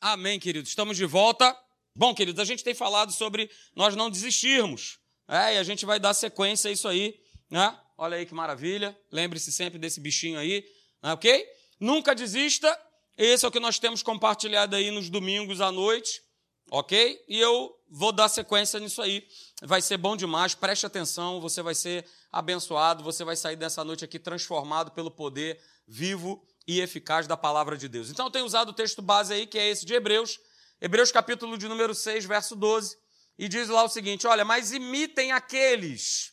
Amém, 0.00 0.40
queridos. 0.40 0.70
Estamos 0.70 0.96
de 0.96 1.04
volta. 1.04 1.54
Bom, 1.94 2.14
queridos, 2.14 2.40
a 2.40 2.44
gente 2.46 2.64
tem 2.64 2.72
falado 2.72 3.12
sobre 3.12 3.50
nós 3.76 3.94
não 3.94 4.08
desistirmos. 4.08 4.98
É, 5.28 5.56
e 5.56 5.58
a 5.58 5.62
gente 5.62 5.84
vai 5.84 6.00
dar 6.00 6.14
sequência 6.14 6.70
a 6.70 6.72
isso 6.72 6.88
aí. 6.88 7.20
Né? 7.50 7.78
Olha 7.98 8.16
aí 8.16 8.24
que 8.24 8.32
maravilha. 8.32 8.98
Lembre-se 9.12 9.52
sempre 9.52 9.78
desse 9.78 10.00
bichinho 10.00 10.38
aí. 10.38 10.64
Né? 11.02 11.12
Ok? 11.12 11.46
Nunca 11.78 12.14
desista. 12.14 12.74
Esse 13.18 13.44
é 13.44 13.48
o 13.48 13.52
que 13.52 13.60
nós 13.60 13.78
temos 13.78 14.02
compartilhado 14.02 14.74
aí 14.74 14.90
nos 14.90 15.10
domingos 15.10 15.60
à 15.60 15.70
noite. 15.70 16.22
Ok? 16.70 17.22
E 17.28 17.38
eu 17.38 17.70
vou 17.86 18.10
dar 18.10 18.30
sequência 18.30 18.80
nisso 18.80 19.02
aí. 19.02 19.28
Vai 19.62 19.82
ser 19.82 19.98
bom 19.98 20.16
demais. 20.16 20.54
Preste 20.54 20.86
atenção. 20.86 21.42
Você 21.42 21.60
vai 21.60 21.74
ser 21.74 22.06
abençoado. 22.32 23.04
Você 23.04 23.22
vai 23.22 23.36
sair 23.36 23.56
dessa 23.56 23.84
noite 23.84 24.02
aqui 24.02 24.18
transformado 24.18 24.92
pelo 24.92 25.10
poder 25.10 25.60
vivo 25.86 26.42
e 26.66 26.80
eficaz 26.80 27.26
da 27.26 27.36
palavra 27.36 27.76
de 27.76 27.88
Deus. 27.88 28.10
Então, 28.10 28.26
eu 28.26 28.30
tenho 28.30 28.44
usado 28.44 28.70
o 28.70 28.74
texto 28.74 29.02
base 29.02 29.32
aí, 29.32 29.46
que 29.46 29.58
é 29.58 29.68
esse 29.68 29.84
de 29.84 29.94
Hebreus, 29.94 30.38
Hebreus 30.80 31.12
capítulo 31.12 31.58
de 31.58 31.68
número 31.68 31.94
6, 31.94 32.24
verso 32.24 32.56
12, 32.56 32.96
e 33.38 33.48
diz 33.48 33.68
lá 33.68 33.82
o 33.84 33.88
seguinte: 33.88 34.26
olha, 34.26 34.44
mas 34.44 34.72
imitem 34.72 35.32
aqueles, 35.32 36.32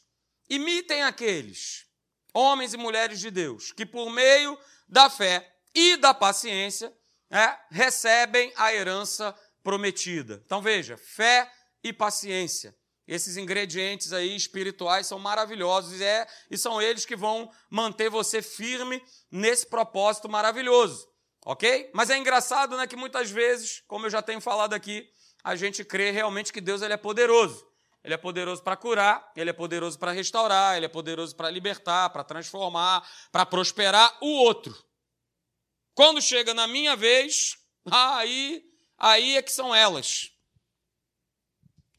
imitem 0.49 1.03
aqueles, 1.03 1.85
homens 2.33 2.73
e 2.73 2.77
mulheres 2.77 3.19
de 3.19 3.29
Deus, 3.29 3.71
que 3.71 3.85
por 3.85 4.09
meio 4.09 4.57
da 4.87 5.09
fé 5.09 5.53
e 5.73 5.97
da 5.97 6.13
paciência 6.13 6.93
é, 7.29 7.57
recebem 7.69 8.53
a 8.55 8.73
herança 8.73 9.35
prometida. 9.63 10.41
Então 10.45 10.61
veja, 10.61 10.97
fé 10.97 11.51
e 11.83 11.91
paciência. 11.91 12.75
Esses 13.07 13.37
ingredientes 13.37 14.11
aí 14.11 14.35
espirituais 14.35 15.07
são 15.07 15.17
maravilhosos 15.17 16.01
é, 16.01 16.27
e 16.51 16.57
são 16.57 16.81
eles 16.81 17.05
que 17.05 17.15
vão 17.15 17.49
manter 17.69 18.09
você 18.09 18.41
firme 18.41 19.01
nesse 19.31 19.65
propósito 19.65 20.27
maravilhoso, 20.27 21.07
ok? 21.45 21.89
Mas 21.93 22.09
é 22.09 22.17
engraçado, 22.17 22.75
né, 22.75 22.85
que 22.85 22.97
muitas 22.97 23.31
vezes, 23.31 23.81
como 23.87 24.05
eu 24.05 24.09
já 24.09 24.21
tenho 24.21 24.41
falado 24.41 24.73
aqui, 24.73 25.09
a 25.41 25.55
gente 25.55 25.85
crê 25.85 26.11
realmente 26.11 26.51
que 26.51 26.59
Deus 26.59 26.81
ele 26.81 26.93
é 26.93 26.97
poderoso. 26.97 27.65
Ele 28.03 28.13
é 28.13 28.17
poderoso 28.17 28.61
para 28.63 28.77
curar, 28.77 29.31
ele 29.35 29.49
é 29.49 29.53
poderoso 29.53 29.97
para 29.97 30.11
restaurar, 30.11 30.77
ele 30.77 30.85
é 30.85 30.89
poderoso 30.89 31.35
para 31.35 31.49
libertar, 31.49 32.09
para 32.09 32.23
transformar, 32.23 33.05
para 33.31 33.45
prosperar 33.45 34.17
o 34.21 34.27
outro. 34.27 34.73
Quando 35.93 36.21
chega 36.21 36.53
na 36.53 36.67
minha 36.67 36.95
vez, 36.95 37.57
aí, 37.89 38.63
aí 38.97 39.35
é 39.35 39.41
que 39.41 39.51
são 39.51 39.73
elas. 39.73 40.31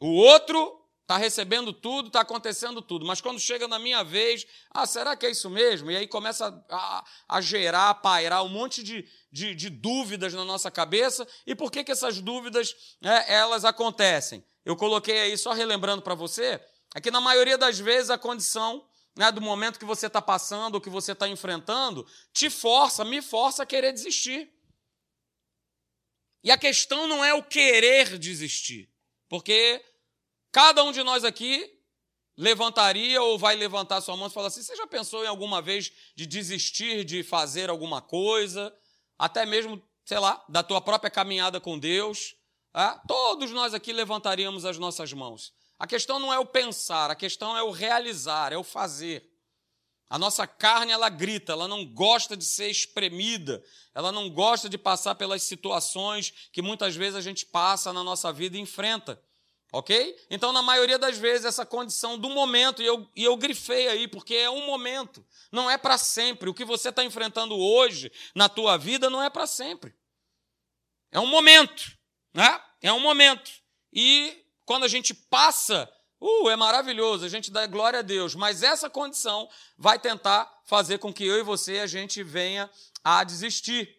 O 0.01 0.13
outro 0.13 0.78
está 1.09 1.17
recebendo 1.17 1.73
tudo, 1.73 2.09
está 2.09 2.21
acontecendo 2.21 2.83
tudo, 2.83 3.07
mas 3.07 3.19
quando 3.19 3.41
chega 3.41 3.67
na 3.67 3.79
minha 3.79 4.05
vez, 4.05 4.47
ah, 4.71 4.87
será 4.87 5.17
que 5.17 5.25
é 5.25 5.31
isso 5.31 5.49
mesmo? 5.49 5.91
E 5.91 5.97
aí 5.97 6.07
começa 6.07 6.63
a, 6.69 7.05
a 7.27 7.41
gerar, 7.41 7.89
a 7.89 7.95
pairar 7.95 8.45
um 8.45 8.51
monte 8.51 8.83
de, 8.83 9.09
de, 9.33 9.55
de, 9.55 9.71
dúvidas 9.71 10.35
na 10.35 10.45
nossa 10.45 10.71
cabeça. 10.71 11.27
E 11.47 11.55
por 11.55 11.73
que, 11.73 11.83
que 11.83 11.91
essas 11.91 12.21
dúvidas 12.21 12.77
é, 13.03 13.37
elas 13.37 13.65
acontecem? 13.65 14.45
Eu 14.67 14.77
coloquei 14.77 15.19
aí, 15.19 15.39
só 15.39 15.53
relembrando 15.53 16.03
para 16.03 16.15
você, 16.15 16.61
é 16.95 17.01
que 17.01 17.11
na 17.11 17.23
maioria 17.23 17.57
das 17.57 17.79
vezes 17.79 18.11
a 18.11 18.19
condição 18.19 18.87
né, 19.17 19.33
do 19.33 19.41
momento 19.41 19.79
que 19.79 19.87
você 19.87 20.09
está 20.09 20.21
passando, 20.21 20.75
ou 20.75 20.81
que 20.81 20.91
você 20.91 21.13
está 21.13 21.27
enfrentando, 21.27 22.07
te 22.35 22.51
força, 22.51 23.03
me 23.03 23.23
força 23.23 23.63
a 23.63 23.67
querer 23.67 23.95
desistir. 23.95 24.53
E 26.45 26.51
a 26.51 26.59
questão 26.59 27.09
não 27.09 27.25
é 27.25 27.33
o 27.33 27.43
querer 27.43 28.19
desistir, 28.19 28.91
porque 29.27 29.83
Cada 30.51 30.83
um 30.85 30.93
de 30.93 31.03
nós 31.03 31.25
aqui 31.25 31.79
levantaria 32.37 33.21
ou 33.21 33.39
vai 33.39 33.57
levantar 33.57 34.01
sua 34.01 34.17
mão 34.17 34.29
e 34.29 34.31
falar 34.31 34.49
assim: 34.49 34.63
você 34.63 34.77
já 34.77 34.87
pensou 34.87 35.25
em 35.25 35.27
alguma 35.27 35.61
vez 35.61 35.93
de 36.15 36.27
desistir 36.27 37.05
de 37.05 37.23
fazer 37.23 37.69
alguma 37.69 38.01
coisa, 38.01 38.75
até 39.19 39.45
mesmo, 39.45 39.83
sei 40.05 40.19
lá, 40.19 40.43
da 40.49 40.63
tua 40.63 40.81
própria 40.81 41.11
caminhada 41.11 41.61
com 41.61 41.79
Deus? 41.79 42.37
É? 42.75 42.99
Todos 43.09 43.51
nós 43.51 43.75
aqui 43.75 43.93
levantaríamos 43.93 44.65
as 44.65 44.79
nossas 44.79 45.13
mãos. 45.13 45.53
A 45.79 45.87
questão 45.87 46.19
não 46.19 46.33
é 46.33 46.39
o 46.39 46.47
pensar, 46.47 47.11
a 47.11 47.15
questão 47.15 47.57
é 47.57 47.63
o 47.63 47.71
realizar, 47.71 48.53
é 48.53 48.57
o 48.57 48.65
fazer. 48.65 49.29
A 50.11 50.19
nossa 50.19 50.47
carne, 50.47 50.91
ela 50.91 51.09
grita, 51.09 51.53
ela 51.53 51.69
não 51.69 51.85
gosta 51.85 52.37
de 52.37 52.45
ser 52.45 52.71
espremida, 52.71 53.63
ela 53.95 54.11
não 54.11 54.31
gosta 54.31 54.69
de 54.69 54.79
passar 54.79 55.15
pelas 55.17 55.43
situações 55.43 56.33
que 56.51 56.63
muitas 56.63 56.97
vezes 56.97 57.15
a 57.15 57.21
gente 57.21 57.45
passa 57.45 57.93
na 57.93 58.03
nossa 58.03 58.33
vida 58.33 58.57
e 58.57 58.61
enfrenta. 58.61 59.23
Ok? 59.71 60.17
Então, 60.31 60.51
na 60.51 60.63
maioria 60.63 60.99
das 60.99 61.19
vezes, 61.19 61.45
essa 61.45 61.67
condição 61.67 62.19
do 62.19 62.31
momento, 62.31 62.83
e 62.83 62.87
eu, 62.87 63.07
e 63.15 63.23
eu 63.25 63.37
grifei 63.37 63.87
aí, 63.89 64.09
porque 64.09 64.35
é 64.35 64.49
um 64.49 64.65
momento, 64.65 65.25
não 65.53 65.71
é 65.71 65.77
para 65.77 65.99
sempre. 65.99 66.49
O 66.49 66.55
que 66.55 66.65
você 66.65 66.89
está 66.89 67.05
enfrentando 67.05 67.55
hoje 67.55 68.11
na 68.35 68.49
tua 68.49 68.79
vida 68.79 69.11
não 69.11 69.23
é 69.23 69.29
para 69.29 69.47
sempre. 69.47 69.95
É 71.13 71.21
um 71.21 71.27
momento, 71.27 71.97
né? 72.33 72.63
É 72.81 72.93
um 72.93 73.01
momento. 73.01 73.51
E 73.93 74.43
quando 74.65 74.85
a 74.85 74.89
gente 74.89 75.13
passa, 75.13 75.91
uh, 76.19 76.49
é 76.49 76.57
maravilhoso, 76.57 77.27
a 77.27 77.29
gente 77.29 77.51
dá 77.51 77.67
glória 77.67 77.99
a 77.99 78.03
Deus, 78.03 78.35
mas 78.35 78.63
essa 78.63 78.89
condição 78.89 79.51
vai 79.77 79.99
tentar 79.99 80.51
fazer 80.65 80.99
com 80.99 81.13
que 81.13 81.27
eu 81.27 81.39
e 81.39 81.43
você 81.43 81.81
a 81.81 81.87
gente 81.87 82.23
venha 82.23 82.71
a 83.05 83.23
desistir. 83.23 83.97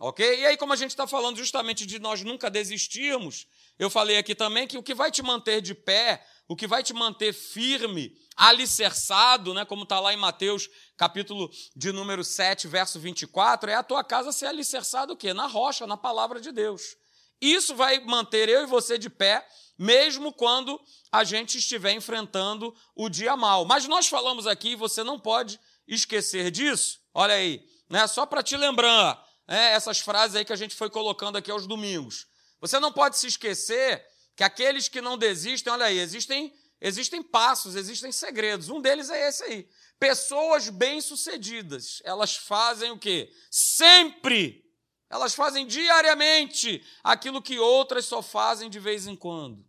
Ok? 0.00 0.40
E 0.40 0.46
aí, 0.46 0.56
como 0.56 0.72
a 0.72 0.76
gente 0.76 0.90
está 0.90 1.08
falando 1.08 1.36
justamente 1.36 1.84
de 1.84 1.98
nós 1.98 2.22
nunca 2.22 2.48
desistirmos, 2.48 3.48
eu 3.78 3.88
falei 3.88 4.16
aqui 4.18 4.34
também 4.34 4.66
que 4.66 4.76
o 4.76 4.82
que 4.82 4.94
vai 4.94 5.10
te 5.10 5.22
manter 5.22 5.60
de 5.60 5.74
pé, 5.74 6.24
o 6.48 6.56
que 6.56 6.66
vai 6.66 6.82
te 6.82 6.92
manter 6.92 7.32
firme, 7.32 8.12
alicerçado, 8.36 9.52
né, 9.54 9.64
como 9.64 9.82
está 9.82 10.00
lá 10.00 10.12
em 10.12 10.16
Mateus, 10.16 10.68
capítulo 10.96 11.50
de 11.76 11.92
número 11.92 12.24
7, 12.24 12.66
verso 12.66 12.98
24, 12.98 13.70
é 13.70 13.74
a 13.74 13.82
tua 13.82 14.02
casa 14.02 14.32
ser 14.32 14.46
alicerçada 14.46 15.12
o 15.12 15.16
quê? 15.16 15.32
Na 15.32 15.46
rocha, 15.46 15.86
na 15.86 15.96
palavra 15.96 16.40
de 16.40 16.50
Deus. 16.50 16.96
Isso 17.40 17.76
vai 17.76 18.00
manter 18.00 18.48
eu 18.48 18.64
e 18.64 18.66
você 18.66 18.98
de 18.98 19.08
pé, 19.08 19.46
mesmo 19.78 20.32
quando 20.32 20.80
a 21.12 21.22
gente 21.22 21.58
estiver 21.58 21.92
enfrentando 21.92 22.74
o 22.96 23.08
dia 23.08 23.36
mal. 23.36 23.64
Mas 23.64 23.86
nós 23.86 24.08
falamos 24.08 24.46
aqui, 24.46 24.74
você 24.74 25.04
não 25.04 25.20
pode 25.20 25.60
esquecer 25.86 26.50
disso. 26.50 26.98
Olha 27.14 27.34
aí, 27.34 27.64
né? 27.88 28.06
Só 28.06 28.26
para 28.26 28.42
te 28.42 28.56
lembrar, 28.56 29.24
né, 29.46 29.72
essas 29.72 30.00
frases 30.00 30.34
aí 30.34 30.44
que 30.44 30.52
a 30.52 30.56
gente 30.56 30.74
foi 30.74 30.90
colocando 30.90 31.36
aqui 31.36 31.50
aos 31.50 31.66
domingos. 31.66 32.26
Você 32.60 32.78
não 32.80 32.92
pode 32.92 33.16
se 33.16 33.26
esquecer 33.26 34.04
que 34.36 34.44
aqueles 34.44 34.88
que 34.88 35.00
não 35.00 35.18
desistem, 35.18 35.72
olha 35.72 35.86
aí, 35.86 35.98
existem, 35.98 36.54
existem 36.80 37.22
passos, 37.22 37.74
existem 37.74 38.12
segredos. 38.12 38.68
Um 38.68 38.80
deles 38.80 39.10
é 39.10 39.28
esse 39.28 39.44
aí. 39.44 39.68
Pessoas 39.98 40.68
bem-sucedidas, 40.68 42.00
elas 42.04 42.36
fazem 42.36 42.90
o 42.90 42.98
quê? 42.98 43.32
Sempre. 43.50 44.64
Elas 45.10 45.34
fazem 45.34 45.66
diariamente 45.66 46.84
aquilo 47.02 47.42
que 47.42 47.58
outras 47.58 48.04
só 48.04 48.22
fazem 48.22 48.68
de 48.68 48.78
vez 48.78 49.06
em 49.06 49.16
quando. 49.16 49.64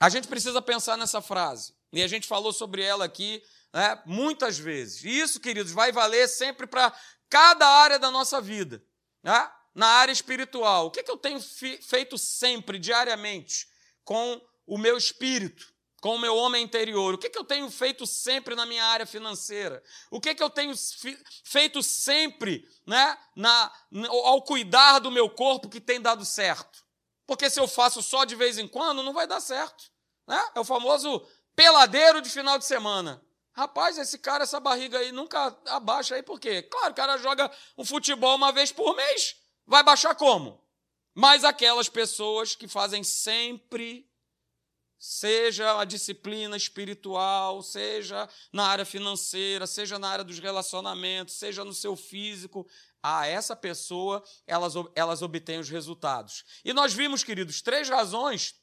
A 0.00 0.08
gente 0.08 0.28
precisa 0.28 0.60
pensar 0.60 0.96
nessa 0.96 1.20
frase. 1.22 1.74
E 1.92 2.02
a 2.02 2.08
gente 2.08 2.26
falou 2.26 2.52
sobre 2.52 2.82
ela 2.82 3.04
aqui 3.04 3.42
né, 3.72 4.02
muitas 4.04 4.58
vezes. 4.58 5.04
E 5.04 5.08
isso, 5.08 5.40
queridos, 5.40 5.72
vai 5.72 5.92
valer 5.92 6.28
sempre 6.28 6.66
para 6.66 6.92
cada 7.28 7.66
área 7.66 7.98
da 7.98 8.10
nossa 8.10 8.40
vida. 8.40 8.82
Né? 9.22 9.50
Na 9.76 9.88
área 9.88 10.12
espiritual, 10.12 10.86
o 10.86 10.90
que, 10.90 11.02
que 11.02 11.10
eu 11.10 11.18
tenho 11.18 11.38
feito 11.38 12.16
sempre, 12.16 12.78
diariamente, 12.78 13.68
com 14.02 14.40
o 14.66 14.78
meu 14.78 14.96
espírito, 14.96 15.70
com 16.00 16.14
o 16.14 16.18
meu 16.18 16.34
homem 16.34 16.64
interior? 16.64 17.12
O 17.12 17.18
que, 17.18 17.28
que 17.28 17.38
eu 17.38 17.44
tenho 17.44 17.70
feito 17.70 18.06
sempre 18.06 18.54
na 18.54 18.64
minha 18.64 18.82
área 18.82 19.04
financeira? 19.04 19.84
O 20.10 20.18
que, 20.18 20.34
que 20.34 20.42
eu 20.42 20.48
tenho 20.48 20.72
feito 21.44 21.82
sempre 21.82 22.66
né, 22.86 23.18
na, 23.36 23.70
ao 24.24 24.40
cuidar 24.40 24.98
do 24.98 25.10
meu 25.10 25.28
corpo 25.28 25.68
que 25.68 25.78
tem 25.78 26.00
dado 26.00 26.24
certo? 26.24 26.82
Porque 27.26 27.50
se 27.50 27.60
eu 27.60 27.68
faço 27.68 28.02
só 28.02 28.24
de 28.24 28.34
vez 28.34 28.56
em 28.56 28.66
quando, 28.66 29.02
não 29.02 29.12
vai 29.12 29.26
dar 29.26 29.40
certo. 29.40 29.92
Né? 30.26 30.42
É 30.54 30.60
o 30.60 30.64
famoso 30.64 31.22
peladeiro 31.54 32.22
de 32.22 32.30
final 32.30 32.58
de 32.58 32.64
semana. 32.64 33.22
Rapaz, 33.52 33.98
esse 33.98 34.18
cara, 34.18 34.44
essa 34.44 34.58
barriga 34.58 35.00
aí 35.00 35.12
nunca 35.12 35.54
abaixa 35.66 36.14
aí, 36.14 36.22
por 36.22 36.40
quê? 36.40 36.62
Claro, 36.62 36.92
o 36.92 36.96
cara 36.96 37.18
joga 37.18 37.50
um 37.76 37.84
futebol 37.84 38.36
uma 38.36 38.52
vez 38.52 38.72
por 38.72 38.96
mês. 38.96 39.36
Vai 39.66 39.82
baixar 39.82 40.14
como? 40.14 40.64
Mas 41.14 41.44
aquelas 41.44 41.88
pessoas 41.88 42.54
que 42.54 42.68
fazem 42.68 43.02
sempre, 43.02 44.08
seja 44.98 45.80
a 45.80 45.84
disciplina 45.84 46.56
espiritual, 46.56 47.62
seja 47.62 48.28
na 48.52 48.66
área 48.66 48.84
financeira, 48.84 49.66
seja 49.66 49.98
na 49.98 50.08
área 50.08 50.24
dos 50.24 50.38
relacionamentos, 50.38 51.34
seja 51.34 51.64
no 51.64 51.72
seu 51.72 51.96
físico, 51.96 52.66
a 53.02 53.26
essa 53.26 53.56
pessoa 53.56 54.22
elas, 54.46 54.74
elas 54.94 55.22
obtêm 55.22 55.58
os 55.58 55.70
resultados. 55.70 56.44
E 56.64 56.72
nós 56.72 56.92
vimos, 56.92 57.24
queridos, 57.24 57.62
três 57.62 57.88
razões 57.88 58.54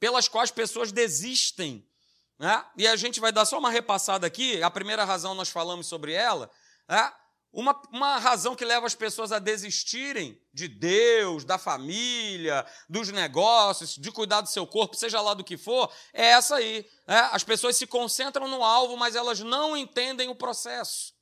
pelas 0.00 0.26
quais 0.26 0.50
pessoas 0.50 0.90
desistem. 0.90 1.88
Né? 2.38 2.64
E 2.76 2.88
a 2.88 2.96
gente 2.96 3.20
vai 3.20 3.30
dar 3.30 3.44
só 3.44 3.58
uma 3.58 3.70
repassada 3.70 4.26
aqui. 4.26 4.60
A 4.62 4.70
primeira 4.70 5.04
razão 5.04 5.32
nós 5.32 5.48
falamos 5.48 5.86
sobre 5.86 6.12
ela. 6.12 6.50
Né? 6.88 7.12
Uma, 7.52 7.78
uma 7.90 8.16
razão 8.16 8.56
que 8.56 8.64
leva 8.64 8.86
as 8.86 8.94
pessoas 8.94 9.30
a 9.30 9.38
desistirem 9.38 10.40
de 10.54 10.68
Deus, 10.68 11.44
da 11.44 11.58
família, 11.58 12.66
dos 12.88 13.10
negócios, 13.10 13.94
de 13.94 14.10
cuidar 14.10 14.40
do 14.40 14.48
seu 14.48 14.66
corpo, 14.66 14.96
seja 14.96 15.20
lá 15.20 15.34
do 15.34 15.44
que 15.44 15.58
for, 15.58 15.92
é 16.14 16.28
essa 16.28 16.56
aí. 16.56 16.88
Né? 17.06 17.28
As 17.30 17.44
pessoas 17.44 17.76
se 17.76 17.86
concentram 17.86 18.48
no 18.48 18.64
alvo, 18.64 18.96
mas 18.96 19.14
elas 19.14 19.40
não 19.40 19.76
entendem 19.76 20.30
o 20.30 20.34
processo. 20.34 21.12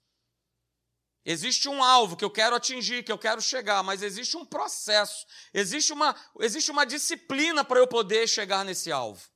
Existe 1.24 1.68
um 1.68 1.82
alvo 1.82 2.16
que 2.16 2.24
eu 2.24 2.30
quero 2.30 2.54
atingir, 2.54 3.02
que 3.02 3.12
eu 3.12 3.18
quero 3.18 3.42
chegar, 3.42 3.82
mas 3.82 4.00
existe 4.00 4.36
um 4.36 4.44
processo, 4.44 5.26
existe 5.52 5.92
uma, 5.92 6.14
existe 6.38 6.70
uma 6.70 6.86
disciplina 6.86 7.64
para 7.64 7.80
eu 7.80 7.88
poder 7.88 8.28
chegar 8.28 8.64
nesse 8.64 8.92
alvo. 8.92 9.28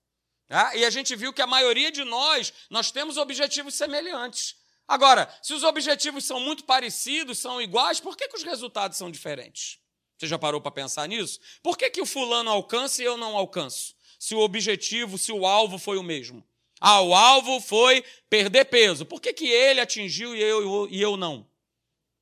É? 0.48 0.78
E 0.78 0.84
a 0.84 0.90
gente 0.90 1.16
viu 1.16 1.32
que 1.32 1.42
a 1.42 1.46
maioria 1.46 1.90
de 1.90 2.04
nós, 2.04 2.52
nós 2.70 2.90
temos 2.90 3.16
objetivos 3.16 3.74
semelhantes. 3.74 4.56
Agora, 4.86 5.32
se 5.42 5.54
os 5.54 5.64
objetivos 5.64 6.24
são 6.24 6.38
muito 6.38 6.64
parecidos, 6.64 7.38
são 7.38 7.60
iguais, 7.60 8.00
por 8.00 8.16
que, 8.16 8.28
que 8.28 8.36
os 8.36 8.42
resultados 8.42 8.98
são 8.98 9.10
diferentes? 9.10 9.78
Você 10.18 10.26
já 10.26 10.38
parou 10.38 10.60
para 10.60 10.70
pensar 10.70 11.08
nisso? 11.08 11.40
Por 11.62 11.76
que, 11.76 11.90
que 11.90 12.00
o 12.00 12.06
fulano 12.06 12.50
alcança 12.50 13.02
e 13.02 13.04
eu 13.04 13.16
não 13.16 13.36
alcanço? 13.36 13.94
Se 14.18 14.34
o 14.34 14.40
objetivo, 14.40 15.18
se 15.18 15.32
o 15.32 15.46
alvo 15.46 15.78
foi 15.78 15.98
o 15.98 16.02
mesmo. 16.02 16.46
Ah, 16.80 17.00
o 17.00 17.14
alvo 17.14 17.60
foi 17.60 18.04
perder 18.28 18.66
peso. 18.66 19.06
Por 19.06 19.20
que, 19.20 19.32
que 19.32 19.48
ele 19.48 19.80
atingiu 19.80 20.34
e 20.36 20.40
eu, 20.40 20.88
e 20.90 21.00
eu 21.00 21.16
não? 21.16 21.48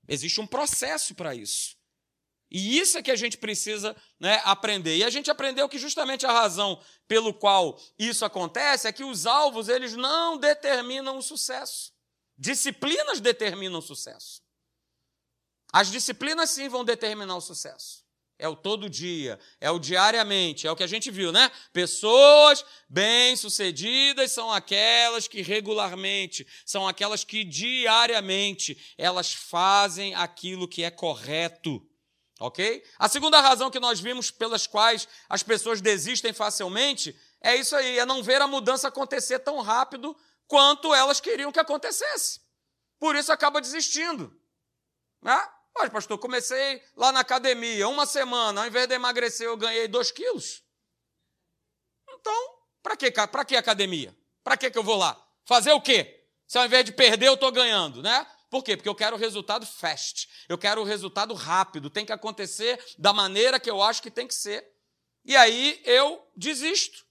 Existe 0.09 0.41
um 0.41 0.47
processo 0.47 1.15
para 1.15 1.35
isso. 1.35 1.77
E 2.51 2.79
isso 2.79 2.99
é 2.99 3.03
que 3.03 3.11
a 3.11 3.17
gente 3.17 3.39
precisa 3.39 3.97
né, 4.21 4.41
aprender. 4.45 4.97
E 4.97 5.05
a 5.05 5.11
gente 5.11 5.31
aprendeu 5.31 5.69
que 5.69 5.79
justamente 5.79 6.27
a 6.27 6.33
razão 6.33 6.81
pelo 7.09 7.33
qual 7.33 7.81
isso 7.99 8.25
acontece 8.25 8.87
é 8.87 8.93
que 8.93 9.05
os 9.05 9.27
alvos 9.27 9.69
eles 9.69 9.95
não 9.95 10.37
determinam 10.37 11.17
o 11.17 11.23
sucesso. 11.23 11.92
Disciplinas 12.43 13.21
determinam 13.21 13.79
o 13.79 13.83
sucesso. 13.83 14.43
As 15.73 15.93
disciplinas 15.93 16.51
sim 16.51 16.69
vão 16.69 16.85
determinar 16.85 17.37
o 17.37 17.41
sucesso. 17.41 18.03
É 18.37 18.49
o 18.49 18.57
todo 18.57 18.91
dia, 18.91 19.39
é 19.61 19.71
o 19.71 19.79
diariamente, 19.79 20.67
é 20.67 20.73
o 20.73 20.75
que 20.75 20.83
a 20.83 20.89
gente 20.89 21.09
viu, 21.09 21.31
né? 21.31 21.53
Pessoas 21.73 22.65
bem-sucedidas 22.89 24.33
são 24.33 24.51
aquelas 24.51 25.29
que 25.29 25.41
regularmente, 25.41 26.45
são 26.67 26.89
aquelas 26.89 27.23
que 27.23 27.45
diariamente 27.45 28.77
elas 28.99 29.33
fazem 29.33 30.13
aquilo 30.17 30.67
que 30.67 30.83
é 30.83 30.91
correto. 30.91 31.81
OK? 32.41 32.83
A 32.99 33.09
segunda 33.09 33.41
razão 33.41 33.71
que 33.71 33.79
nós 33.79 34.01
vimos 34.01 34.33
pelas 34.33 34.67
quais 34.67 35.07
as 35.29 35.45
pessoas 35.45 35.81
desistem 35.81 36.33
facilmente 36.33 37.17
é 37.41 37.55
isso 37.55 37.77
aí, 37.77 38.01
é 38.01 38.05
não 38.05 38.21
ver 38.21 38.41
a 38.41 38.49
mudança 38.49 38.89
acontecer 38.89 39.39
tão 39.39 39.61
rápido 39.61 40.17
quanto 40.53 40.95
elas 40.95 41.19
queriam 41.19 41.51
que 41.51 41.59
acontecesse. 41.59 42.39
Por 42.99 43.17
isso 43.17 43.33
acaba 43.33 43.59
desistindo. 43.59 44.39
Né? 45.23 45.49
Pastor, 45.91 46.19
comecei 46.19 46.83
lá 46.95 47.11
na 47.11 47.21
academia, 47.21 47.89
uma 47.89 48.05
semana, 48.05 48.61
ao 48.61 48.67
invés 48.67 48.87
de 48.87 48.93
emagrecer, 48.93 49.47
eu 49.47 49.57
ganhei 49.57 49.89
dois 49.89 50.11
quilos. 50.11 50.63
Então, 52.07 52.59
para 52.83 52.95
que, 52.99 53.11
pra 53.11 53.47
academia? 53.59 54.15
Para 54.45 54.59
que, 54.59 54.71
que 54.71 54.77
eu 54.77 54.83
vou 54.83 54.97
lá? 54.99 55.19
Fazer 55.47 55.73
o 55.73 55.81
quê? 55.81 56.23
Se 56.47 56.59
ao 56.59 56.67
invés 56.67 56.85
de 56.85 56.93
perder, 56.93 57.29
eu 57.29 57.35
estou 57.35 57.51
ganhando, 57.51 58.03
né? 58.03 58.27
Por 58.51 58.63
quê? 58.63 58.77
Porque 58.77 58.91
eu 58.91 58.95
quero 58.95 59.17
o 59.17 59.19
resultado 59.19 59.65
fast, 59.65 60.29
eu 60.51 60.59
quero 60.59 60.83
o 60.83 60.85
resultado 60.85 61.33
rápido, 61.33 61.89
tem 61.89 62.05
que 62.05 62.13
acontecer 62.13 62.79
da 62.99 63.15
maneira 63.15 63.59
que 63.59 63.71
eu 63.71 63.83
acho 63.83 64.03
que 64.03 64.11
tem 64.11 64.29
que 64.29 64.35
ser. 64.35 64.71
E 65.25 65.35
aí 65.35 65.81
eu 65.87 66.23
desisto. 66.37 67.07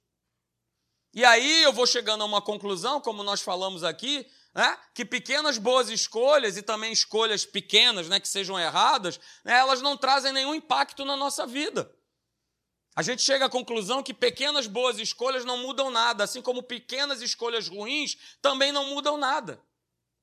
E 1.13 1.25
aí 1.25 1.63
eu 1.63 1.73
vou 1.73 1.85
chegando 1.85 2.21
a 2.21 2.25
uma 2.25 2.41
conclusão, 2.41 3.01
como 3.01 3.23
nós 3.23 3.41
falamos 3.41 3.83
aqui, 3.83 4.25
né? 4.53 4.77
que 4.93 5.03
pequenas 5.03 5.57
boas 5.57 5.89
escolhas 5.89 6.57
e 6.57 6.61
também 6.61 6.91
escolhas 6.91 7.45
pequenas, 7.45 8.07
né, 8.07 8.19
que 8.19 8.27
sejam 8.27 8.59
erradas, 8.59 9.19
né, 9.43 9.57
elas 9.57 9.81
não 9.81 9.97
trazem 9.97 10.31
nenhum 10.31 10.55
impacto 10.55 11.03
na 11.03 11.15
nossa 11.15 11.45
vida. 11.45 11.93
A 12.95 13.01
gente 13.01 13.21
chega 13.21 13.45
à 13.45 13.49
conclusão 13.49 14.03
que 14.03 14.13
pequenas 14.13 14.67
boas 14.67 14.99
escolhas 14.99 15.45
não 15.45 15.57
mudam 15.57 15.89
nada, 15.89 16.23
assim 16.25 16.41
como 16.41 16.61
pequenas 16.61 17.21
escolhas 17.21 17.67
ruins 17.67 18.17
também 18.41 18.71
não 18.71 18.87
mudam 18.87 19.17
nada. 19.17 19.61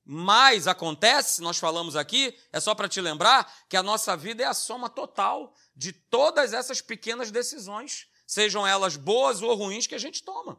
Mas 0.05 0.67
acontece, 0.67 1.43
nós 1.43 1.58
falamos 1.58 1.96
aqui, 1.96 2.38
é 2.50 2.61
só 2.61 2.75
para 2.75 2.88
te 2.88 3.00
lembrar, 3.00 3.67
que 3.69 3.76
a 3.76 3.82
nossa 3.82 4.17
vida 4.17 4.43
é 4.43 4.46
a 4.46 4.55
soma 4.55 4.88
total 4.88 5.55
de 5.76 5.93
todas 5.93 6.55
essas 6.55 6.81
pequenas 6.81 7.31
decisões, 7.31 8.06
sejam 8.26 8.67
elas 8.67 8.96
boas 8.96 9.43
ou 9.43 9.55
ruins, 9.55 9.87
que 9.87 9.94
a 9.94 9.99
gente 9.99 10.23
toma. 10.23 10.58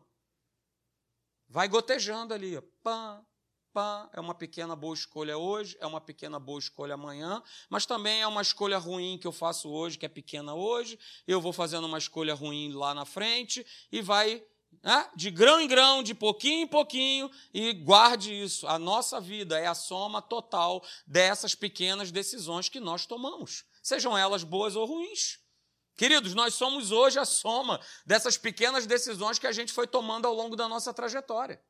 Vai 1.50 1.68
gotejando 1.68 2.32
ali. 2.32 2.62
Pã, 2.84 3.26
pá, 3.74 4.08
é 4.14 4.20
uma 4.20 4.36
pequena 4.36 4.76
boa 4.76 4.94
escolha 4.94 5.36
hoje, 5.36 5.76
é 5.80 5.88
uma 5.88 6.00
pequena 6.00 6.40
boa 6.40 6.60
escolha 6.60 6.94
amanhã, 6.94 7.42
mas 7.70 7.88
também 7.88 8.22
é 8.22 8.28
uma 8.28 8.42
escolha 8.42 8.78
ruim 8.78 9.18
que 9.18 9.26
eu 9.26 9.32
faço 9.32 9.68
hoje, 9.68 9.98
que 9.98 10.06
é 10.06 10.10
pequena 10.10 10.54
hoje, 10.54 11.00
eu 11.28 11.42
vou 11.42 11.52
fazendo 11.52 11.88
uma 11.88 11.98
escolha 11.98 12.36
ruim 12.36 12.72
lá 12.72 12.94
na 12.94 13.04
frente 13.04 13.66
e 13.92 14.00
vai 14.00 14.44
né, 14.84 15.10
de 15.16 15.32
grão 15.32 15.60
em 15.60 15.68
grão, 15.68 16.04
de 16.04 16.14
pouquinho 16.14 16.64
em 16.64 16.68
pouquinho, 16.68 17.32
e 17.52 17.74
guarde 17.74 18.32
isso. 18.32 18.68
A 18.68 18.78
nossa 18.78 19.20
vida 19.20 19.60
é 19.60 19.66
a 19.66 19.74
soma 19.74 20.22
total 20.22 20.84
dessas 21.08 21.56
pequenas 21.56 22.12
decisões 22.12 22.70
que 22.70 22.80
nós 22.80 23.08
tomamos, 23.08 23.66
sejam 23.82 24.16
elas 24.16 24.44
boas 24.44 24.76
ou 24.76 24.86
ruins. 24.86 25.40
Queridos, 26.00 26.34
nós 26.34 26.56
somos 26.56 26.94
hoje 26.94 27.20
a 27.20 27.26
soma 27.26 27.78
dessas 28.06 28.38
pequenas 28.38 28.86
decisões 28.86 29.38
que 29.38 29.46
a 29.46 29.52
gente 29.52 29.74
foi 29.74 29.86
tomando 29.86 30.26
ao 30.26 30.34
longo 30.34 30.56
da 30.56 30.66
nossa 30.66 30.94
trajetória. 30.94 31.62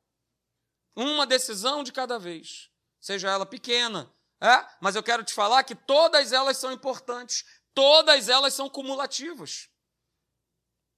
Uma 0.94 1.26
decisão 1.26 1.82
de 1.82 1.90
cada 1.90 2.16
vez, 2.16 2.70
seja 3.00 3.28
ela 3.28 3.44
pequena. 3.44 4.08
É? 4.40 4.64
Mas 4.80 4.94
eu 4.94 5.02
quero 5.02 5.24
te 5.24 5.34
falar 5.34 5.64
que 5.64 5.74
todas 5.74 6.32
elas 6.32 6.56
são 6.58 6.70
importantes, 6.70 7.44
todas 7.74 8.28
elas 8.28 8.54
são 8.54 8.70
cumulativas. 8.70 9.68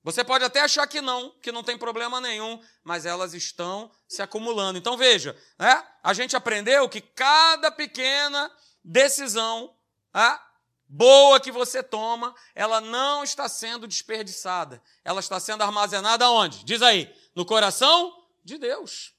Você 0.02 0.22
pode 0.22 0.44
até 0.44 0.60
achar 0.60 0.86
que 0.86 1.00
não, 1.00 1.30
que 1.40 1.50
não 1.50 1.64
tem 1.64 1.78
problema 1.78 2.20
nenhum, 2.20 2.62
mas 2.84 3.06
elas 3.06 3.32
estão 3.32 3.90
se 4.06 4.20
acumulando. 4.20 4.78
Então 4.78 4.94
veja, 4.94 5.34
é? 5.58 5.82
a 6.02 6.12
gente 6.12 6.36
aprendeu 6.36 6.86
que 6.86 7.00
cada 7.00 7.70
pequena 7.70 8.54
decisão 8.84 9.74
é? 10.14 10.51
Boa 10.92 11.40
que 11.40 11.50
você 11.50 11.82
toma, 11.82 12.34
ela 12.54 12.78
não 12.78 13.24
está 13.24 13.48
sendo 13.48 13.88
desperdiçada. 13.88 14.82
Ela 15.02 15.20
está 15.20 15.40
sendo 15.40 15.62
armazenada 15.62 16.28
onde? 16.28 16.62
Diz 16.64 16.82
aí, 16.82 17.10
no 17.34 17.46
coração 17.46 18.14
de 18.44 18.58
Deus. 18.58 19.14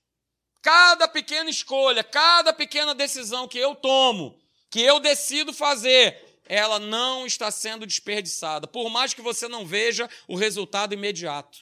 Cada 0.62 1.08
pequena 1.08 1.50
escolha, 1.50 2.04
cada 2.04 2.54
pequena 2.54 2.94
decisão 2.94 3.48
que 3.48 3.58
eu 3.58 3.74
tomo, 3.74 4.40
que 4.70 4.82
eu 4.82 5.00
decido 5.00 5.52
fazer, 5.52 6.40
ela 6.46 6.78
não 6.78 7.26
está 7.26 7.50
sendo 7.50 7.88
desperdiçada, 7.88 8.68
por 8.68 8.90
mais 8.90 9.14
que 9.14 9.22
você 9.22 9.48
não 9.48 9.66
veja 9.66 10.08
o 10.28 10.36
resultado 10.36 10.94
imediato. 10.94 11.60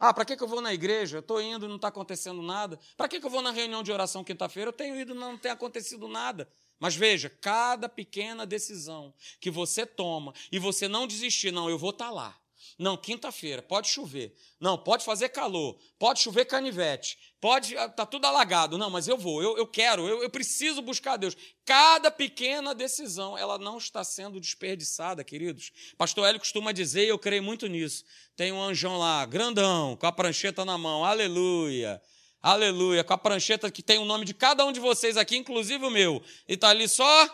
Ah, 0.00 0.12
para 0.12 0.24
que, 0.24 0.36
que 0.36 0.42
eu 0.42 0.48
vou 0.48 0.60
na 0.60 0.74
igreja? 0.74 1.18
Eu 1.18 1.20
estou 1.20 1.40
indo 1.40 1.66
e 1.66 1.68
não 1.68 1.76
está 1.76 1.86
acontecendo 1.86 2.42
nada. 2.42 2.80
Para 2.96 3.08
que, 3.08 3.20
que 3.20 3.26
eu 3.26 3.30
vou 3.30 3.40
na 3.40 3.52
reunião 3.52 3.80
de 3.80 3.92
oração 3.92 4.24
quinta-feira? 4.24 4.70
Eu 4.70 4.72
tenho 4.72 4.96
ido 4.96 5.14
e 5.14 5.16
não 5.16 5.38
tem 5.38 5.52
acontecido 5.52 6.08
nada. 6.08 6.48
Mas 6.84 6.94
veja, 6.94 7.30
cada 7.30 7.88
pequena 7.88 8.44
decisão 8.44 9.14
que 9.40 9.50
você 9.50 9.86
toma 9.86 10.34
e 10.52 10.58
você 10.58 10.86
não 10.86 11.06
desistir, 11.06 11.50
não, 11.50 11.70
eu 11.70 11.78
vou 11.78 11.88
estar 11.88 12.08
tá 12.08 12.10
lá. 12.10 12.38
Não, 12.78 12.94
quinta-feira, 12.94 13.62
pode 13.62 13.88
chover. 13.88 14.36
Não, 14.60 14.76
pode 14.76 15.02
fazer 15.02 15.30
calor. 15.30 15.78
Pode 15.98 16.20
chover 16.20 16.44
canivete. 16.44 17.16
Pode, 17.40 17.74
tá 17.96 18.04
tudo 18.04 18.26
alagado. 18.26 18.76
Não, 18.76 18.90
mas 18.90 19.08
eu 19.08 19.16
vou, 19.16 19.42
eu, 19.42 19.56
eu 19.56 19.66
quero, 19.66 20.06
eu, 20.06 20.22
eu 20.22 20.28
preciso 20.28 20.82
buscar 20.82 21.16
Deus. 21.16 21.34
Cada 21.64 22.10
pequena 22.10 22.74
decisão, 22.74 23.38
ela 23.38 23.56
não 23.56 23.78
está 23.78 24.04
sendo 24.04 24.38
desperdiçada, 24.38 25.24
queridos. 25.24 25.72
Pastor 25.96 26.28
Hélio 26.28 26.38
costuma 26.38 26.70
dizer, 26.70 27.06
e 27.06 27.08
eu 27.08 27.18
creio 27.18 27.42
muito 27.42 27.66
nisso. 27.66 28.04
Tem 28.36 28.52
um 28.52 28.62
anjão 28.62 28.98
lá, 28.98 29.24
grandão, 29.24 29.96
com 29.96 30.06
a 30.06 30.12
prancheta 30.12 30.66
na 30.66 30.76
mão. 30.76 31.02
Aleluia. 31.02 31.98
Aleluia. 32.44 33.02
Com 33.02 33.14
a 33.14 33.16
prancheta 33.16 33.70
que 33.70 33.82
tem 33.82 33.98
o 33.98 34.04
nome 34.04 34.26
de 34.26 34.34
cada 34.34 34.66
um 34.66 34.70
de 34.70 34.78
vocês 34.78 35.16
aqui, 35.16 35.34
inclusive 35.34 35.82
o 35.82 35.90
meu. 35.90 36.22
E 36.46 36.52
está 36.52 36.68
ali 36.68 36.86
só, 36.86 37.24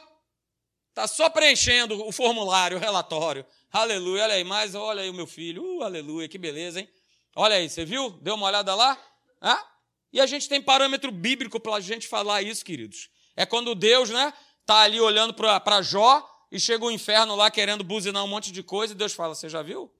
está 0.90 1.08
só 1.08 1.28
preenchendo 1.28 2.00
o 2.06 2.12
formulário, 2.12 2.76
o 2.76 2.80
relatório. 2.80 3.44
Aleluia, 3.72 4.22
olha 4.22 4.34
aí, 4.34 4.44
mas 4.44 4.76
olha 4.76 5.02
aí 5.02 5.10
o 5.10 5.12
meu 5.14 5.26
filho. 5.26 5.64
Uh, 5.64 5.82
aleluia, 5.82 6.28
que 6.28 6.38
beleza, 6.38 6.78
hein? 6.78 6.88
Olha 7.34 7.56
aí, 7.56 7.68
você 7.68 7.84
viu? 7.84 8.10
Deu 8.22 8.36
uma 8.36 8.46
olhada 8.46 8.72
lá? 8.72 8.96
Ah? 9.40 9.66
E 10.12 10.20
a 10.20 10.26
gente 10.26 10.48
tem 10.48 10.62
parâmetro 10.62 11.10
bíblico 11.10 11.58
para 11.58 11.74
a 11.74 11.80
gente 11.80 12.06
falar 12.06 12.42
isso, 12.42 12.64
queridos. 12.64 13.10
É 13.34 13.44
quando 13.44 13.74
Deus, 13.74 14.10
né, 14.10 14.32
tá 14.64 14.76
ali 14.82 15.00
olhando 15.00 15.34
para 15.34 15.82
Jó 15.82 16.24
e 16.52 16.60
chega 16.60 16.84
o 16.84 16.90
inferno 16.90 17.34
lá 17.34 17.50
querendo 17.50 17.82
buzinar 17.82 18.24
um 18.24 18.28
monte 18.28 18.52
de 18.52 18.62
coisa 18.62 18.92
e 18.92 18.96
Deus 18.96 19.12
fala: 19.12 19.34
Você 19.34 19.48
já 19.48 19.60
viu? 19.60 19.92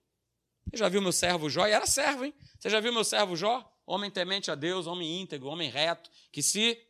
Você 0.71 0.77
já 0.77 0.89
viu 0.89 1.03
meu 1.03 1.11
servo 1.11 1.51
Jó? 1.51 1.67
E 1.67 1.73
era 1.73 1.85
servo, 1.85 2.25
hein? 2.25 2.35
Você 2.61 2.71
já 2.71 2.79
viu 2.79 2.93
meu 2.93 3.03
servo 3.03 3.35
Jó? 3.35 3.69
Homem 3.91 4.09
temente 4.09 4.53
a 4.53 4.55
Deus, 4.55 4.87
homem 4.87 5.21
íntegro, 5.21 5.49
homem 5.49 5.69
reto, 5.69 6.09
que 6.31 6.45
se, 6.45 6.81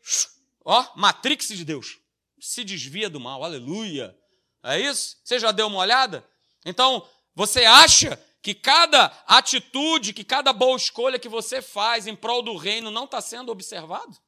ó, 0.63 0.85
matrix 0.95 1.49
de 1.49 1.65
Deus, 1.65 1.99
se 2.39 2.63
desvia 2.63 3.09
do 3.09 3.19
mal, 3.19 3.43
aleluia. 3.43 4.15
É 4.63 4.79
isso? 4.79 5.17
Você 5.25 5.39
já 5.39 5.51
deu 5.51 5.69
uma 5.69 5.79
olhada? 5.79 6.23
Então, 6.63 7.09
você 7.35 7.65
acha 7.65 8.23
que 8.43 8.53
cada 8.53 9.07
atitude, 9.27 10.13
que 10.13 10.23
cada 10.23 10.53
boa 10.53 10.77
escolha 10.77 11.19
que 11.19 11.27
você 11.27 11.63
faz 11.63 12.07
em 12.07 12.15
prol 12.15 12.43
do 12.43 12.55
reino 12.55 12.91
não 12.91 13.07
está 13.07 13.23
sendo 13.23 13.51
observado? 13.51 14.19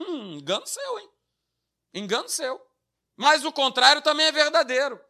Hum, 0.00 0.38
engano 0.38 0.66
seu, 0.66 0.98
hein? 0.98 1.08
Engano 1.94 2.28
seu. 2.28 2.60
Mas 3.16 3.44
o 3.44 3.52
contrário 3.52 4.02
também 4.02 4.26
é 4.26 4.32
verdadeiro. 4.32 5.00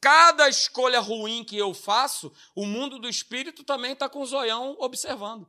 Cada 0.00 0.48
escolha 0.48 0.98
ruim 0.98 1.44
que 1.44 1.58
eu 1.58 1.74
faço, 1.74 2.32
o 2.56 2.64
mundo 2.64 2.98
do 2.98 3.06
espírito 3.06 3.62
também 3.64 3.92
está 3.92 4.08
com 4.08 4.22
o 4.22 4.26
zoião 4.26 4.78
observando. 4.80 5.46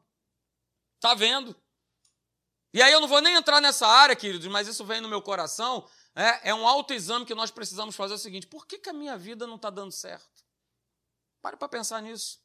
Está 0.95 1.13
vendo? 1.13 1.55
E 2.73 2.81
aí 2.81 2.91
eu 2.91 2.99
não 2.99 3.07
vou 3.07 3.21
nem 3.21 3.35
entrar 3.35 3.61
nessa 3.61 3.87
área, 3.87 4.15
queridos, 4.15 4.47
mas 4.47 4.67
isso 4.67 4.83
vem 4.83 4.99
no 4.99 5.07
meu 5.07 5.21
coração. 5.21 5.89
é, 6.13 6.49
é 6.49 6.53
um 6.53 6.67
autoexame 6.67 7.25
que 7.25 7.33
nós 7.33 7.49
precisamos 7.51 7.95
fazer 7.95 8.13
o 8.15 8.17
seguinte: 8.17 8.47
por 8.47 8.67
que, 8.67 8.77
que 8.77 8.89
a 8.89 8.93
minha 8.93 9.17
vida 9.17 9.47
não 9.47 9.55
está 9.55 9.69
dando 9.69 9.91
certo? 9.91 10.43
Pare 11.41 11.57
para 11.57 11.69
pensar 11.69 12.01
nisso. 12.01 12.43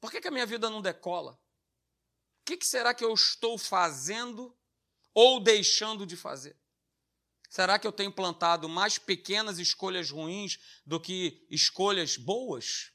Por 0.00 0.10
que, 0.10 0.20
que 0.20 0.28
a 0.28 0.32
minha 0.32 0.46
vida 0.46 0.68
não 0.68 0.82
decola? 0.82 1.34
O 2.40 2.44
que, 2.46 2.56
que 2.56 2.66
será 2.66 2.92
que 2.92 3.04
eu 3.04 3.14
estou 3.14 3.56
fazendo 3.56 4.56
ou 5.14 5.38
deixando 5.38 6.04
de 6.04 6.16
fazer? 6.16 6.58
Será 7.48 7.78
que 7.78 7.86
eu 7.86 7.92
tenho 7.92 8.10
plantado 8.10 8.68
mais 8.68 8.98
pequenas 8.98 9.58
escolhas 9.58 10.10
ruins 10.10 10.58
do 10.86 10.98
que 10.98 11.46
escolhas 11.50 12.16
boas? 12.16 12.90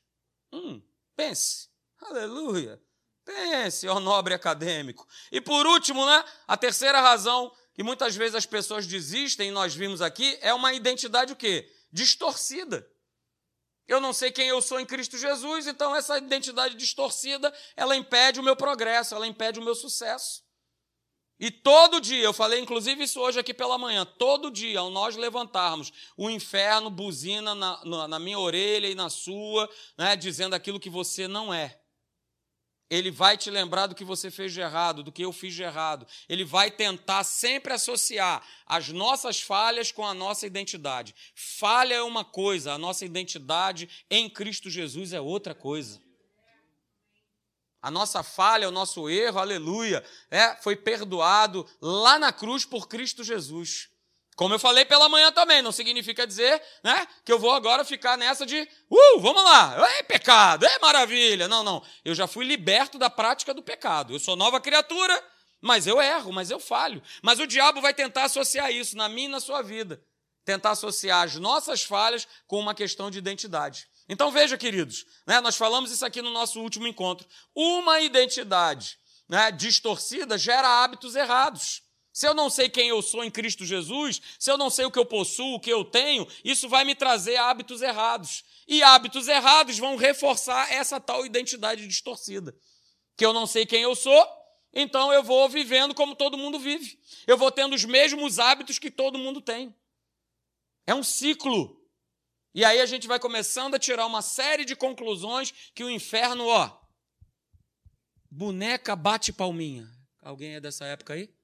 Hum, 0.51 0.81
pense. 1.15 1.69
Aleluia. 2.01 2.81
Pense, 3.27 3.86
ó 3.89 4.00
nobre 4.00 4.34
acadêmico. 4.34 5.05
E 5.29 5.41
por 5.41 5.67
último, 5.67 6.05
né, 6.05 6.24
a 6.48 6.55
terceira 6.55 7.01
razão 7.01 7.51
que 7.74 7.84
muitas 7.84 8.15
vezes 8.15 8.36
as 8.36 8.46
pessoas 8.46 8.88
desistem, 8.88 9.50
e 9.50 9.51
nós 9.51 9.75
vimos 9.75 10.01
aqui, 10.01 10.38
é 10.39 10.53
uma 10.53 10.74
identidade 10.74 11.34
o 11.34 11.36
quê? 11.36 11.69
Distorcida. 11.91 12.89
Eu 13.86 14.00
não 14.00 14.13
sei 14.13 14.31
quem 14.31 14.48
eu 14.48 14.62
sou 14.62 14.79
em 14.79 14.86
Cristo 14.86 15.17
Jesus, 15.17 15.67
então 15.67 15.93
essa 15.93 16.17
identidade 16.17 16.75
distorcida, 16.75 17.53
ela 17.75 17.98
impede 17.98 18.39
o 18.39 18.43
meu 18.43 18.55
progresso, 18.55 19.13
ela 19.13 19.27
impede 19.27 19.60
o 19.60 19.63
meu 19.63 19.75
sucesso. 19.75 20.41
E 21.38 21.51
todo 21.51 22.00
dia, 22.00 22.24
eu 22.24 22.34
falei 22.34 22.62
inclusive 22.62 23.03
isso 23.03 23.19
hoje 23.19 23.38
aqui 23.38 23.53
pela 23.53 23.77
manhã, 23.77 24.05
todo 24.05 24.50
dia, 24.50 24.79
ao 24.79 24.89
nós 24.89 25.17
levantarmos, 25.17 25.91
o 26.15 26.29
inferno 26.29 26.89
buzina 26.89 27.53
na, 27.53 27.84
na, 27.84 28.07
na 28.07 28.19
minha 28.19 28.39
orelha 28.39 28.88
e 28.88 28.96
na 28.96 29.10
sua, 29.10 29.69
né, 29.98 30.15
dizendo 30.15 30.53
aquilo 30.53 30.79
que 30.79 30.89
você 30.89 31.27
não 31.27 31.53
é. 31.53 31.77
Ele 32.89 33.12
vai 33.12 33.38
te 33.38 33.50
lembrar 33.50 33.88
do 33.88 33.96
que 33.96 34.06
você 34.06 34.32
fez 34.32 34.53
de 34.53 34.62
errado, 34.62 35.03
do 35.03 35.12
que 35.12 35.24
eu 35.24 35.34
fiz 35.34 35.53
de 35.53 35.62
errado. 35.62 36.08
Ele 36.29 36.46
vai 36.46 36.72
tentar 36.72 37.24
sempre 37.25 37.74
associar 37.74 38.41
as 38.65 38.89
nossas 38.89 39.41
falhas 39.41 39.91
com 39.91 40.06
a 40.06 40.13
nossa 40.13 40.48
identidade. 40.48 41.13
Falha 41.36 41.96
é 41.96 42.01
uma 42.01 42.24
coisa, 42.24 42.74
a 42.74 42.77
nossa 42.77 43.06
identidade 43.06 43.89
em 44.10 44.29
Cristo 44.29 44.70
Jesus 44.70 45.12
é 45.12 45.20
outra 45.20 45.53
coisa. 45.53 46.01
A 47.82 47.91
nossa 47.91 48.24
falha, 48.24 48.67
o 48.67 48.72
nosso 48.72 49.10
erro, 49.10 49.39
aleluia, 49.39 50.03
é, 50.32 50.56
foi 50.56 50.75
perdoado 50.75 51.67
lá 51.82 52.17
na 52.17 52.32
cruz 52.32 52.65
por 52.65 52.88
Cristo 52.88 53.24
Jesus. 53.24 53.89
Como 54.38 54.53
eu 54.53 54.60
falei 54.60 54.86
pela 54.86 55.10
manhã 55.10 55.32
também, 55.32 55.63
não 55.63 55.72
significa 55.72 56.27
dizer 56.27 56.62
né, 56.84 57.08
que 57.25 57.34
eu 57.34 57.39
vou 57.39 57.51
agora 57.53 57.84
ficar 57.84 58.15
nessa 58.15 58.46
de, 58.46 58.70
uh, 58.88 59.20
vamos 59.20 59.44
lá, 59.44 59.75
é 59.98 60.03
pecado, 60.03 60.63
é 60.63 60.77
maravilha. 60.77 61.48
Não, 61.48 61.63
não, 61.63 61.84
eu 62.06 62.13
já 62.13 62.27
fui 62.27 62.46
liberto 62.46 63.00
da 63.00 63.10
prática 63.10 63.51
do 63.51 63.63
pecado. 63.63 64.13
Eu 64.13 64.20
sou 64.20 64.36
nova 64.36 64.62
criatura, 64.62 65.24
mas 65.60 65.88
eu 65.88 66.00
erro, 66.00 66.32
mas 66.32 66.51
eu 66.51 66.60
falho. 66.60 67.01
Mas 67.24 67.39
o 67.39 67.48
diabo 67.48 67.82
vai 67.82 67.96
tentar 67.96 68.25
associar 68.25 68.72
isso 68.72 68.96
na 68.96 69.10
minha 69.10 69.25
e 69.25 69.32
na 69.32 69.39
sua 69.39 69.63
vida. 69.63 70.00
Tentar 70.46 70.70
associar 70.70 71.24
as 71.24 71.36
nossas 71.38 71.82
falhas 71.82 72.27
com 72.46 72.60
uma 72.60 72.75
questão 72.75 73.10
de 73.10 73.17
identidade. 73.17 73.88
Então 74.08 74.29
veja, 74.29 74.56
queridos, 74.56 75.03
né, 75.25 75.41
nós 75.41 75.58
falamos 75.58 75.89
isso 75.89 76.06
aqui 76.06 76.22
no 76.22 76.29
nosso 76.29 76.62
último 76.62 76.86
encontro. 76.86 77.27
Uma 77.56 78.01
identidade 78.01 79.00
né, 79.27 79.51
distorcida 79.51 80.38
gera 80.38 80.84
hábitos 80.84 81.15
errados. 81.15 81.87
Se 82.17 82.25
eu 82.25 82.33
não 82.33 82.50
sei 82.50 82.67
quem 82.67 82.88
eu 82.88 83.00
sou 83.00 83.24
em 83.24 83.29
Cristo 83.29 83.63
Jesus, 83.63 84.19
se 84.39 84.50
eu 84.50 84.57
não 84.57 84.71
sei 84.71 84.86
o 84.86 84.91
que 84.91 84.97
eu 84.97 85.05
possuo, 85.05 85.53
o 85.53 85.59
que 85.59 85.69
eu 85.69 85.86
tenho, 85.86 86.27
isso 86.43 86.67
vai 86.67 86.83
me 86.83 86.95
trazer 86.95 87.36
hábitos 87.36 87.83
errados. 87.83 88.43
E 88.67 88.81
hábitos 88.81 89.27
errados 89.27 89.77
vão 89.77 89.95
reforçar 89.95 90.74
essa 90.74 91.00
tal 91.00 91.27
identidade 91.27 91.86
distorcida. 91.86 92.57
Que 93.15 93.24
eu 93.24 93.31
não 93.33 93.45
sei 93.45 93.67
quem 93.67 93.83
eu 93.83 93.95
sou, 93.95 94.27
então 94.74 95.13
eu 95.13 95.21
vou 95.21 95.47
vivendo 95.47 95.93
como 95.93 96.15
todo 96.15 96.39
mundo 96.39 96.57
vive. 96.57 97.00
Eu 97.27 97.38
vou 97.38 97.51
tendo 97.51 97.75
os 97.75 97.86
mesmos 97.86 98.39
hábitos 98.39 98.79
que 98.79 98.89
todo 98.89 99.19
mundo 99.19 99.39
tem. 99.39 99.71
É 100.88 100.95
um 100.95 101.03
ciclo. 101.03 101.88
E 102.51 102.65
aí 102.65 102.81
a 102.81 102.88
gente 102.88 103.07
vai 103.07 103.19
começando 103.19 103.75
a 103.75 103.79
tirar 103.79 104.07
uma 104.07 104.24
série 104.24 104.65
de 104.65 104.75
conclusões 104.75 105.53
que 105.75 105.83
o 105.83 105.89
inferno, 105.91 106.47
ó, 106.47 106.79
boneca 108.27 108.95
bate 108.95 109.31
palminha. 109.31 109.88
Alguém 110.19 110.55
é 110.55 110.59
dessa 110.59 110.83
época 110.83 111.13
aí? 111.13 111.37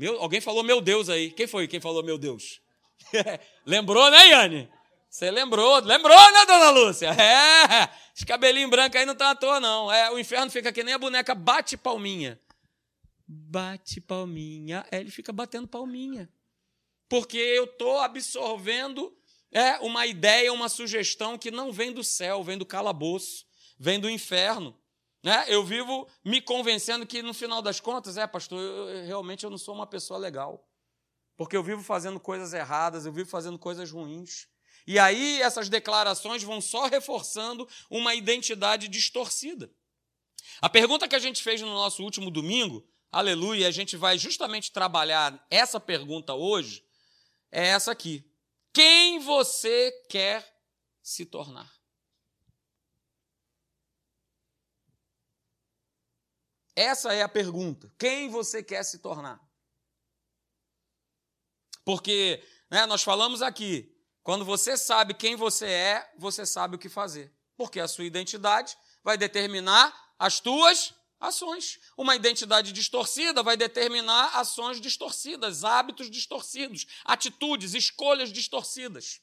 Meu, 0.00 0.18
alguém 0.18 0.40
falou 0.40 0.62
meu 0.62 0.80
Deus 0.80 1.10
aí. 1.10 1.30
Quem 1.30 1.46
foi 1.46 1.68
quem 1.68 1.78
falou 1.78 2.02
meu 2.02 2.16
Deus? 2.16 2.58
lembrou, 3.66 4.10
né, 4.10 4.28
Yane? 4.28 4.72
Você 5.10 5.30
lembrou, 5.30 5.78
lembrou, 5.80 6.32
né, 6.32 6.46
dona 6.46 6.70
Lúcia? 6.70 7.10
É, 7.20 7.90
esse 8.16 8.24
cabelinho 8.24 8.70
branco 8.70 8.96
aí 8.96 9.04
não 9.04 9.14
tá 9.14 9.32
à 9.32 9.34
toa, 9.34 9.60
não. 9.60 9.92
É, 9.92 10.10
o 10.10 10.18
inferno 10.18 10.50
fica 10.50 10.72
que 10.72 10.82
nem 10.82 10.94
a 10.94 10.98
boneca 10.98 11.34
bate 11.34 11.76
palminha. 11.76 12.40
Bate 13.28 14.00
palminha. 14.00 14.86
É, 14.90 15.00
ele 15.00 15.10
fica 15.10 15.34
batendo 15.34 15.68
palminha. 15.68 16.30
Porque 17.06 17.36
eu 17.36 17.66
tô 17.66 17.98
absorvendo 17.98 19.14
é 19.52 19.80
uma 19.80 20.06
ideia, 20.06 20.50
uma 20.50 20.70
sugestão 20.70 21.36
que 21.36 21.50
não 21.50 21.70
vem 21.70 21.92
do 21.92 22.02
céu, 22.02 22.42
vem 22.42 22.56
do 22.56 22.64
calabouço, 22.64 23.44
vem 23.78 24.00
do 24.00 24.08
inferno. 24.08 24.74
Né? 25.22 25.44
Eu 25.48 25.64
vivo 25.64 26.08
me 26.24 26.40
convencendo 26.40 27.06
que, 27.06 27.22
no 27.22 27.34
final 27.34 27.60
das 27.60 27.78
contas, 27.78 28.16
é, 28.16 28.26
pastor, 28.26 28.58
eu, 28.58 29.06
realmente 29.06 29.44
eu 29.44 29.50
não 29.50 29.58
sou 29.58 29.74
uma 29.74 29.86
pessoa 29.86 30.18
legal. 30.18 30.66
Porque 31.36 31.56
eu 31.56 31.62
vivo 31.62 31.82
fazendo 31.82 32.18
coisas 32.18 32.52
erradas, 32.52 33.06
eu 33.06 33.12
vivo 33.12 33.28
fazendo 33.28 33.58
coisas 33.58 33.90
ruins. 33.90 34.46
E 34.86 34.98
aí 34.98 35.40
essas 35.40 35.68
declarações 35.68 36.42
vão 36.42 36.60
só 36.60 36.86
reforçando 36.86 37.68
uma 37.90 38.14
identidade 38.14 38.88
distorcida. 38.88 39.70
A 40.60 40.68
pergunta 40.68 41.08
que 41.08 41.14
a 41.14 41.18
gente 41.18 41.42
fez 41.42 41.60
no 41.60 41.68
nosso 41.68 42.02
último 42.02 42.30
domingo, 42.30 42.86
aleluia, 43.10 43.68
a 43.68 43.70
gente 43.70 43.96
vai 43.96 44.18
justamente 44.18 44.72
trabalhar 44.72 45.46
essa 45.50 45.78
pergunta 45.78 46.34
hoje, 46.34 46.84
é 47.50 47.68
essa 47.68 47.92
aqui. 47.92 48.24
Quem 48.72 49.18
você 49.18 49.92
quer 50.08 50.46
se 51.02 51.24
tornar? 51.24 51.79
Essa 56.80 57.12
é 57.12 57.20
a 57.20 57.28
pergunta. 57.28 57.92
Quem 57.98 58.30
você 58.30 58.62
quer 58.62 58.82
se 58.84 59.00
tornar? 59.00 59.38
Porque 61.84 62.42
né, 62.70 62.86
nós 62.86 63.02
falamos 63.02 63.42
aqui, 63.42 63.94
quando 64.22 64.46
você 64.46 64.78
sabe 64.78 65.12
quem 65.12 65.36
você 65.36 65.66
é, 65.66 66.10
você 66.16 66.46
sabe 66.46 66.76
o 66.76 66.78
que 66.78 66.88
fazer. 66.88 67.36
Porque 67.54 67.80
a 67.80 67.86
sua 67.86 68.06
identidade 68.06 68.78
vai 69.04 69.18
determinar 69.18 69.94
as 70.18 70.40
tuas 70.40 70.94
ações. 71.20 71.78
Uma 71.98 72.16
identidade 72.16 72.72
distorcida 72.72 73.42
vai 73.42 73.58
determinar 73.58 74.38
ações 74.38 74.80
distorcidas, 74.80 75.64
hábitos 75.64 76.10
distorcidos, 76.10 76.86
atitudes, 77.04 77.74
escolhas 77.74 78.32
distorcidas. 78.32 79.20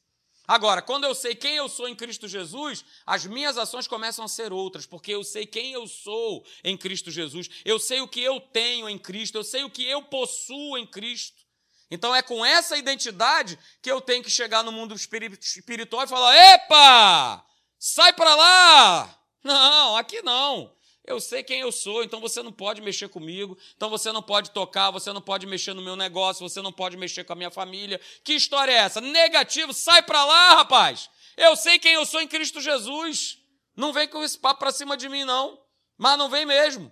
Agora, 0.48 0.82
quando 0.82 1.04
eu 1.04 1.13
sei 1.13 1.36
quem 1.36 1.56
eu 1.56 1.68
sou 1.68 1.89
em 1.89 1.96
Cristo 1.96 2.25
Jesus, 2.25 2.86
as 3.06 3.25
minhas 3.25 3.58
ações 3.58 3.86
começam 3.86 4.24
a 4.24 4.30
ser 4.30 4.54
outras, 4.54 4.86
porque 4.86 5.12
eu 5.12 5.22
sei 5.22 5.46
quem 5.46 5.74
eu 5.74 5.86
sou 5.86 6.46
em 6.63 6.77
Cristo 6.77 7.12
Jesus, 7.12 7.50
eu 7.66 7.77
sei 7.77 8.00
o 8.00 8.08
que 8.08 8.24
eu 8.24 8.39
tenho 8.39 8.88
em 8.88 8.98
Cristo, 8.98 9.38
eu 9.38 9.44
sei 9.44 9.66
o 9.66 9.70
que 9.70 9.84
eu 9.84 10.01
possuo 10.04 10.77
em 10.77 10.88
Cristo. 10.88 11.46
Então 11.92 12.16
é 12.16 12.22
com 12.22 12.46
essa 12.46 12.77
identidade 12.77 13.60
que 13.82 13.92
eu 13.92 14.00
tenho 14.00 14.24
que 14.24 14.30
chegar 14.30 14.63
no 14.63 14.72
mundo 14.72 14.96
espiritual 14.96 16.04
e 16.04 16.08
falar: 16.08 16.36
epa, 16.54 17.46
sai 17.77 18.13
para 18.13 18.34
lá! 18.34 19.20
Não, 19.44 19.98
aqui 19.98 20.22
não. 20.22 20.74
Eu 21.08 21.22
sei 21.22 21.42
quem 21.42 21.62
eu 21.62 21.72
sou, 21.72 22.04
então 22.04 22.20
você 22.20 22.44
não 22.44 22.52
pode 22.52 22.82
mexer 22.82 23.08
comigo, 23.08 23.58
então 23.78 23.90
você 23.90 24.12
não 24.12 24.22
pode 24.22 24.52
tocar, 24.52 24.92
você 24.92 25.14
não 25.14 25.22
pode 25.22 25.48
mexer 25.48 25.74
no 25.74 25.82
meu 25.82 25.96
negócio, 25.96 26.48
você 26.48 26.62
não 26.62 26.72
pode 26.72 26.98
mexer 26.98 27.24
com 27.24 27.32
a 27.32 27.36
minha 27.36 27.50
família. 27.50 28.00
Que 28.26 28.34
história 28.34 28.74
é 28.74 28.76
essa? 28.76 29.00
Negativo, 29.00 29.72
sai 29.72 30.04
para 30.04 30.26
lá, 30.26 30.56
rapaz. 30.56 31.10
Eu 31.38 31.56
sei 31.56 31.80
quem 31.80 31.94
eu 31.94 32.06
sou 32.06 32.20
em 32.20 32.28
Cristo 32.28 32.60
Jesus. 32.60 33.38
Não 33.74 33.94
vem 33.94 34.06
com 34.10 34.22
esse 34.22 34.38
papo 34.38 34.60
para 34.60 34.72
cima 34.72 34.98
de 34.98 35.08
mim, 35.08 35.24
não. 35.24 35.58
Mas 35.98 36.18
não 36.18 36.30
vem 36.30 36.46
mesmo. 36.46 36.92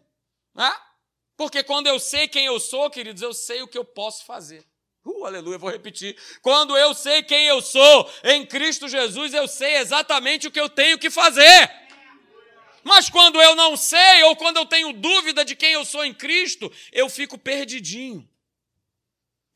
Né? 0.53 0.73
Porque 1.35 1.61
quando 1.61 1.87
eu 1.87 1.99
sei 1.99 2.25
quem 2.29 2.45
eu 2.45 2.57
sou, 2.57 2.89
queridos, 2.89 3.21
eu 3.21 3.33
sei 3.33 3.61
o 3.63 3.67
que 3.67 3.77
eu 3.77 3.83
posso 3.83 4.23
fazer. 4.23 4.65
Uh, 5.03 5.25
aleluia, 5.25 5.57
vou 5.57 5.69
repetir. 5.69 6.17
Quando 6.41 6.77
eu 6.77 6.93
sei 6.93 7.21
quem 7.21 7.45
eu 7.47 7.61
sou 7.61 8.09
em 8.23 8.45
Cristo 8.45 8.87
Jesus, 8.87 9.33
eu 9.33 9.47
sei 9.47 9.75
exatamente 9.75 10.47
o 10.47 10.51
que 10.51 10.59
eu 10.59 10.69
tenho 10.69 10.97
que 10.97 11.11
fazer. 11.11 11.84
Mas 12.85 13.09
quando 13.09 13.41
eu 13.41 13.55
não 13.55 13.75
sei, 13.75 14.23
ou 14.25 14.35
quando 14.35 14.57
eu 14.57 14.65
tenho 14.67 14.93
dúvida 14.93 15.43
de 15.43 15.55
quem 15.55 15.73
eu 15.73 15.83
sou 15.83 16.05
em 16.05 16.13
Cristo, 16.13 16.71
eu 16.91 17.09
fico 17.09 17.35
perdidinho. 17.35 18.29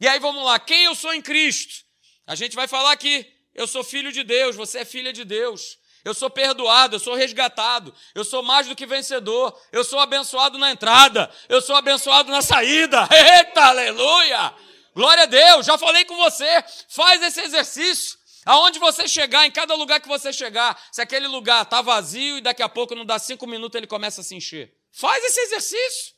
E 0.01 0.07
aí 0.07 0.19
vamos 0.19 0.43
lá, 0.43 0.57
quem 0.57 0.85
eu 0.85 0.95
sou 0.95 1.13
em 1.13 1.21
Cristo? 1.21 1.85
A 2.25 2.33
gente 2.33 2.55
vai 2.55 2.67
falar 2.67 2.91
aqui, 2.91 3.31
eu 3.53 3.67
sou 3.67 3.83
filho 3.83 4.11
de 4.11 4.23
Deus, 4.23 4.55
você 4.55 4.79
é 4.79 4.85
filha 4.85 5.13
de 5.13 5.23
Deus. 5.23 5.77
Eu 6.03 6.15
sou 6.15 6.27
perdoado, 6.27 6.95
eu 6.95 6.99
sou 6.99 7.13
resgatado, 7.13 7.93
eu 8.15 8.23
sou 8.25 8.41
mais 8.41 8.67
do 8.67 8.75
que 8.75 8.87
vencedor, 8.87 9.55
eu 9.71 9.83
sou 9.83 9.99
abençoado 9.99 10.57
na 10.57 10.71
entrada, 10.71 11.29
eu 11.47 11.61
sou 11.61 11.75
abençoado 11.75 12.31
na 12.31 12.41
saída. 12.41 13.07
Eita, 13.13 13.61
aleluia! 13.61 14.55
Glória 14.95 15.23
a 15.23 15.27
Deus, 15.27 15.67
já 15.67 15.77
falei 15.77 16.03
com 16.05 16.17
você, 16.17 16.63
faz 16.87 17.21
esse 17.21 17.41
exercício. 17.41 18.18
Aonde 18.49 18.79
você 18.79 19.07
chegar, 19.07 19.45
em 19.45 19.51
cada 19.51 19.75
lugar 19.75 20.01
que 20.01 20.07
você 20.07 20.33
chegar, 20.33 20.75
se 20.91 20.99
aquele 20.99 21.27
lugar 21.27 21.61
está 21.61 21.83
vazio 21.83 22.39
e 22.39 22.41
daqui 22.41 22.63
a 22.63 22.67
pouco 22.67 22.95
não 22.95 23.05
dá 23.05 23.19
cinco 23.19 23.45
minutos 23.45 23.77
ele 23.77 23.85
começa 23.85 24.21
a 24.21 24.23
se 24.23 24.33
encher. 24.33 24.75
Faz 24.91 25.23
esse 25.23 25.39
exercício. 25.41 26.15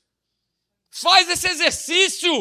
Faz 0.89 1.29
esse 1.29 1.45
exercício. 1.49 2.31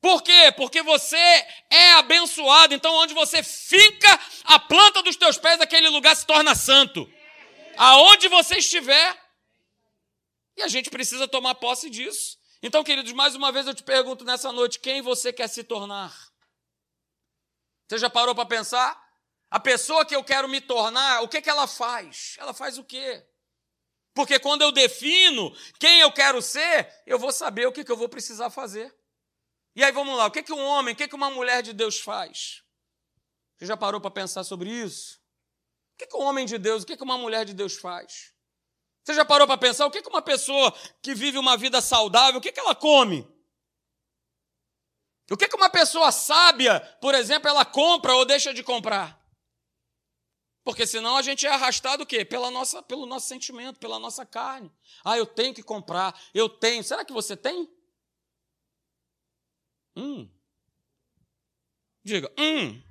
Por 0.00 0.24
quê? 0.24 0.52
Porque 0.56 0.82
você 0.82 1.46
é 1.70 1.92
abençoado. 1.98 2.74
Então, 2.74 2.92
onde 2.96 3.14
você 3.14 3.44
fica, 3.44 4.20
a 4.42 4.58
planta 4.58 5.04
dos 5.04 5.14
teus 5.14 5.38
pés, 5.38 5.60
aquele 5.60 5.88
lugar 5.88 6.16
se 6.16 6.26
torna 6.26 6.56
santo. 6.56 7.08
Aonde 7.76 8.26
você 8.26 8.56
estiver. 8.56 9.16
E 10.56 10.62
a 10.64 10.68
gente 10.68 10.90
precisa 10.90 11.28
tomar 11.28 11.54
posse 11.54 11.88
disso. 11.90 12.36
Então, 12.60 12.82
queridos, 12.82 13.12
mais 13.12 13.36
uma 13.36 13.52
vez 13.52 13.68
eu 13.68 13.74
te 13.74 13.84
pergunto 13.84 14.24
nessa 14.24 14.50
noite: 14.50 14.80
quem 14.80 15.00
você 15.00 15.32
quer 15.32 15.46
se 15.46 15.62
tornar? 15.62 16.29
Você 17.90 17.98
já 17.98 18.08
parou 18.08 18.36
para 18.36 18.46
pensar? 18.46 19.04
A 19.50 19.58
pessoa 19.58 20.06
que 20.06 20.14
eu 20.14 20.22
quero 20.22 20.48
me 20.48 20.60
tornar, 20.60 21.22
o 21.22 21.28
que, 21.28 21.42
que 21.42 21.50
ela 21.50 21.66
faz? 21.66 22.36
Ela 22.38 22.54
faz 22.54 22.78
o 22.78 22.84
quê? 22.84 23.26
Porque 24.14 24.38
quando 24.38 24.62
eu 24.62 24.70
defino 24.70 25.52
quem 25.76 25.98
eu 25.98 26.12
quero 26.12 26.40
ser, 26.40 26.88
eu 27.04 27.18
vou 27.18 27.32
saber 27.32 27.66
o 27.66 27.72
que, 27.72 27.82
que 27.82 27.90
eu 27.90 27.96
vou 27.96 28.08
precisar 28.08 28.48
fazer. 28.48 28.96
E 29.74 29.82
aí 29.82 29.90
vamos 29.90 30.16
lá, 30.16 30.26
o 30.26 30.30
que, 30.30 30.40
que 30.40 30.52
um 30.52 30.64
homem, 30.64 30.94
o 30.94 30.96
que, 30.96 31.08
que 31.08 31.16
uma 31.16 31.30
mulher 31.30 31.64
de 31.64 31.72
Deus 31.72 31.98
faz? 31.98 32.62
Você 33.58 33.66
já 33.66 33.76
parou 33.76 34.00
para 34.00 34.12
pensar 34.12 34.44
sobre 34.44 34.70
isso? 34.70 35.20
O 35.94 35.98
que, 35.98 36.06
que 36.06 36.16
um 36.16 36.22
homem 36.22 36.46
de 36.46 36.58
Deus, 36.58 36.84
o 36.84 36.86
que, 36.86 36.96
que 36.96 37.02
uma 37.02 37.18
mulher 37.18 37.44
de 37.44 37.54
Deus 37.54 37.76
faz? 37.76 38.32
Você 39.02 39.14
já 39.14 39.24
parou 39.24 39.48
para 39.48 39.58
pensar 39.58 39.84
o 39.86 39.90
que, 39.90 40.00
que 40.00 40.08
uma 40.08 40.22
pessoa 40.22 40.72
que 41.02 41.12
vive 41.12 41.38
uma 41.38 41.56
vida 41.56 41.80
saudável, 41.80 42.38
o 42.38 42.40
que, 42.40 42.52
que 42.52 42.60
ela 42.60 42.76
come? 42.76 43.28
O 45.30 45.36
que, 45.36 45.46
que 45.46 45.56
uma 45.56 45.70
pessoa 45.70 46.10
sábia, 46.10 46.80
por 47.00 47.14
exemplo, 47.14 47.48
ela 47.48 47.64
compra 47.64 48.14
ou 48.16 48.24
deixa 48.24 48.52
de 48.52 48.64
comprar? 48.64 49.20
Porque 50.64 50.86
senão 50.86 51.16
a 51.16 51.22
gente 51.22 51.46
é 51.46 51.50
arrastado 51.50 52.02
o 52.02 52.06
quê? 52.06 52.24
Pela 52.24 52.50
nossa, 52.50 52.82
pelo 52.82 53.06
nosso 53.06 53.28
sentimento, 53.28 53.78
pela 53.78 53.98
nossa 53.98 54.26
carne. 54.26 54.70
Ah, 55.04 55.16
eu 55.16 55.24
tenho 55.24 55.54
que 55.54 55.62
comprar, 55.62 56.20
eu 56.34 56.48
tenho. 56.48 56.82
Será 56.82 57.04
que 57.04 57.12
você 57.12 57.36
tem? 57.36 57.68
Hum. 59.96 60.28
Diga, 62.04 62.30
hum. 62.38 62.82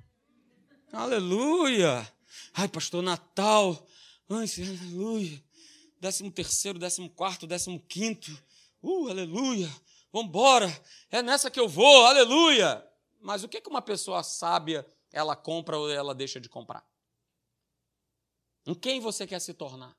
Aleluia. 0.92 2.10
Ai, 2.54 2.68
pastor, 2.68 3.02
Natal. 3.02 3.86
Ai, 4.28 4.46
aleluia. 4.58 5.44
Décimo 6.00 6.30
terceiro, 6.30 6.78
décimo 6.78 7.10
quarto, 7.10 7.46
décimo 7.46 7.78
quinto. 7.80 8.30
Uh, 8.82 9.08
aleluia. 9.08 9.70
Vambora. 10.12 10.68
É 11.10 11.22
nessa 11.22 11.50
que 11.50 11.60
eu 11.60 11.68
vou, 11.68 12.06
aleluia. 12.06 12.86
Mas 13.20 13.44
o 13.44 13.48
que 13.48 13.62
uma 13.66 13.82
pessoa 13.82 14.22
sábia 14.22 14.86
ela 15.12 15.36
compra 15.36 15.78
ou 15.78 15.90
ela 15.90 16.14
deixa 16.14 16.40
de 16.40 16.48
comprar? 16.48 16.86
Em 18.66 18.74
quem 18.74 19.00
você 19.00 19.26
quer 19.26 19.40
se 19.40 19.54
tornar? 19.54 19.96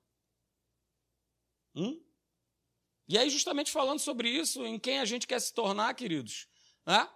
Hum? 1.75 2.01
E 3.07 3.17
aí, 3.17 3.29
justamente 3.29 3.71
falando 3.71 3.99
sobre 3.99 4.29
isso, 4.29 4.65
em 4.65 4.79
quem 4.79 4.99
a 4.99 5.05
gente 5.05 5.27
quer 5.27 5.39
se 5.39 5.53
tornar, 5.53 5.93
queridos, 5.93 6.47
né? 6.85 7.09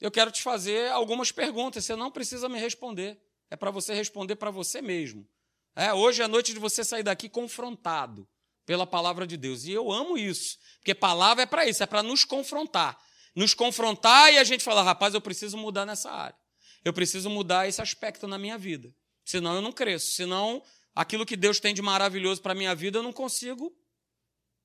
eu 0.00 0.10
quero 0.10 0.30
te 0.30 0.42
fazer 0.42 0.90
algumas 0.90 1.30
perguntas. 1.30 1.84
Você 1.84 1.94
não 1.94 2.10
precisa 2.10 2.48
me 2.48 2.58
responder. 2.58 3.20
É 3.50 3.56
para 3.56 3.70
você 3.70 3.94
responder 3.94 4.36
para 4.36 4.50
você 4.50 4.80
mesmo. 4.80 5.28
É, 5.76 5.92
hoje 5.92 6.22
é 6.22 6.24
a 6.24 6.28
noite 6.28 6.52
de 6.52 6.58
você 6.58 6.84
sair 6.84 7.02
daqui 7.02 7.28
confrontado 7.28 8.28
pela 8.70 8.86
palavra 8.86 9.26
de 9.26 9.36
Deus. 9.36 9.64
E 9.64 9.72
eu 9.72 9.90
amo 9.90 10.16
isso, 10.16 10.56
porque 10.78 10.94
palavra 10.94 11.42
é 11.42 11.46
para 11.46 11.66
isso, 11.66 11.82
é 11.82 11.86
para 11.86 12.04
nos 12.04 12.24
confrontar. 12.24 12.96
Nos 13.34 13.52
confrontar 13.52 14.32
e 14.32 14.38
a 14.38 14.44
gente 14.44 14.62
falar, 14.62 14.84
rapaz, 14.84 15.12
eu 15.12 15.20
preciso 15.20 15.58
mudar 15.58 15.84
nessa 15.84 16.08
área. 16.08 16.38
Eu 16.84 16.92
preciso 16.92 17.28
mudar 17.28 17.66
esse 17.66 17.82
aspecto 17.82 18.28
na 18.28 18.38
minha 18.38 18.56
vida. 18.56 18.94
Senão 19.24 19.56
eu 19.56 19.60
não 19.60 19.72
cresço. 19.72 20.12
Senão 20.12 20.62
aquilo 20.94 21.26
que 21.26 21.36
Deus 21.36 21.58
tem 21.58 21.74
de 21.74 21.82
maravilhoso 21.82 22.40
para 22.40 22.52
a 22.52 22.54
minha 22.54 22.72
vida, 22.72 22.98
eu 22.98 23.02
não 23.02 23.12
consigo 23.12 23.76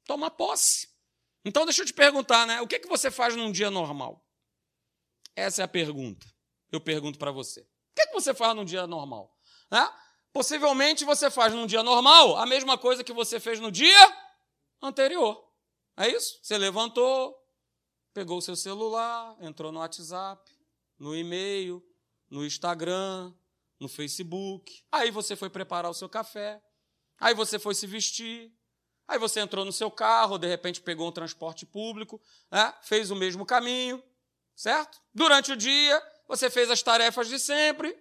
tomar 0.06 0.30
posse. 0.30 0.88
Então, 1.44 1.66
deixa 1.66 1.82
eu 1.82 1.88
te 1.88 1.94
perguntar, 1.94 2.46
né? 2.46 2.62
O 2.62 2.68
que, 2.68 2.78
que 2.78 2.88
você 2.88 3.10
faz 3.10 3.36
num 3.36 3.52
dia 3.52 3.72
normal? 3.72 4.24
Essa 5.36 5.64
é 5.64 5.66
a 5.66 5.68
pergunta. 5.68 6.28
Eu 6.72 6.80
pergunto 6.80 7.18
para 7.18 7.32
você. 7.32 7.62
O 7.62 7.96
que, 7.96 8.06
que 8.06 8.14
você 8.14 8.36
faz 8.36 8.56
num 8.56 8.66
dia 8.66 8.86
normal? 8.86 9.36
Né? 9.72 9.92
Possivelmente 10.36 11.06
você 11.06 11.32
faz 11.32 11.54
num 11.54 11.66
dia 11.66 11.82
normal 11.82 12.36
a 12.36 12.46
mesma 12.46 12.78
coisa 12.78 13.06
que 13.06 13.14
você 13.14 13.40
fez 13.40 13.58
no 13.58 13.72
dia 13.72 14.18
anterior. 14.82 15.42
É 15.96 16.10
isso? 16.10 16.38
Você 16.44 16.58
levantou, 16.58 17.34
pegou 18.14 18.40
o 18.40 18.42
seu 18.42 18.54
celular, 18.54 19.38
entrou 19.40 19.72
no 19.72 19.80
WhatsApp, 19.80 20.52
no 21.00 21.16
e-mail, 21.16 21.82
no 22.30 22.46
Instagram, 22.46 23.34
no 23.80 23.88
Facebook. 23.88 24.84
Aí 24.92 25.10
você 25.10 25.38
foi 25.38 25.50
preparar 25.50 25.90
o 25.90 25.94
seu 25.94 26.10
café. 26.10 26.62
Aí 27.18 27.34
você 27.34 27.58
foi 27.58 27.74
se 27.74 27.88
vestir. 27.88 28.54
Aí 29.08 29.18
você 29.18 29.40
entrou 29.40 29.64
no 29.64 29.72
seu 29.72 29.90
carro, 29.90 30.38
de 30.38 30.48
repente 30.48 30.82
pegou 30.82 31.08
um 31.08 31.14
transporte 31.14 31.66
público, 31.66 32.22
né? 32.52 32.74
fez 32.82 33.10
o 33.10 33.16
mesmo 33.16 33.46
caminho, 33.46 34.04
certo? 34.54 35.02
Durante 35.14 35.54
o 35.54 35.56
dia, 35.56 36.04
você 36.28 36.50
fez 36.50 36.70
as 36.70 36.84
tarefas 36.84 37.30
de 37.30 37.40
sempre, 37.40 37.98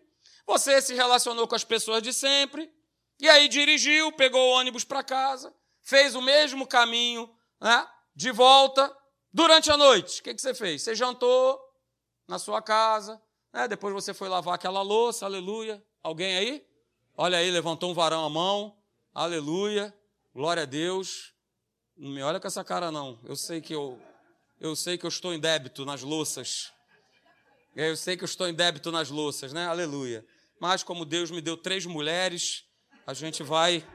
você 0.47 0.81
se 0.83 0.95
relacionou 0.95 1.49
com 1.49 1.55
as 1.55 1.65
pessoas 1.65 2.03
de 2.03 2.13
sempre, 2.13 2.71
e 3.19 3.29
aí 3.29 3.49
dirigiu, 3.49 4.13
pegou 4.13 4.41
o 4.41 4.53
ônibus 4.53 4.85
para 4.85 5.03
casa, 5.03 5.55
fez 5.83 6.15
o 6.15 6.23
mesmo 6.23 6.67
caminho 6.67 7.31
né? 7.61 7.87
de 8.15 8.31
volta. 8.31 8.95
Durante 9.33 9.71
a 9.71 9.77
noite, 9.77 10.21
o 10.21 10.25
que, 10.25 10.35
que 10.35 10.41
você 10.41 10.55
fez? 10.55 10.83
Você 10.83 10.95
jantou 10.95 11.59
na 12.29 12.39
sua 12.39 12.63
casa, 12.63 13.21
né? 13.53 13.67
Depois 13.67 13.93
você 13.93 14.15
foi 14.15 14.29
lavar 14.29 14.55
aquela 14.55 14.83
louça, 14.83 15.25
aleluia. 15.25 15.83
Alguém 16.03 16.37
aí? 16.37 16.67
Olha 17.17 17.39
aí, 17.39 17.51
levantou 17.51 17.91
um 17.91 17.95
varão 17.95 18.25
a 18.25 18.31
mão, 18.31 18.77
aleluia, 19.15 19.95
glória 20.35 20.65
a 20.65 20.67
Deus. 20.67 21.33
Não 21.97 22.11
me 22.11 22.23
olha 22.23 22.41
com 22.41 22.47
essa 22.47 22.65
cara, 22.65 22.91
não. 22.91 23.19
Eu 23.25 23.37
sei 23.37 23.61
que 23.61 23.75
eu, 23.75 24.01
eu 24.61 24.75
sei 24.75 24.99
que 24.99 25.07
eu 25.07 25.09
estou 25.09 25.33
em 25.33 25.39
débito 25.39 25.85
nas 25.85 26.03
louças. 26.03 26.73
Eu 27.75 27.97
sei 27.97 28.17
que 28.17 28.25
eu 28.25 28.27
estou 28.27 28.49
em 28.49 28.55
débito 28.55 28.91
nas 28.91 29.11
louças, 29.11 29.53
né? 29.53 29.67
Aleluia. 29.67 30.27
Mas 30.61 30.83
como 30.83 31.05
Deus 31.05 31.31
me 31.31 31.41
deu 31.41 31.57
três 31.57 31.85
mulheres, 31.85 32.65
a 33.07 33.13
gente 33.13 33.43
vai. 33.43 33.87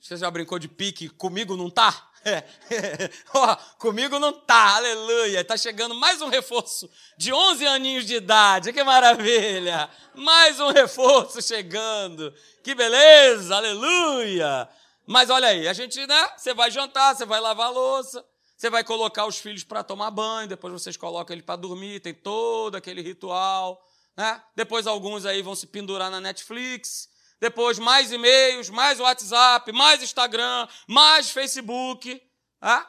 Você 0.00 0.16
já 0.16 0.30
brincou 0.30 0.58
de 0.58 0.68
pique? 0.68 1.08
Comigo 1.08 1.56
não 1.56 1.70
tá? 1.70 2.08
É. 2.24 2.42
oh, 3.32 3.56
comigo 3.78 4.18
não 4.18 4.32
tá, 4.32 4.76
aleluia. 4.76 5.44
Tá 5.44 5.56
chegando 5.56 5.94
mais 5.94 6.20
um 6.20 6.28
reforço 6.28 6.90
de 7.16 7.32
11 7.32 7.66
aninhos 7.66 8.06
de 8.06 8.16
idade, 8.16 8.72
que 8.72 8.82
maravilha. 8.82 9.88
Mais 10.14 10.58
um 10.58 10.70
reforço 10.70 11.40
chegando, 11.40 12.34
que 12.62 12.74
beleza, 12.74 13.56
aleluia. 13.56 14.68
Mas 15.06 15.30
olha 15.30 15.48
aí, 15.48 15.68
a 15.68 15.72
gente, 15.72 16.06
né? 16.06 16.28
Você 16.36 16.52
vai 16.52 16.70
jantar, 16.70 17.14
você 17.14 17.24
vai 17.24 17.40
lavar 17.40 17.68
a 17.68 17.70
louça, 17.70 18.24
você 18.58 18.68
vai 18.68 18.82
colocar 18.82 19.24
os 19.24 19.38
filhos 19.38 19.62
para 19.62 19.84
tomar 19.84 20.10
banho, 20.10 20.48
depois 20.48 20.72
vocês 20.72 20.96
colocam 20.96 21.32
ele 21.32 21.44
para 21.44 21.54
dormir, 21.54 22.00
tem 22.00 22.12
todo 22.12 22.74
aquele 22.74 23.00
ritual, 23.00 23.80
né? 24.16 24.42
Depois 24.56 24.84
alguns 24.84 25.24
aí 25.24 25.42
vão 25.42 25.54
se 25.54 25.68
pendurar 25.68 26.10
na 26.10 26.20
Netflix, 26.20 27.08
depois 27.40 27.78
mais 27.78 28.10
e-mails, 28.10 28.68
mais 28.68 28.98
WhatsApp, 28.98 29.70
mais 29.70 30.02
Instagram, 30.02 30.66
mais 30.88 31.30
Facebook. 31.30 32.20
Ah? 32.60 32.84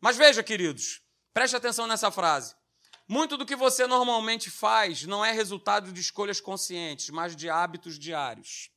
Mas 0.00 0.16
veja, 0.16 0.40
queridos, 0.40 1.02
preste 1.34 1.56
atenção 1.56 1.88
nessa 1.88 2.12
frase. 2.12 2.54
Muito 3.08 3.36
do 3.36 3.44
que 3.44 3.56
você 3.56 3.88
normalmente 3.88 4.48
faz 4.52 5.02
não 5.02 5.24
é 5.24 5.32
resultado 5.32 5.90
de 5.90 6.00
escolhas 6.00 6.40
conscientes, 6.40 7.10
mas 7.10 7.34
de 7.34 7.50
hábitos 7.50 7.98
diários. 7.98 8.70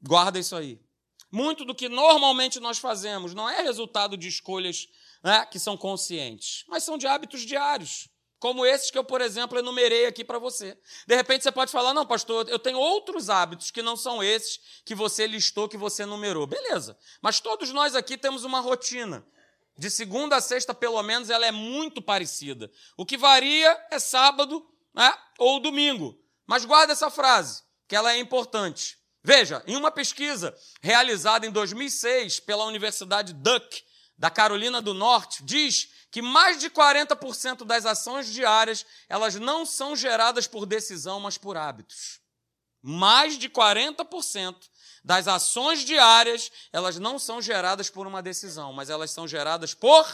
Guarda 0.00 0.38
isso 0.38 0.56
aí. 0.56 0.80
Muito 1.30 1.64
do 1.64 1.74
que 1.74 1.88
normalmente 1.88 2.58
nós 2.60 2.78
fazemos 2.78 3.34
não 3.34 3.48
é 3.48 3.60
resultado 3.62 4.16
de 4.16 4.28
escolhas 4.28 4.88
né, 5.22 5.46
que 5.46 5.58
são 5.58 5.76
conscientes, 5.76 6.64
mas 6.68 6.84
são 6.84 6.96
de 6.96 7.06
hábitos 7.06 7.42
diários 7.42 8.08
como 8.38 8.64
esses 8.64 8.90
que 8.90 8.98
eu, 8.98 9.04
por 9.04 9.20
exemplo, 9.20 9.58
enumerei 9.58 10.06
aqui 10.06 10.24
para 10.24 10.38
você. 10.38 10.78
De 11.06 11.14
repente 11.14 11.42
você 11.42 11.52
pode 11.52 11.72
falar: 11.72 11.92
não, 11.92 12.06
pastor, 12.06 12.48
eu 12.48 12.58
tenho 12.58 12.78
outros 12.78 13.28
hábitos 13.28 13.70
que 13.70 13.82
não 13.82 13.96
são 13.96 14.22
esses 14.22 14.60
que 14.84 14.94
você 14.94 15.26
listou, 15.26 15.68
que 15.68 15.76
você 15.76 16.04
enumerou. 16.04 16.46
Beleza. 16.46 16.96
Mas 17.20 17.40
todos 17.40 17.70
nós 17.72 17.94
aqui 17.94 18.16
temos 18.16 18.44
uma 18.44 18.60
rotina. 18.60 19.26
De 19.76 19.90
segunda 19.90 20.36
a 20.36 20.40
sexta, 20.40 20.74
pelo 20.74 21.00
menos, 21.02 21.30
ela 21.30 21.46
é 21.46 21.52
muito 21.52 22.02
parecida. 22.02 22.70
O 22.96 23.06
que 23.06 23.16
varia 23.16 23.86
é 23.90 23.98
sábado 23.98 24.66
né, 24.92 25.12
ou 25.38 25.60
domingo. 25.60 26.20
Mas 26.46 26.64
guarda 26.64 26.92
essa 26.92 27.10
frase, 27.10 27.62
que 27.86 27.94
ela 27.94 28.12
é 28.12 28.18
importante. 28.18 28.97
Veja, 29.22 29.62
em 29.66 29.76
uma 29.76 29.90
pesquisa 29.90 30.56
realizada 30.80 31.46
em 31.46 31.50
2006 31.50 32.40
pela 32.40 32.64
Universidade 32.64 33.32
Duke, 33.32 33.82
da 34.16 34.30
Carolina 34.30 34.82
do 34.82 34.92
Norte, 34.92 35.44
diz 35.44 35.88
que 36.10 36.20
mais 36.20 36.58
de 36.58 36.68
40% 36.68 37.64
das 37.64 37.86
ações 37.86 38.26
diárias, 38.26 38.84
elas 39.08 39.36
não 39.36 39.64
são 39.64 39.94
geradas 39.94 40.48
por 40.48 40.66
decisão, 40.66 41.20
mas 41.20 41.38
por 41.38 41.56
hábitos. 41.56 42.20
Mais 42.82 43.38
de 43.38 43.48
40% 43.48 44.56
das 45.04 45.28
ações 45.28 45.84
diárias, 45.84 46.50
elas 46.72 46.98
não 46.98 47.18
são 47.18 47.40
geradas 47.40 47.88
por 47.88 48.06
uma 48.06 48.20
decisão, 48.20 48.72
mas 48.72 48.90
elas 48.90 49.10
são 49.10 49.28
geradas 49.28 49.72
por 49.72 50.06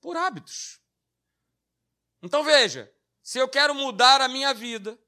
por 0.00 0.16
hábitos. 0.16 0.78
Então 2.22 2.44
veja, 2.44 2.92
se 3.22 3.38
eu 3.38 3.48
quero 3.48 3.74
mudar 3.74 4.20
a 4.20 4.28
minha 4.28 4.54
vida, 4.54 4.98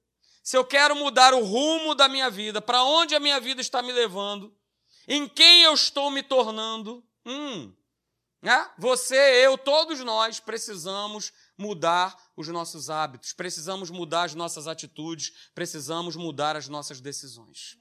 se 0.42 0.56
eu 0.56 0.64
quero 0.64 0.96
mudar 0.96 1.34
o 1.34 1.44
rumo 1.44 1.94
da 1.94 2.08
minha 2.08 2.30
vida, 2.30 2.60
para 2.60 2.82
onde 2.82 3.14
a 3.14 3.20
minha 3.20 3.38
vida 3.40 3.60
está 3.60 3.82
me 3.82 3.92
levando, 3.92 4.54
em 5.06 5.28
quem 5.28 5.62
eu 5.62 5.74
estou 5.74 6.10
me 6.10 6.22
tornando, 6.22 7.04
hum, 7.26 7.72
Né? 8.42 8.70
Você, 8.78 9.16
eu, 9.44 9.58
todos 9.58 10.00
nós 10.00 10.40
precisamos 10.40 11.30
mudar 11.58 12.16
os 12.34 12.48
nossos 12.48 12.88
hábitos, 12.88 13.34
precisamos 13.34 13.90
mudar 13.90 14.24
as 14.24 14.34
nossas 14.34 14.66
atitudes, 14.66 15.50
precisamos 15.54 16.16
mudar 16.16 16.56
as 16.56 16.66
nossas 16.66 17.00
decisões. 17.00 17.76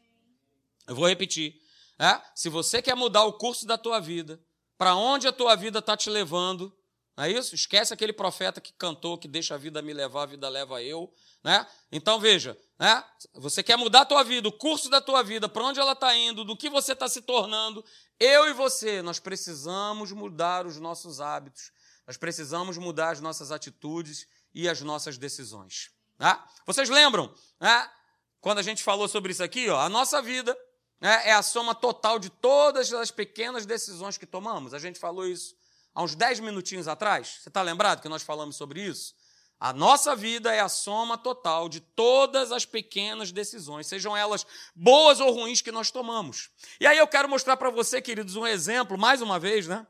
Eu 0.85 0.95
vou 0.95 1.07
repetir. 1.07 1.61
Né? 1.97 2.21
Se 2.35 2.49
você 2.49 2.81
quer 2.81 2.95
mudar 2.95 3.23
o 3.23 3.33
curso 3.33 3.65
da 3.65 3.77
tua 3.77 4.01
vida, 4.01 4.41
para 4.77 4.95
onde 4.95 5.27
a 5.27 5.31
tua 5.31 5.55
vida 5.55 5.79
está 5.79 5.95
te 5.95 6.09
levando, 6.09 6.75
não 7.19 7.25
é 7.25 7.31
isso? 7.31 7.53
Esquece 7.53 7.93
aquele 7.93 8.13
profeta 8.13 8.61
que 8.61 8.71
cantou 8.71 9.17
que 9.17 9.27
deixa 9.27 9.53
a 9.53 9.57
vida 9.57 9.81
me 9.81 9.91
levar, 9.91 10.23
a 10.23 10.25
vida 10.25 10.47
leva 10.47 10.81
eu. 10.81 11.13
Né? 11.43 11.67
Então 11.91 12.17
veja, 12.17 12.57
né? 12.79 13.03
você 13.33 13.61
quer 13.61 13.75
mudar 13.75 14.01
a 14.01 14.05
tua 14.05 14.23
vida, 14.23 14.47
o 14.47 14.53
curso 14.53 14.89
da 14.89 15.01
tua 15.01 15.21
vida, 15.21 15.49
para 15.49 15.65
onde 15.65 15.81
ela 15.81 15.91
está 15.91 16.15
indo, 16.15 16.45
do 16.45 16.55
que 16.55 16.69
você 16.69 16.93
está 16.93 17.09
se 17.09 17.21
tornando. 17.21 17.83
Eu 18.17 18.47
e 18.47 18.53
você, 18.53 19.01
nós 19.01 19.19
precisamos 19.19 20.13
mudar 20.13 20.65
os 20.65 20.79
nossos 20.79 21.19
hábitos, 21.19 21.73
nós 22.07 22.15
precisamos 22.15 22.77
mudar 22.77 23.09
as 23.09 23.19
nossas 23.19 23.51
atitudes 23.51 24.25
e 24.55 24.69
as 24.69 24.79
nossas 24.79 25.17
decisões. 25.17 25.91
Né? 26.17 26.41
Vocês 26.65 26.87
lembram, 26.87 27.35
né? 27.59 27.91
quando 28.39 28.59
a 28.59 28.63
gente 28.63 28.81
falou 28.81 29.09
sobre 29.09 29.33
isso 29.33 29.43
aqui, 29.43 29.67
ó, 29.67 29.77
a 29.77 29.89
nossa 29.89 30.21
vida 30.21 30.57
né, 31.01 31.27
é 31.27 31.33
a 31.33 31.41
soma 31.41 31.75
total 31.75 32.17
de 32.17 32.29
todas 32.29 32.93
as 32.93 33.11
pequenas 33.11 33.65
decisões 33.65 34.17
que 34.17 34.25
tomamos. 34.25 34.73
A 34.73 34.79
gente 34.79 34.97
falou 34.97 35.27
isso 35.27 35.58
há 35.99 36.01
uns 36.01 36.15
10 36.15 36.39
minutinhos 36.39 36.87
atrás. 36.87 37.39
Você 37.41 37.49
está 37.49 37.61
lembrado 37.61 38.01
que 38.01 38.07
nós 38.07 38.23
falamos 38.23 38.55
sobre 38.55 38.81
isso? 38.81 39.13
A 39.59 39.73
nossa 39.73 40.15
vida 40.15 40.55
é 40.55 40.61
a 40.61 40.69
soma 40.69 41.17
total 41.17 41.67
de 41.67 41.81
todas 41.81 42.53
as 42.53 42.65
pequenas 42.65 43.33
decisões, 43.33 43.85
sejam 43.87 44.15
elas 44.15 44.47
boas 44.73 45.19
ou 45.19 45.29
ruins 45.29 45.61
que 45.61 45.73
nós 45.73 45.91
tomamos. 45.91 46.51
E 46.79 46.87
aí 46.87 46.97
eu 46.97 47.05
quero 47.05 47.27
mostrar 47.27 47.57
para 47.57 47.69
você, 47.69 48.01
queridos, 48.01 48.37
um 48.37 48.47
exemplo, 48.47 48.97
mais 48.97 49.21
uma 49.21 49.37
vez, 49.37 49.67
né? 49.67 49.85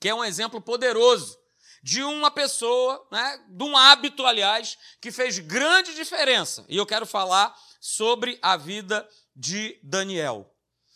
Que 0.00 0.08
é 0.08 0.14
um 0.14 0.24
exemplo 0.24 0.62
poderoso 0.62 1.38
de 1.82 2.02
uma 2.02 2.30
pessoa, 2.30 3.06
né, 3.12 3.44
de 3.48 3.64
um 3.64 3.76
hábito, 3.76 4.24
aliás, 4.24 4.78
que 4.98 5.12
fez 5.12 5.38
grande 5.38 5.94
diferença. 5.94 6.64
E 6.70 6.78
eu 6.78 6.86
quero 6.86 7.04
falar 7.04 7.54
sobre 7.78 8.38
a 8.40 8.56
vida 8.56 9.06
de 9.36 9.78
Daniel. 9.82 10.50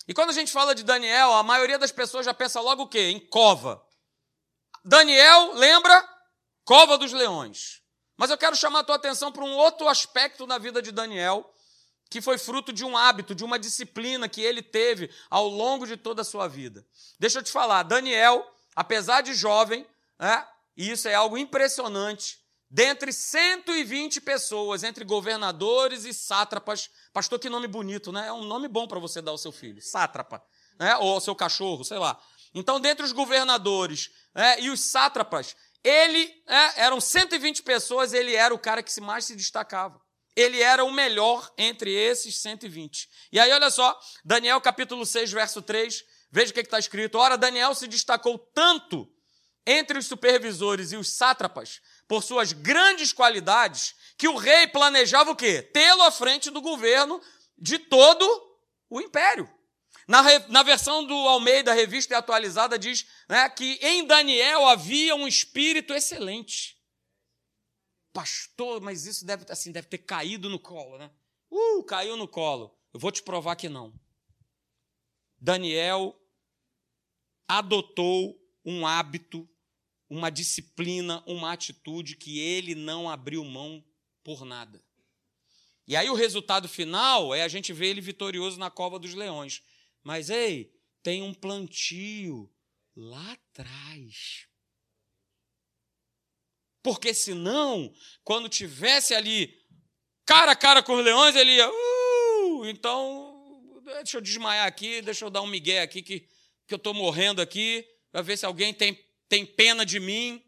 E 0.08 0.14
quando 0.14 0.30
a 0.30 0.34
gente 0.34 0.50
fala 0.50 0.74
de 0.74 0.82
Daniel, 0.82 1.34
a 1.34 1.42
maioria 1.42 1.78
das 1.78 1.92
pessoas 1.92 2.24
já 2.24 2.32
pensa 2.32 2.62
logo 2.62 2.84
o 2.84 2.88
quê? 2.88 3.10
Em 3.10 3.20
cova. 3.20 3.84
Daniel, 4.84 5.54
lembra? 5.54 6.08
Cova 6.64 6.98
dos 6.98 7.12
leões. 7.12 7.80
Mas 8.16 8.30
eu 8.30 8.38
quero 8.38 8.56
chamar 8.56 8.80
a 8.80 8.84
tua 8.84 8.96
atenção 8.96 9.32
para 9.32 9.44
um 9.44 9.54
outro 9.54 9.88
aspecto 9.88 10.46
da 10.46 10.58
vida 10.58 10.82
de 10.82 10.92
Daniel, 10.92 11.52
que 12.10 12.20
foi 12.20 12.36
fruto 12.36 12.72
de 12.72 12.84
um 12.84 12.96
hábito, 12.96 13.34
de 13.34 13.44
uma 13.44 13.58
disciplina 13.58 14.28
que 14.28 14.42
ele 14.42 14.62
teve 14.62 15.10
ao 15.30 15.48
longo 15.48 15.86
de 15.86 15.96
toda 15.96 16.22
a 16.22 16.24
sua 16.24 16.46
vida. 16.46 16.86
Deixa 17.18 17.38
eu 17.38 17.42
te 17.42 17.50
falar, 17.50 17.84
Daniel, 17.84 18.46
apesar 18.76 19.22
de 19.22 19.34
jovem, 19.34 19.86
né, 20.18 20.46
e 20.76 20.90
isso 20.90 21.08
é 21.08 21.14
algo 21.14 21.38
impressionante, 21.38 22.38
dentre 22.68 23.12
120 23.12 24.20
pessoas, 24.20 24.82
entre 24.82 25.04
governadores 25.04 26.04
e 26.04 26.12
sátrapas, 26.12 26.90
pastor, 27.12 27.38
que 27.38 27.50
nome 27.50 27.68
bonito, 27.68 28.10
né? 28.10 28.28
É 28.28 28.32
um 28.32 28.44
nome 28.44 28.66
bom 28.66 28.88
para 28.88 28.98
você 28.98 29.20
dar 29.20 29.30
ao 29.30 29.38
seu 29.38 29.52
filho, 29.52 29.82
sátrapa, 29.82 30.42
né? 30.78 30.96
ou 30.96 31.12
ao 31.12 31.20
seu 31.20 31.34
cachorro, 31.34 31.84
sei 31.84 31.98
lá. 31.98 32.18
Então, 32.54 32.80
dentre 32.80 33.04
os 33.04 33.12
governadores 33.12 34.10
é, 34.34 34.60
e 34.60 34.70
os 34.70 34.80
sátrapas, 34.80 35.56
ele 35.82 36.30
é, 36.46 36.82
eram 36.82 37.00
120 37.00 37.62
pessoas, 37.62 38.12
ele 38.12 38.34
era 38.34 38.54
o 38.54 38.58
cara 38.58 38.82
que 38.82 39.00
mais 39.00 39.24
se 39.24 39.34
destacava. 39.34 40.00
Ele 40.34 40.62
era 40.62 40.84
o 40.84 40.92
melhor 40.92 41.52
entre 41.58 41.92
esses 41.92 42.40
120. 42.40 43.08
E 43.30 43.38
aí, 43.38 43.52
olha 43.52 43.70
só, 43.70 43.98
Daniel 44.24 44.60
capítulo 44.60 45.04
6, 45.04 45.32
verso 45.32 45.60
3, 45.60 46.04
veja 46.30 46.50
o 46.50 46.54
que 46.54 46.60
está 46.60 46.78
escrito. 46.78 47.18
Ora, 47.18 47.36
Daniel 47.36 47.74
se 47.74 47.86
destacou 47.86 48.38
tanto 48.38 49.08
entre 49.66 49.98
os 49.98 50.06
supervisores 50.06 50.92
e 50.92 50.96
os 50.96 51.12
sátrapas 51.12 51.80
por 52.08 52.22
suas 52.22 52.52
grandes 52.52 53.12
qualidades 53.12 53.94
que 54.16 54.28
o 54.28 54.36
rei 54.36 54.66
planejava 54.66 55.30
o 55.30 55.36
quê? 55.36 55.62
Tê-lo 55.62 56.02
à 56.02 56.10
frente 56.10 56.50
do 56.50 56.60
governo 56.60 57.20
de 57.58 57.78
todo 57.78 58.24
o 58.88 59.00
império. 59.00 59.48
Na, 60.06 60.22
na 60.48 60.62
versão 60.62 61.04
do 61.04 61.14
Almeida, 61.14 61.72
revista 61.72 62.16
atualizada, 62.16 62.78
diz 62.78 63.06
né, 63.28 63.48
que 63.48 63.78
em 63.82 64.06
Daniel 64.06 64.66
havia 64.66 65.14
um 65.14 65.28
espírito 65.28 65.92
excelente. 65.92 66.78
Pastor, 68.12 68.80
mas 68.80 69.06
isso 69.06 69.24
deve, 69.24 69.46
assim, 69.48 69.72
deve 69.72 69.88
ter 69.88 69.98
caído 69.98 70.48
no 70.48 70.58
colo, 70.58 70.98
né? 70.98 71.10
Uh, 71.50 71.82
caiu 71.84 72.16
no 72.16 72.28
colo. 72.28 72.76
Eu 72.92 73.00
vou 73.00 73.10
te 73.10 73.22
provar 73.22 73.56
que 73.56 73.68
não. 73.68 73.92
Daniel 75.40 76.18
adotou 77.48 78.38
um 78.64 78.86
hábito, 78.86 79.48
uma 80.08 80.30
disciplina, 80.30 81.22
uma 81.26 81.52
atitude 81.52 82.16
que 82.16 82.38
ele 82.38 82.74
não 82.74 83.10
abriu 83.10 83.44
mão 83.44 83.84
por 84.22 84.44
nada. 84.44 84.82
E 85.86 85.96
aí 85.96 86.08
o 86.08 86.14
resultado 86.14 86.68
final 86.68 87.34
é 87.34 87.42
a 87.42 87.48
gente 87.48 87.72
ver 87.72 87.88
ele 87.88 88.00
vitorioso 88.00 88.58
na 88.58 88.70
cova 88.70 88.98
dos 88.98 89.14
leões. 89.14 89.62
Mas 90.02 90.30
ei, 90.30 90.72
tem 91.02 91.22
um 91.22 91.34
plantio 91.34 92.52
lá 92.96 93.32
atrás. 93.32 94.46
Porque 96.82 97.14
senão, 97.14 97.92
quando 98.24 98.48
tivesse 98.48 99.14
ali 99.14 99.62
cara 100.26 100.52
a 100.52 100.56
cara 100.56 100.82
com 100.82 100.94
os 100.94 101.04
leões, 101.04 101.36
ele 101.36 101.54
ia, 101.54 101.70
uh, 101.70 102.66
então, 102.66 103.80
deixa 103.84 104.16
eu 104.16 104.20
desmaiar 104.20 104.66
aqui, 104.66 105.00
deixa 105.00 105.24
eu 105.24 105.30
dar 105.30 105.42
um 105.42 105.46
migué 105.46 105.82
aqui 105.82 106.02
que, 106.02 106.20
que 106.66 106.74
eu 106.74 106.76
estou 106.76 106.92
morrendo 106.92 107.40
aqui, 107.40 107.86
para 108.10 108.22
ver 108.22 108.36
se 108.36 108.44
alguém 108.44 108.74
tem, 108.74 108.98
tem 109.28 109.46
pena 109.46 109.86
de 109.86 110.00
mim. 110.00 110.44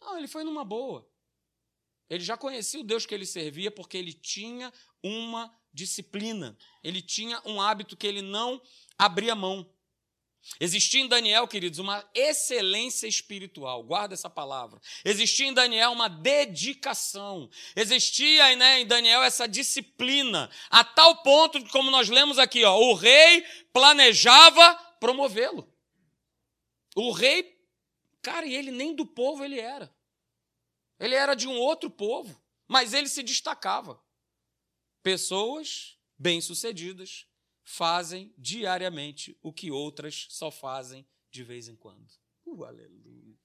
Não, 0.00 0.16
ele 0.16 0.28
foi 0.28 0.44
numa 0.44 0.64
boa. 0.64 1.06
Ele 2.08 2.22
já 2.24 2.36
conhecia 2.36 2.80
o 2.80 2.84
Deus 2.84 3.04
que 3.06 3.14
ele 3.14 3.26
servia 3.26 3.70
porque 3.70 3.96
ele 3.96 4.12
tinha 4.12 4.72
uma 5.02 5.54
disciplina. 5.74 6.56
Ele 6.82 7.02
tinha 7.02 7.42
um 7.44 7.60
hábito 7.60 7.96
que 7.96 8.06
ele 8.06 8.22
não 8.22 8.62
abria 8.96 9.34
mão. 9.34 9.68
Existia 10.60 11.00
em 11.00 11.08
Daniel, 11.08 11.48
queridos, 11.48 11.78
uma 11.78 12.06
excelência 12.14 13.06
espiritual, 13.06 13.82
guarda 13.82 14.12
essa 14.12 14.28
palavra. 14.28 14.78
Existia 15.02 15.46
em 15.46 15.54
Daniel 15.54 15.92
uma 15.92 16.08
dedicação. 16.08 17.50
Existia 17.74 18.54
né, 18.54 18.80
em 18.80 18.86
Daniel 18.86 19.22
essa 19.22 19.48
disciplina, 19.48 20.50
a 20.68 20.84
tal 20.84 21.22
ponto 21.22 21.62
que, 21.62 21.70
como 21.70 21.90
nós 21.90 22.10
lemos 22.10 22.38
aqui, 22.38 22.62
ó, 22.62 22.78
o 22.78 22.94
rei 22.94 23.42
planejava 23.72 24.74
promovê-lo. 25.00 25.66
O 26.94 27.10
rei, 27.10 27.58
cara, 28.22 28.46
e 28.46 28.54
ele 28.54 28.70
nem 28.70 28.94
do 28.94 29.06
povo 29.06 29.42
ele 29.42 29.58
era. 29.58 29.92
Ele 31.00 31.14
era 31.14 31.34
de 31.34 31.48
um 31.48 31.56
outro 31.56 31.90
povo, 31.90 32.38
mas 32.68 32.92
ele 32.92 33.08
se 33.08 33.22
destacava. 33.22 34.03
Pessoas 35.04 35.98
bem-sucedidas 36.18 37.26
fazem 37.62 38.32
diariamente 38.38 39.38
o 39.42 39.52
que 39.52 39.70
outras 39.70 40.26
só 40.30 40.50
fazem 40.50 41.06
de 41.30 41.44
vez 41.44 41.68
em 41.68 41.76
quando. 41.76 42.10
Uh, 42.46 42.64
aleluia. 42.64 43.38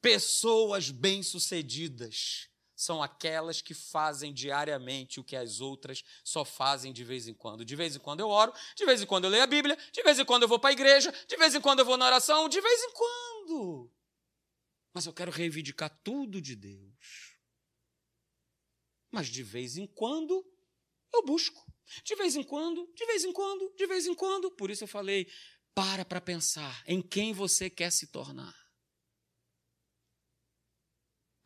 Pessoas 0.00 0.90
bem-sucedidas 0.90 2.48
são 2.76 3.02
aquelas 3.02 3.60
que 3.60 3.74
fazem 3.74 4.32
diariamente 4.32 5.18
o 5.18 5.24
que 5.24 5.34
as 5.34 5.60
outras 5.60 6.04
só 6.22 6.44
fazem 6.44 6.92
de 6.92 7.02
vez 7.02 7.26
em 7.26 7.34
quando. 7.34 7.64
De 7.64 7.74
vez 7.74 7.96
em 7.96 7.98
quando 7.98 8.20
eu 8.20 8.28
oro, 8.28 8.52
de 8.76 8.86
vez 8.86 9.02
em 9.02 9.06
quando 9.06 9.24
eu 9.24 9.30
leio 9.30 9.42
a 9.42 9.48
Bíblia, 9.48 9.76
de 9.92 10.04
vez 10.04 10.20
em 10.20 10.24
quando 10.24 10.42
eu 10.42 10.48
vou 10.48 10.60
para 10.60 10.70
a 10.70 10.74
igreja, 10.74 11.12
de 11.26 11.36
vez 11.36 11.52
em 11.52 11.60
quando 11.60 11.80
eu 11.80 11.84
vou 11.84 11.96
na 11.96 12.06
oração, 12.06 12.48
de 12.48 12.60
vez 12.60 12.80
em 12.80 12.92
quando. 12.92 13.90
Mas 14.92 15.04
eu 15.04 15.12
quero 15.12 15.32
reivindicar 15.32 15.90
tudo 16.04 16.40
de 16.40 16.54
Deus. 16.54 17.33
Mas 19.14 19.28
de 19.28 19.44
vez 19.44 19.76
em 19.76 19.86
quando 19.86 20.44
eu 21.12 21.24
busco. 21.24 21.64
De 22.02 22.16
vez 22.16 22.34
em 22.34 22.42
quando, 22.42 22.92
de 22.96 23.06
vez 23.06 23.24
em 23.24 23.32
quando, 23.32 23.72
de 23.76 23.86
vez 23.86 24.06
em 24.06 24.14
quando. 24.14 24.50
Por 24.50 24.72
isso 24.72 24.82
eu 24.82 24.88
falei: 24.88 25.30
para 25.72 26.04
para 26.04 26.20
pensar 26.20 26.82
em 26.84 27.00
quem 27.00 27.32
você 27.32 27.70
quer 27.70 27.92
se 27.92 28.08
tornar. 28.08 28.52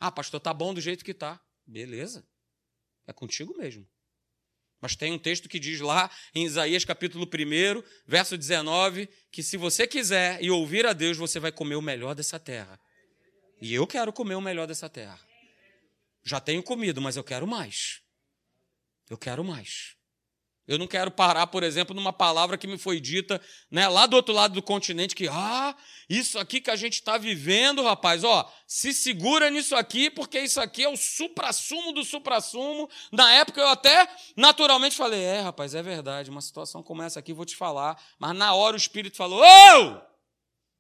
Ah, 0.01 0.11
pastor, 0.11 0.41
tá 0.41 0.55
bom 0.55 0.73
do 0.73 0.81
jeito 0.81 1.05
que 1.05 1.13
tá. 1.13 1.39
Beleza. 1.67 2.27
É 3.07 3.13
contigo 3.13 3.55
mesmo. 3.59 3.87
Mas 4.81 4.97
tem 4.97 5.13
um 5.13 5.19
texto 5.19 5.47
que 5.47 5.59
diz 5.59 5.81
lá 5.81 6.11
em 6.35 6.47
Isaías 6.47 6.87
capítulo 6.87 7.27
1, 7.27 7.83
verso 8.07 8.39
19, 8.39 9.09
que 9.31 9.43
se 9.43 9.59
você 9.59 9.87
quiser 9.87 10.43
e 10.43 10.51
ouvir 10.51 10.87
a 10.87 10.95
Deus, 10.95 11.19
você 11.19 11.39
vai 11.39 11.53
comer 11.53 11.75
o 11.75 11.83
melhor 11.83 12.15
dessa 12.15 12.41
terra. 12.41 12.81
E 13.61 13.75
eu 13.75 13.87
quero 13.87 14.11
comer 14.11 14.37
o 14.37 14.41
melhor 14.41 14.67
dessa 14.67 14.89
terra. 14.89 15.28
Já 16.25 16.41
tenho 16.41 16.63
comido, 16.63 17.01
mas 17.01 17.17
eu 17.17 17.25
quero 17.25 17.47
mais. 17.47 18.01
Eu 19.09 19.17
quero 19.17 19.43
mais. 19.43 19.99
Eu 20.69 20.77
não 20.77 20.87
quero 20.87 21.11
parar, 21.11 21.47
por 21.47 21.63
exemplo, 21.63 21.97
numa 21.97 22.13
palavra 22.13 22.59
que 22.59 22.67
me 22.67 22.77
foi 22.77 23.01
dita 23.01 23.41
né, 23.71 23.89
lá 23.89 24.05
do 24.05 24.15
outro 24.15 24.35
lado 24.35 24.53
do 24.53 24.63
continente, 24.63 25.15
que, 25.15 25.27
ah, 25.27 25.75
isso 26.11 26.39
aqui 26.39 26.61
que 26.61 26.71
a 26.71 26.77
gente 26.77 26.95
está 26.95 27.17
vivendo, 27.17 27.83
rapaz, 27.83 28.23
ó, 28.23 28.47
se 28.67 28.93
segura 28.93 29.49
nisso 29.49 29.75
aqui, 29.75 30.11
porque 30.11 30.39
isso 30.39 30.61
aqui 30.61 30.85
é 30.85 30.89
o 30.89 30.95
supra-sumo 30.95 31.91
do 31.93 32.05
supra-sumo. 32.05 32.87
Na 33.11 33.33
época 33.33 33.63
eu 33.63 33.69
até 33.69 34.07
naturalmente 34.37 34.95
falei, 34.95 35.23
é, 35.23 35.41
rapaz, 35.41 35.75
é 35.75 35.83
verdade, 35.83 36.29
uma 36.29 36.43
situação 36.43 36.83
como 36.83 37.03
essa 37.03 37.19
aqui, 37.19 37.33
vou 37.33 37.47
te 37.47 37.57
falar. 37.57 37.99
Mas 38.19 38.37
na 38.37 38.53
hora 38.53 38.75
o 38.75 38.79
Espírito 38.79 39.17
falou, 39.17 39.41
ô! 39.43 40.01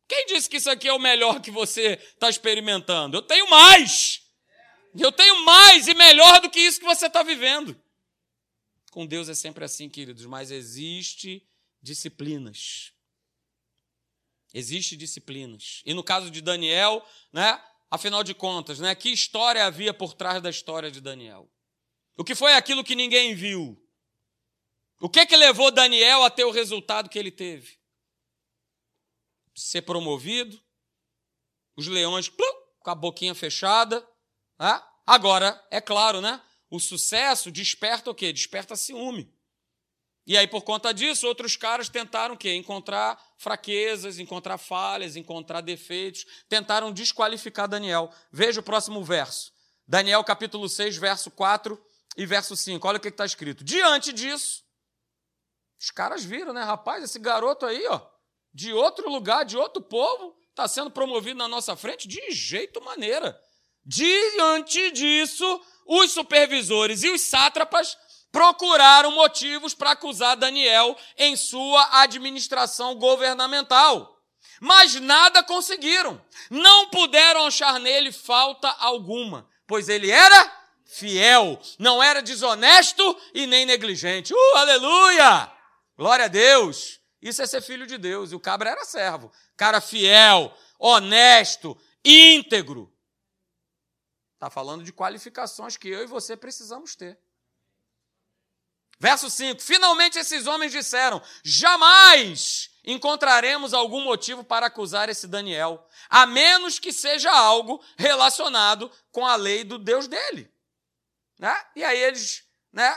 Quem 0.06 0.26
disse 0.26 0.50
que 0.50 0.58
isso 0.58 0.68
aqui 0.68 0.86
é 0.86 0.92
o 0.92 0.98
melhor 0.98 1.40
que 1.40 1.50
você 1.50 1.98
está 2.12 2.28
experimentando? 2.28 3.16
Eu 3.16 3.22
tenho 3.22 3.48
mais! 3.48 4.27
Eu 4.98 5.12
tenho 5.12 5.44
mais 5.44 5.88
e 5.88 5.94
melhor 5.94 6.40
do 6.40 6.50
que 6.50 6.60
isso 6.60 6.80
que 6.80 6.86
você 6.86 7.06
está 7.06 7.22
vivendo. 7.22 7.80
Com 8.90 9.06
Deus 9.06 9.28
é 9.28 9.34
sempre 9.34 9.64
assim, 9.64 9.88
queridos, 9.88 10.24
mas 10.24 10.50
existe 10.50 11.46
disciplinas. 11.82 12.92
Existe 14.52 14.96
disciplinas. 14.96 15.82
E 15.84 15.92
no 15.92 16.02
caso 16.02 16.30
de 16.30 16.40
Daniel, 16.40 17.04
né? 17.32 17.62
Afinal 17.90 18.22
de 18.22 18.34
contas, 18.34 18.78
né? 18.78 18.94
Que 18.94 19.10
história 19.10 19.64
havia 19.64 19.94
por 19.94 20.14
trás 20.14 20.42
da 20.42 20.50
história 20.50 20.90
de 20.90 21.00
Daniel? 21.00 21.50
O 22.16 22.24
que 22.24 22.34
foi 22.34 22.54
aquilo 22.54 22.84
que 22.84 22.94
ninguém 22.94 23.34
viu? 23.34 23.80
O 25.00 25.08
que 25.08 25.24
que 25.26 25.36
levou 25.36 25.70
Daniel 25.70 26.24
a 26.24 26.30
ter 26.30 26.44
o 26.44 26.50
resultado 26.50 27.08
que 27.08 27.18
ele 27.18 27.30
teve? 27.30 27.78
Ser 29.54 29.82
promovido, 29.82 30.60
os 31.76 31.86
leões 31.86 32.28
plum, 32.28 32.62
com 32.80 32.90
a 32.90 32.94
boquinha 32.94 33.34
fechada. 33.34 34.06
Agora, 35.06 35.62
é 35.70 35.80
claro, 35.80 36.20
né? 36.20 36.40
O 36.70 36.78
sucesso 36.78 37.50
desperta 37.50 38.10
o 38.10 38.14
quê? 38.14 38.32
Desperta 38.32 38.76
ciúme. 38.76 39.32
E 40.26 40.36
aí, 40.36 40.46
por 40.46 40.62
conta 40.62 40.92
disso, 40.92 41.26
outros 41.26 41.56
caras 41.56 41.88
tentaram 41.88 42.34
o 42.34 42.36
quê? 42.36 42.54
Encontrar 42.54 43.18
fraquezas, 43.38 44.18
encontrar 44.18 44.58
falhas, 44.58 45.16
encontrar 45.16 45.62
defeitos, 45.62 46.26
tentaram 46.48 46.92
desqualificar 46.92 47.66
Daniel. 47.66 48.12
Veja 48.30 48.60
o 48.60 48.62
próximo 48.62 49.02
verso. 49.02 49.50
Daniel 49.86 50.22
capítulo 50.22 50.68
6, 50.68 50.98
verso 50.98 51.30
4 51.30 51.82
e 52.14 52.26
verso 52.26 52.54
5. 52.54 52.86
Olha 52.86 52.98
o 52.98 53.00
que 53.00 53.08
está 53.08 53.24
escrito. 53.24 53.64
Diante 53.64 54.12
disso, 54.12 54.62
os 55.80 55.90
caras 55.90 56.22
viram, 56.22 56.52
né? 56.52 56.62
Rapaz, 56.62 57.02
esse 57.02 57.18
garoto 57.18 57.64
aí, 57.64 57.86
ó, 57.86 58.06
de 58.52 58.70
outro 58.74 59.08
lugar, 59.08 59.46
de 59.46 59.56
outro 59.56 59.80
povo, 59.80 60.36
está 60.50 60.68
sendo 60.68 60.90
promovido 60.90 61.38
na 61.38 61.48
nossa 61.48 61.74
frente 61.74 62.06
de 62.06 62.32
jeito 62.32 62.84
maneira. 62.84 63.40
Diante 63.90 64.90
disso, 64.90 65.62
os 65.86 66.12
supervisores 66.12 67.02
e 67.02 67.10
os 67.10 67.22
sátrapas 67.22 67.96
procuraram 68.30 69.10
motivos 69.12 69.72
para 69.72 69.92
acusar 69.92 70.36
Daniel 70.36 70.94
em 71.16 71.34
sua 71.36 72.02
administração 72.02 72.96
governamental. 72.96 74.20
Mas 74.60 74.94
nada 74.96 75.42
conseguiram. 75.42 76.22
Não 76.50 76.90
puderam 76.90 77.46
achar 77.46 77.80
nele 77.80 78.12
falta 78.12 78.68
alguma, 78.78 79.48
pois 79.66 79.88
ele 79.88 80.10
era 80.10 80.52
fiel, 80.84 81.58
não 81.78 82.02
era 82.02 82.20
desonesto 82.20 83.18
e 83.32 83.46
nem 83.46 83.64
negligente. 83.64 84.34
Uh, 84.34 84.56
aleluia! 84.56 85.50
Glória 85.96 86.26
a 86.26 86.28
Deus! 86.28 87.00
Isso 87.22 87.40
é 87.40 87.46
ser 87.46 87.62
filho 87.62 87.86
de 87.86 87.96
Deus. 87.96 88.32
E 88.32 88.34
o 88.34 88.40
cabra 88.40 88.68
era 88.68 88.84
servo. 88.84 89.32
Cara 89.56 89.80
fiel, 89.80 90.54
honesto, 90.78 91.74
íntegro. 92.04 92.92
Está 94.38 94.48
falando 94.48 94.84
de 94.84 94.92
qualificações 94.92 95.76
que 95.76 95.88
eu 95.88 96.04
e 96.04 96.06
você 96.06 96.36
precisamos 96.36 96.94
ter. 96.94 97.18
Verso 99.00 99.28
5: 99.28 99.60
Finalmente 99.60 100.16
esses 100.16 100.46
homens 100.46 100.70
disseram: 100.70 101.20
jamais 101.42 102.70
encontraremos 102.84 103.74
algum 103.74 104.00
motivo 104.04 104.44
para 104.44 104.66
acusar 104.66 105.08
esse 105.08 105.26
Daniel, 105.26 105.84
a 106.08 106.24
menos 106.24 106.78
que 106.78 106.92
seja 106.92 107.32
algo 107.32 107.84
relacionado 107.96 108.88
com 109.10 109.26
a 109.26 109.34
lei 109.34 109.64
do 109.64 109.76
Deus 109.76 110.06
dele. 110.06 110.48
Né? 111.36 111.60
E 111.74 111.82
aí 111.82 111.98
eles, 111.98 112.44
né, 112.72 112.96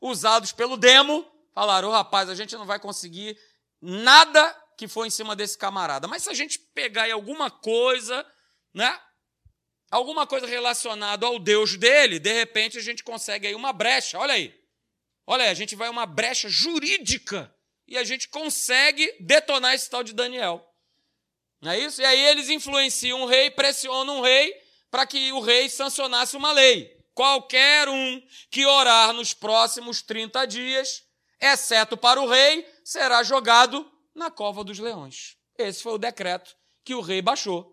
usados 0.00 0.52
pelo 0.52 0.76
demo, 0.76 1.28
falaram: 1.52 1.88
oh, 1.88 1.92
rapaz, 1.92 2.28
a 2.28 2.36
gente 2.36 2.54
não 2.54 2.66
vai 2.66 2.78
conseguir 2.78 3.36
nada 3.80 4.56
que 4.78 4.86
for 4.86 5.04
em 5.06 5.10
cima 5.10 5.34
desse 5.34 5.58
camarada. 5.58 6.06
Mas 6.06 6.22
se 6.22 6.30
a 6.30 6.34
gente 6.34 6.60
pegar 6.60 7.02
aí 7.02 7.10
alguma 7.10 7.50
coisa, 7.50 8.24
né, 8.72 8.96
alguma 9.92 10.26
coisa 10.26 10.46
relacionada 10.46 11.26
ao 11.26 11.38
Deus 11.38 11.76
dele, 11.76 12.18
de 12.18 12.32
repente 12.32 12.78
a 12.78 12.82
gente 12.82 13.04
consegue 13.04 13.46
aí 13.46 13.54
uma 13.54 13.72
brecha. 13.74 14.18
Olha 14.18 14.32
aí. 14.32 14.58
Olha 15.26 15.44
aí, 15.44 15.50
a 15.50 15.54
gente 15.54 15.76
vai 15.76 15.88
uma 15.88 16.06
brecha 16.06 16.48
jurídica 16.48 17.54
e 17.86 17.96
a 17.98 18.02
gente 18.02 18.28
consegue 18.28 19.14
detonar 19.20 19.74
esse 19.74 19.88
tal 19.88 20.02
de 20.02 20.14
Daniel. 20.14 20.66
Não 21.60 21.70
é 21.70 21.78
isso? 21.78 22.00
E 22.00 22.04
aí 22.04 22.20
eles 22.20 22.48
influenciam 22.48 23.22
o 23.22 23.26
rei, 23.26 23.50
pressionam 23.50 24.18
o 24.18 24.22
rei 24.22 24.52
para 24.90 25.06
que 25.06 25.30
o 25.32 25.40
rei 25.40 25.68
sancionasse 25.68 26.36
uma 26.36 26.52
lei. 26.52 26.98
Qualquer 27.14 27.88
um 27.88 28.20
que 28.50 28.64
orar 28.64 29.12
nos 29.12 29.34
próximos 29.34 30.00
30 30.00 30.46
dias, 30.46 31.02
exceto 31.38 31.96
para 31.96 32.20
o 32.20 32.26
rei, 32.26 32.66
será 32.82 33.22
jogado 33.22 33.88
na 34.14 34.30
cova 34.30 34.64
dos 34.64 34.78
leões. 34.78 35.36
Esse 35.56 35.82
foi 35.82 35.92
o 35.92 35.98
decreto 35.98 36.56
que 36.82 36.94
o 36.94 37.00
rei 37.02 37.20
baixou. 37.20 37.71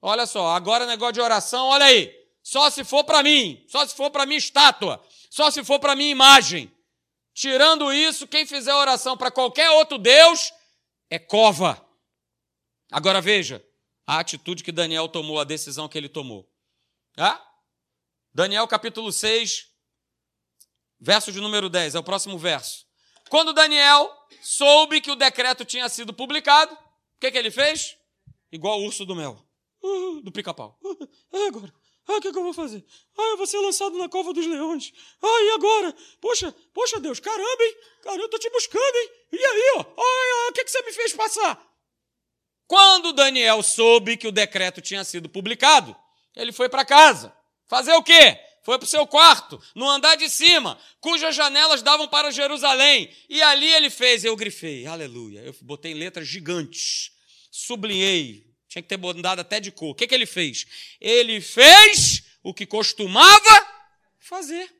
Olha 0.00 0.26
só, 0.26 0.48
agora 0.48 0.86
negócio 0.86 1.14
de 1.14 1.20
oração, 1.20 1.66
olha 1.66 1.86
aí. 1.86 2.14
Só 2.42 2.70
se 2.70 2.84
for 2.84 3.02
para 3.02 3.22
mim, 3.22 3.64
só 3.68 3.84
se 3.84 3.94
for 3.94 4.10
para 4.10 4.24
minha 4.24 4.38
estátua, 4.38 5.04
só 5.30 5.50
se 5.50 5.64
for 5.64 5.80
para 5.80 5.96
minha 5.96 6.10
imagem. 6.10 6.72
Tirando 7.34 7.92
isso, 7.92 8.26
quem 8.26 8.46
fizer 8.46 8.72
oração 8.72 9.16
para 9.16 9.30
qualquer 9.30 9.68
outro 9.70 9.98
Deus 9.98 10.52
é 11.10 11.18
cova. 11.18 11.84
Agora 12.90 13.20
veja 13.20 13.64
a 14.06 14.20
atitude 14.20 14.62
que 14.62 14.70
Daniel 14.70 15.08
tomou, 15.08 15.40
a 15.40 15.44
decisão 15.44 15.88
que 15.88 15.98
ele 15.98 16.08
tomou. 16.08 16.48
Daniel 18.32 18.68
capítulo 18.68 19.10
6, 19.10 19.66
verso 21.00 21.32
de 21.32 21.40
número 21.40 21.68
10, 21.68 21.94
é 21.94 21.98
o 21.98 22.04
próximo 22.04 22.38
verso. 22.38 22.86
Quando 23.28 23.52
Daniel 23.52 24.10
soube 24.40 25.00
que 25.00 25.10
o 25.10 25.16
decreto 25.16 25.64
tinha 25.64 25.88
sido 25.88 26.14
publicado, 26.14 26.72
o 26.74 27.20
que, 27.20 27.30
que 27.30 27.38
ele 27.38 27.50
fez? 27.50 27.96
Igual 28.52 28.80
o 28.80 28.84
urso 28.84 29.04
do 29.04 29.16
mel. 29.16 29.45
Uh, 29.86 30.20
do 30.20 30.32
pica-pau. 30.32 30.78
Uh, 30.82 31.46
agora? 31.46 31.72
Ah, 32.08 32.16
o 32.16 32.20
que, 32.20 32.32
que, 32.32 32.38
eu 32.38 32.42
vou 32.42 32.52
fazer? 32.52 32.84
Ah, 33.16 33.30
eu 33.30 33.36
vou 33.36 33.46
ser 33.46 33.58
lançado 33.58 33.96
na 33.98 34.08
cova 34.08 34.32
dos 34.32 34.46
leões. 34.46 34.92
Ah, 35.22 35.42
e 35.42 35.50
agora? 35.54 35.94
Poxa, 36.20 36.54
poxa 36.72 37.00
Deus, 37.00 37.20
caramba, 37.20 37.64
hein? 37.64 37.76
Cara, 38.02 38.16
eu 38.20 38.28
tô 38.28 38.38
te 38.38 38.48
buscando, 38.50 38.96
hein? 38.96 39.10
E 39.32 39.44
aí, 39.44 39.74
ó? 39.76 39.80
Ah, 39.80 40.48
o 40.50 40.52
que, 40.52 40.64
que 40.64 40.70
você 40.70 40.82
me 40.82 40.92
fez 40.92 41.12
passar? 41.12 41.60
Quando 42.68 43.12
Daniel 43.12 43.62
soube 43.62 44.16
que 44.16 44.26
o 44.26 44.32
decreto 44.32 44.80
tinha 44.80 45.04
sido 45.04 45.28
publicado, 45.28 45.96
ele 46.34 46.52
foi 46.52 46.68
para 46.68 46.84
casa. 46.84 47.36
Fazer 47.66 47.92
o 47.94 48.02
quê? 48.02 48.38
Foi 48.62 48.78
para 48.78 48.86
o 48.86 48.88
seu 48.88 49.06
quarto, 49.06 49.62
no 49.76 49.88
andar 49.88 50.16
de 50.16 50.28
cima, 50.28 50.76
cujas 51.00 51.36
janelas 51.36 51.82
davam 51.82 52.08
para 52.08 52.32
Jerusalém. 52.32 53.08
E 53.28 53.40
ali 53.40 53.72
ele 53.72 53.90
fez, 53.90 54.24
eu 54.24 54.34
grifei, 54.34 54.86
aleluia. 54.86 55.40
Eu 55.40 55.54
botei 55.62 55.94
letras 55.94 56.26
gigantes, 56.26 57.12
sublinhei, 57.50 58.45
tinha 58.76 58.82
que 58.82 58.88
ter 58.88 58.96
botado 58.98 59.40
até 59.40 59.58
de 59.58 59.72
cor. 59.72 59.90
O 59.90 59.94
que, 59.94 60.06
que 60.06 60.14
ele 60.14 60.26
fez? 60.26 60.66
Ele 61.00 61.40
fez 61.40 62.24
o 62.42 62.52
que 62.52 62.66
costumava 62.66 63.66
fazer. 64.18 64.70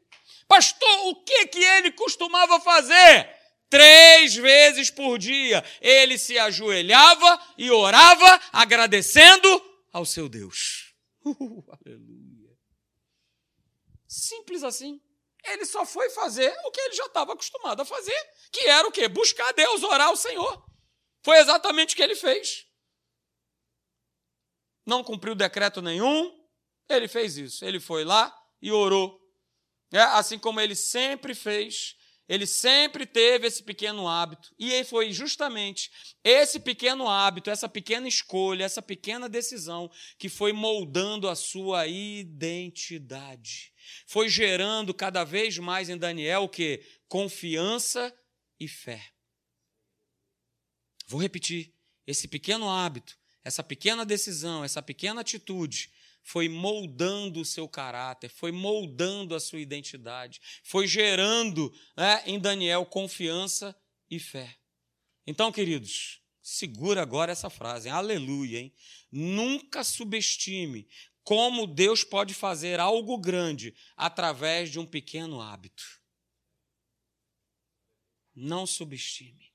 Pastor, 0.46 1.06
o 1.06 1.24
que, 1.24 1.46
que 1.46 1.64
ele 1.64 1.90
costumava 1.92 2.60
fazer? 2.60 3.34
Três 3.68 4.36
vezes 4.36 4.90
por 4.90 5.18
dia 5.18 5.64
ele 5.80 6.18
se 6.18 6.38
ajoelhava 6.38 7.40
e 7.58 7.70
orava, 7.70 8.40
agradecendo 8.52 9.48
ao 9.92 10.04
seu 10.04 10.28
Deus. 10.28 10.84
Uh, 11.28 11.64
aleluia. 11.84 12.56
Simples 14.06 14.62
assim. 14.62 15.00
Ele 15.42 15.64
só 15.64 15.84
foi 15.84 16.08
fazer 16.10 16.54
o 16.64 16.70
que 16.70 16.80
ele 16.80 16.94
já 16.94 17.06
estava 17.06 17.32
acostumado 17.32 17.82
a 17.82 17.84
fazer, 17.84 18.16
que 18.52 18.60
era 18.68 18.86
o 18.86 18.92
quê? 18.92 19.08
Buscar 19.08 19.52
Deus, 19.52 19.82
orar 19.82 20.06
ao 20.06 20.16
Senhor. 20.16 20.64
Foi 21.24 21.36
exatamente 21.38 21.94
o 21.94 21.96
que 21.96 22.02
ele 22.04 22.14
fez 22.14 22.65
não 24.86 25.02
cumpriu 25.02 25.34
decreto 25.34 25.82
nenhum, 25.82 26.32
ele 26.88 27.08
fez 27.08 27.36
isso. 27.36 27.64
Ele 27.64 27.80
foi 27.80 28.04
lá 28.04 28.34
e 28.62 28.70
orou. 28.70 29.20
É, 29.92 29.98
assim 30.00 30.38
como 30.38 30.60
ele 30.60 30.74
sempre 30.74 31.34
fez, 31.34 31.96
ele 32.28 32.46
sempre 32.46 33.06
teve 33.06 33.46
esse 33.46 33.62
pequeno 33.62 34.08
hábito. 34.08 34.54
E 34.58 34.82
foi 34.84 35.12
justamente 35.12 35.90
esse 36.24 36.60
pequeno 36.60 37.08
hábito, 37.08 37.50
essa 37.50 37.68
pequena 37.68 38.08
escolha, 38.08 38.64
essa 38.64 38.82
pequena 38.82 39.28
decisão 39.28 39.90
que 40.18 40.28
foi 40.28 40.52
moldando 40.52 41.28
a 41.28 41.34
sua 41.34 41.86
identidade. 41.86 43.72
Foi 44.06 44.28
gerando 44.28 44.94
cada 44.94 45.24
vez 45.24 45.58
mais 45.58 45.88
em 45.88 45.96
Daniel 45.96 46.44
o 46.44 46.48
que? 46.48 46.84
Confiança 47.08 48.14
e 48.58 48.66
fé. 48.66 49.04
Vou 51.06 51.20
repetir. 51.20 51.72
Esse 52.06 52.28
pequeno 52.28 52.70
hábito 52.70 53.18
essa 53.46 53.62
pequena 53.62 54.04
decisão, 54.04 54.64
essa 54.64 54.82
pequena 54.82 55.20
atitude 55.20 55.88
foi 56.20 56.48
moldando 56.48 57.40
o 57.40 57.44
seu 57.44 57.68
caráter, 57.68 58.28
foi 58.28 58.50
moldando 58.50 59.36
a 59.36 59.38
sua 59.38 59.60
identidade, 59.60 60.40
foi 60.64 60.88
gerando 60.88 61.72
né, 61.96 62.24
em 62.26 62.40
Daniel 62.40 62.84
confiança 62.84 63.72
e 64.10 64.18
fé. 64.18 64.58
Então, 65.24 65.52
queridos, 65.52 66.20
segura 66.42 67.00
agora 67.00 67.30
essa 67.30 67.48
frase, 67.48 67.86
hein? 67.86 67.94
aleluia, 67.94 68.58
hein? 68.58 68.74
Nunca 69.12 69.84
subestime 69.84 70.88
como 71.22 71.68
Deus 71.68 72.02
pode 72.02 72.34
fazer 72.34 72.80
algo 72.80 73.16
grande 73.16 73.76
através 73.96 74.72
de 74.72 74.80
um 74.80 74.86
pequeno 74.86 75.40
hábito. 75.40 75.84
Não 78.34 78.66
subestime. 78.66 79.45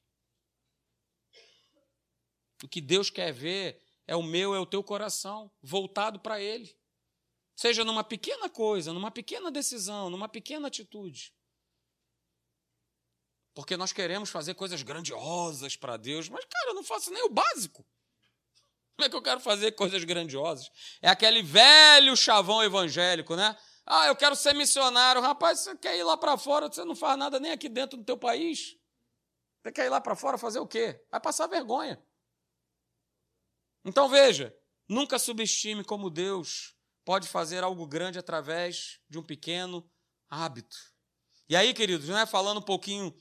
O 2.63 2.67
que 2.67 2.81
Deus 2.81 3.09
quer 3.09 3.31
ver 3.31 3.81
é 4.07 4.15
o 4.15 4.23
meu, 4.23 4.53
é 4.53 4.59
o 4.59 4.65
teu 4.65 4.83
coração 4.83 5.51
voltado 5.61 6.19
para 6.19 6.39
Ele. 6.39 6.75
Seja 7.55 7.83
numa 7.83 8.03
pequena 8.03 8.49
coisa, 8.49 8.93
numa 8.93 9.11
pequena 9.11 9.51
decisão, 9.51 10.09
numa 10.09 10.27
pequena 10.27 10.67
atitude. 10.67 11.33
Porque 13.53 13.75
nós 13.75 13.91
queremos 13.91 14.29
fazer 14.29 14.53
coisas 14.53 14.81
grandiosas 14.81 15.75
para 15.75 15.97
Deus, 15.97 16.29
mas, 16.29 16.45
cara, 16.45 16.69
eu 16.69 16.73
não 16.73 16.83
faço 16.83 17.11
nem 17.11 17.23
o 17.23 17.29
básico. 17.29 17.85
Como 18.95 19.05
é 19.05 19.09
que 19.09 19.15
eu 19.15 19.21
quero 19.21 19.39
fazer 19.39 19.71
coisas 19.73 20.03
grandiosas? 20.03 20.69
É 21.01 21.09
aquele 21.09 21.41
velho 21.41 22.15
chavão 22.15 22.63
evangélico, 22.63 23.35
né? 23.35 23.57
Ah, 23.85 24.07
eu 24.07 24.15
quero 24.15 24.35
ser 24.35 24.53
missionário. 24.53 25.21
Rapaz, 25.21 25.59
você 25.59 25.75
quer 25.75 25.97
ir 25.97 26.03
lá 26.03 26.15
para 26.15 26.37
fora, 26.37 26.67
você 26.67 26.85
não 26.85 26.95
faz 26.95 27.17
nada 27.17 27.39
nem 27.39 27.51
aqui 27.51 27.67
dentro 27.67 27.97
do 27.97 28.03
teu 28.03 28.17
país. 28.17 28.77
Você 29.61 29.71
quer 29.71 29.85
ir 29.85 29.89
lá 29.89 29.99
para 29.99 30.15
fora 30.15 30.37
fazer 30.37 30.59
o 30.59 30.67
quê? 30.67 31.03
Vai 31.09 31.19
passar 31.19 31.47
vergonha. 31.47 32.01
Então 33.83 34.07
veja, 34.07 34.55
nunca 34.87 35.17
subestime 35.17 35.83
como 35.83 36.09
Deus 36.09 36.75
pode 37.03 37.27
fazer 37.27 37.63
algo 37.63 37.87
grande 37.87 38.19
através 38.19 38.99
de 39.09 39.17
um 39.17 39.23
pequeno 39.23 39.89
hábito. 40.29 40.77
E 41.49 41.55
aí, 41.55 41.73
queridos, 41.73 42.07
né, 42.07 42.25
falando 42.25 42.59
um 42.59 42.63
pouquinho 42.63 43.13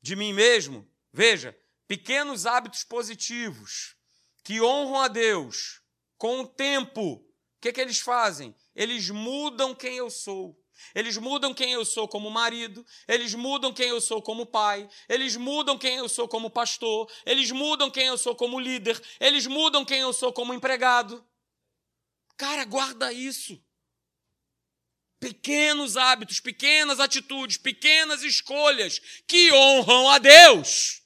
de 0.00 0.16
mim 0.16 0.32
mesmo, 0.32 0.90
veja, 1.12 1.56
pequenos 1.86 2.46
hábitos 2.46 2.84
positivos 2.84 3.96
que 4.42 4.60
honram 4.60 5.00
a 5.00 5.08
Deus 5.08 5.82
com 6.16 6.40
o 6.40 6.46
tempo, 6.46 7.14
o 7.14 7.26
que, 7.60 7.72
que 7.72 7.80
eles 7.80 8.00
fazem? 8.00 8.54
Eles 8.74 9.10
mudam 9.10 9.74
quem 9.74 9.96
eu 9.96 10.08
sou. 10.08 10.58
Eles 10.94 11.16
mudam 11.16 11.54
quem 11.54 11.72
eu 11.72 11.84
sou 11.84 12.08
como 12.08 12.30
marido, 12.30 12.84
eles 13.06 13.34
mudam 13.34 13.72
quem 13.72 13.88
eu 13.88 14.00
sou 14.00 14.20
como 14.20 14.46
pai, 14.46 14.88
eles 15.08 15.36
mudam 15.36 15.78
quem 15.78 15.96
eu 15.96 16.08
sou 16.08 16.26
como 16.26 16.50
pastor, 16.50 17.10
eles 17.24 17.50
mudam 17.50 17.90
quem 17.90 18.06
eu 18.06 18.18
sou 18.18 18.34
como 18.34 18.58
líder, 18.58 19.00
eles 19.20 19.46
mudam 19.46 19.84
quem 19.84 20.00
eu 20.00 20.12
sou 20.12 20.32
como 20.32 20.54
empregado. 20.54 21.24
Cara, 22.36 22.64
guarda 22.64 23.12
isso. 23.12 23.62
Pequenos 25.20 25.96
hábitos, 25.96 26.40
pequenas 26.40 27.00
atitudes, 27.00 27.56
pequenas 27.56 28.22
escolhas 28.22 29.00
que 29.26 29.52
honram 29.52 30.08
a 30.10 30.18
Deus 30.18 31.03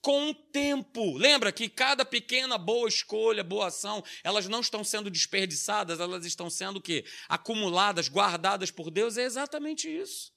com 0.00 0.30
o 0.30 0.34
tempo. 0.34 1.16
Lembra 1.16 1.52
que 1.52 1.68
cada 1.68 2.04
pequena 2.04 2.56
boa 2.56 2.88
escolha, 2.88 3.42
boa 3.44 3.68
ação, 3.68 4.02
elas 4.22 4.48
não 4.48 4.60
estão 4.60 4.82
sendo 4.84 5.10
desperdiçadas, 5.10 6.00
elas 6.00 6.24
estão 6.24 6.48
sendo 6.48 6.76
o 6.78 6.82
quê? 6.82 7.04
Acumuladas, 7.28 8.08
guardadas 8.08 8.70
por 8.70 8.90
Deus, 8.90 9.16
é 9.16 9.24
exatamente 9.24 9.88
isso. 9.88 10.32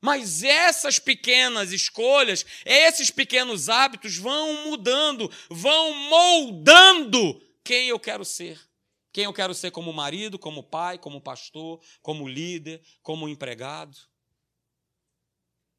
Mas 0.00 0.42
essas 0.42 0.98
pequenas 0.98 1.70
escolhas, 1.70 2.44
esses 2.64 3.10
pequenos 3.10 3.68
hábitos 3.68 4.16
vão 4.16 4.68
mudando, 4.68 5.30
vão 5.48 5.94
moldando 6.08 7.40
quem 7.62 7.88
eu 7.88 8.00
quero 8.00 8.24
ser. 8.24 8.60
Quem 9.12 9.24
eu 9.24 9.32
quero 9.32 9.54
ser 9.54 9.70
como 9.70 9.92
marido, 9.92 10.38
como 10.38 10.62
pai, 10.62 10.98
como 10.98 11.20
pastor, 11.20 11.80
como 12.00 12.26
líder, 12.26 12.82
como 13.02 13.28
empregado. 13.28 13.96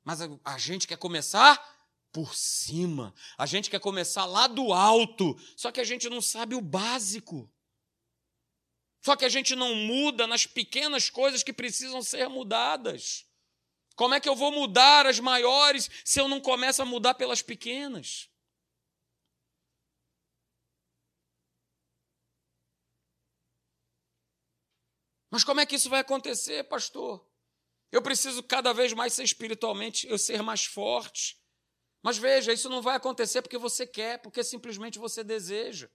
Mas 0.03 0.19
a 0.21 0.57
gente 0.57 0.87
quer 0.87 0.97
começar 0.97 1.72
por 2.13 2.35
cima. 2.35 3.13
A 3.37 3.47
gente 3.47 3.69
quer 3.71 3.79
começar 3.79 4.25
lá 4.25 4.45
do 4.45 4.71
alto, 4.71 5.35
só 5.57 5.71
que 5.71 5.81
a 5.81 5.83
gente 5.83 6.07
não 6.07 6.21
sabe 6.21 6.55
o 6.55 6.61
básico. 6.61 7.51
Só 9.01 9.17
que 9.17 9.25
a 9.25 9.29
gente 9.29 9.55
não 9.55 9.75
muda 9.75 10.27
nas 10.27 10.45
pequenas 10.45 11.09
coisas 11.09 11.43
que 11.43 11.51
precisam 11.51 12.01
ser 12.01 12.29
mudadas. 12.29 13.25
Como 13.95 14.13
é 14.13 14.19
que 14.19 14.29
eu 14.29 14.35
vou 14.35 14.51
mudar 14.51 15.05
as 15.05 15.19
maiores 15.19 15.89
se 16.05 16.21
eu 16.21 16.27
não 16.27 16.39
começo 16.39 16.81
a 16.81 16.85
mudar 16.85 17.15
pelas 17.15 17.41
pequenas? 17.41 18.29
Mas 25.29 25.43
como 25.43 25.59
é 25.59 25.65
que 25.65 25.75
isso 25.75 25.89
vai 25.89 25.99
acontecer, 25.99 26.63
pastor? 26.65 27.27
Eu 27.91 28.03
preciso 28.03 28.43
cada 28.43 28.71
vez 28.71 28.93
mais 28.93 29.13
ser 29.13 29.23
espiritualmente, 29.23 30.07
eu 30.07 30.17
ser 30.17 30.43
mais 30.43 30.63
forte. 30.63 31.42
Mas 32.03 32.17
veja, 32.17 32.51
isso 32.51 32.67
não 32.67 32.81
vai 32.81 32.97
acontecer 32.97 33.41
porque 33.41 33.57
você 33.57 33.87
quer, 33.87 34.21
porque 34.21 34.43
simplesmente 34.43 34.99
você 34.99 35.23
deseja. 35.23 35.89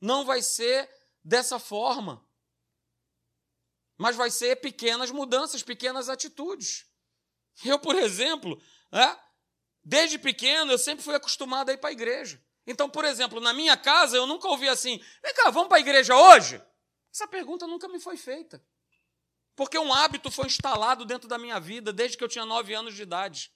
Não 0.00 0.24
vai 0.24 0.40
ser 0.40 0.90
dessa 1.22 1.58
forma. 1.58 2.26
Mas 3.98 4.16
vai 4.16 4.30
ser 4.30 4.56
pequenas 4.56 5.10
mudanças, 5.10 5.62
pequenas 5.62 6.08
atitudes. 6.08 6.86
Eu, 7.62 7.78
por 7.78 7.94
exemplo, 7.94 8.60
é, 8.90 9.16
desde 9.84 10.18
pequeno, 10.18 10.72
eu 10.72 10.78
sempre 10.78 11.04
fui 11.04 11.14
acostumado 11.14 11.68
a 11.68 11.74
ir 11.74 11.78
para 11.78 11.90
a 11.90 11.92
igreja. 11.92 12.42
Então, 12.66 12.88
por 12.88 13.04
exemplo, 13.04 13.38
na 13.38 13.52
minha 13.52 13.76
casa, 13.76 14.16
eu 14.16 14.26
nunca 14.26 14.48
ouvi 14.48 14.68
assim: 14.68 14.98
vem 15.22 15.34
cá, 15.34 15.50
vamos 15.50 15.68
para 15.68 15.76
a 15.76 15.80
igreja 15.80 16.16
hoje? 16.16 16.62
Essa 17.12 17.28
pergunta 17.28 17.66
nunca 17.66 17.88
me 17.88 18.00
foi 18.00 18.16
feita. 18.16 18.64
Porque 19.54 19.78
um 19.78 19.92
hábito 19.92 20.30
foi 20.30 20.46
instalado 20.46 21.04
dentro 21.04 21.28
da 21.28 21.36
minha 21.36 21.60
vida 21.60 21.92
desde 21.92 22.16
que 22.16 22.24
eu 22.24 22.28
tinha 22.28 22.46
nove 22.46 22.72
anos 22.72 22.94
de 22.94 23.02
idade. 23.02 23.52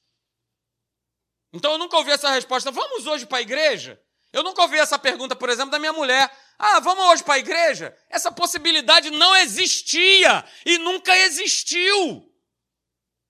Então 1.57 1.73
eu 1.73 1.79
nunca 1.79 1.97
ouvi 1.97 2.11
essa 2.11 2.31
resposta, 2.31 2.71
vamos 2.71 3.07
hoje 3.07 3.27
para 3.27 3.39
a 3.39 3.43
igreja? 3.43 4.01
Eu 4.33 4.43
nunca 4.43 4.61
ouvi 4.63 4.79
essa 4.79 4.99
pergunta, 4.99 5.35
por 5.35 5.49
exemplo, 5.49 5.71
da 5.71 5.79
minha 5.79 5.93
mulher. 5.93 6.31
Ah, 6.59 6.81
vamos 6.81 7.05
hoje 7.07 7.25
para 7.25 7.35
a 7.35 7.39
igreja? 7.39 7.97
Essa 8.11 8.31
possibilidade 8.31 9.11
não 9.11 9.35
existia 9.37 10.45
e 10.65 10.77
nunca 10.79 11.17
existiu. 11.21 12.31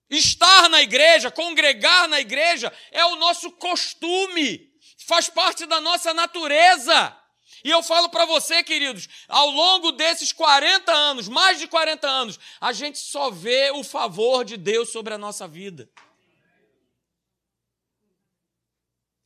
Estar 0.09 0.69
na 0.69 0.81
igreja, 0.81 1.31
congregar 1.31 2.07
na 2.07 2.19
igreja, 2.19 2.71
é 2.91 3.05
o 3.05 3.15
nosso 3.15 3.51
costume, 3.51 4.69
faz 5.05 5.29
parte 5.29 5.65
da 5.65 5.79
nossa 5.79 6.13
natureza. 6.13 7.15
E 7.63 7.69
eu 7.69 7.81
falo 7.81 8.09
para 8.09 8.25
você, 8.25 8.63
queridos, 8.63 9.07
ao 9.27 9.49
longo 9.49 9.91
desses 9.91 10.31
40 10.31 10.91
anos, 10.91 11.27
mais 11.27 11.59
de 11.59 11.67
40 11.67 12.07
anos, 12.07 12.39
a 12.59 12.71
gente 12.71 12.99
só 12.99 13.29
vê 13.29 13.71
o 13.71 13.83
favor 13.83 14.45
de 14.45 14.57
Deus 14.57 14.89
sobre 14.89 15.13
a 15.13 15.17
nossa 15.17 15.47
vida. 15.47 15.89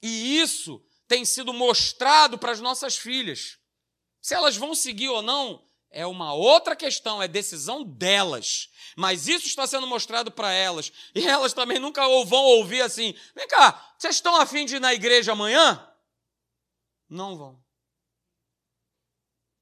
E 0.02 0.40
isso 0.40 0.84
tem 1.08 1.26
sido 1.26 1.54
mostrado 1.54 2.38
para 2.38 2.52
as 2.52 2.60
nossas 2.60 2.98
filhas. 2.98 3.58
Se 4.22 4.34
elas 4.34 4.56
vão 4.56 4.74
seguir 4.74 5.10
ou 5.10 5.22
não, 5.22 5.64
é 5.90 6.06
uma 6.06 6.34
outra 6.34 6.76
questão, 6.76 7.22
é 7.22 7.28
decisão 7.28 7.84
delas. 7.84 8.70
Mas 8.96 9.28
isso 9.28 9.46
está 9.46 9.68
sendo 9.68 9.86
mostrado 9.86 10.32
para 10.32 10.52
elas. 10.52 10.92
E 11.14 11.28
elas 11.28 11.54
também 11.54 11.80
nunca 11.80 12.08
vão 12.24 12.44
ouvir 12.44 12.82
assim: 12.82 13.14
vem 13.36 13.48
cá, 13.48 13.94
vocês 13.98 14.16
estão 14.16 14.36
afim 14.38 14.66
de 14.66 14.78
ir 14.78 14.80
na 14.80 14.94
igreja 14.94 15.34
amanhã? 15.34 15.86
Não 17.10 17.38
vão. 17.38 17.62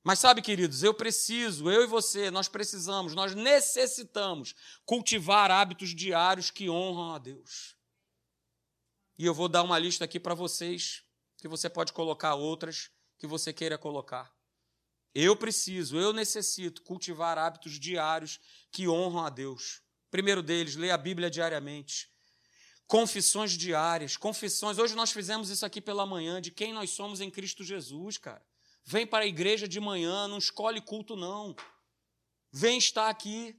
Mas 0.04 0.20
sabe, 0.20 0.42
queridos, 0.42 0.82
eu 0.82 0.94
preciso, 0.94 1.70
eu 1.70 1.84
e 1.84 1.88
você, 1.88 2.32
nós 2.32 2.48
precisamos, 2.48 3.14
nós 3.14 3.36
necessitamos 3.36 4.56
cultivar 4.86 5.52
hábitos 5.52 5.94
diários 5.94 6.50
que 6.50 6.70
honram 6.70 7.14
a 7.14 7.18
Deus. 7.18 7.76
E 9.20 9.26
eu 9.26 9.34
vou 9.34 9.50
dar 9.50 9.64
uma 9.64 9.78
lista 9.78 10.06
aqui 10.06 10.18
para 10.18 10.34
vocês, 10.34 11.04
que 11.40 11.48
você 11.50 11.70
pode 11.70 11.92
colocar 11.92 12.36
outras 12.36 12.90
que 13.18 13.28
você 13.28 13.52
queira 13.52 13.78
colocar. 13.78 14.34
Eu 15.14 15.36
preciso, 15.36 16.00
eu 16.00 16.14
necessito 16.14 16.82
cultivar 16.84 17.38
hábitos 17.38 17.78
diários 17.78 18.40
que 18.72 18.88
honram 18.88 19.26
a 19.26 19.30
Deus. 19.30 19.82
Primeiro 20.10 20.42
deles, 20.42 20.78
ler 20.78 20.92
a 20.92 20.98
Bíblia 20.98 21.30
diariamente. 21.30 22.10
Confissões 22.88 23.58
diárias, 23.58 24.16
confissões. 24.16 24.78
Hoje 24.78 24.96
nós 24.96 25.12
fizemos 25.12 25.50
isso 25.50 25.66
aqui 25.66 25.82
pela 25.82 26.06
manhã, 26.06 26.42
de 26.42 26.50
quem 26.50 26.72
nós 26.72 26.92
somos 26.92 27.20
em 27.20 27.30
Cristo 27.30 27.62
Jesus, 27.62 28.18
cara. 28.18 28.42
Vem 28.86 29.06
para 29.06 29.26
a 29.26 29.28
igreja 29.28 29.68
de 29.68 29.82
manhã, 29.82 30.30
não 30.30 30.38
escolhe 30.38 30.80
culto, 30.80 31.18
não. 31.18 31.54
Vem 32.54 32.78
estar 32.78 33.10
aqui. 33.10 33.54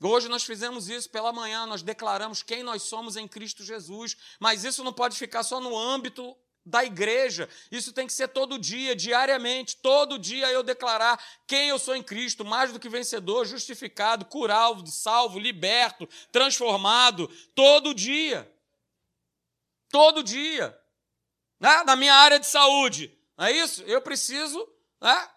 Hoje 0.00 0.28
nós 0.28 0.44
fizemos 0.44 0.88
isso 0.88 1.08
pela 1.08 1.32
manhã, 1.32 1.66
nós 1.66 1.82
declaramos 1.82 2.42
quem 2.42 2.62
nós 2.62 2.82
somos 2.82 3.16
em 3.16 3.26
Cristo 3.26 3.64
Jesus, 3.64 4.16
mas 4.38 4.64
isso 4.64 4.84
não 4.84 4.92
pode 4.92 5.16
ficar 5.16 5.42
só 5.42 5.58
no 5.58 5.76
âmbito 5.76 6.36
da 6.66 6.84
igreja, 6.84 7.48
isso 7.70 7.92
tem 7.92 8.08
que 8.08 8.12
ser 8.12 8.28
todo 8.28 8.58
dia, 8.58 8.94
diariamente, 8.96 9.76
todo 9.76 10.18
dia 10.18 10.50
eu 10.50 10.64
declarar 10.64 11.22
quem 11.46 11.68
eu 11.68 11.78
sou 11.78 11.94
em 11.94 12.02
Cristo, 12.02 12.44
mais 12.44 12.72
do 12.72 12.80
que 12.80 12.88
vencedor, 12.88 13.46
justificado, 13.46 14.24
curado, 14.24 14.84
salvo, 14.90 15.38
liberto, 15.38 16.08
transformado, 16.32 17.28
todo 17.54 17.94
dia. 17.94 18.52
Todo 19.88 20.24
dia. 20.24 20.76
Né? 21.60 21.84
Na 21.84 21.94
minha 21.94 22.14
área 22.14 22.40
de 22.40 22.48
saúde, 22.48 23.16
não 23.38 23.46
é 23.46 23.52
isso? 23.52 23.82
Eu 23.84 24.02
preciso 24.02 24.68
né, 25.00 25.30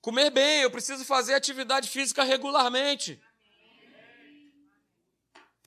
comer 0.00 0.30
bem, 0.30 0.62
eu 0.62 0.70
preciso 0.70 1.04
fazer 1.04 1.34
atividade 1.34 1.88
física 1.88 2.24
regularmente. 2.24 3.22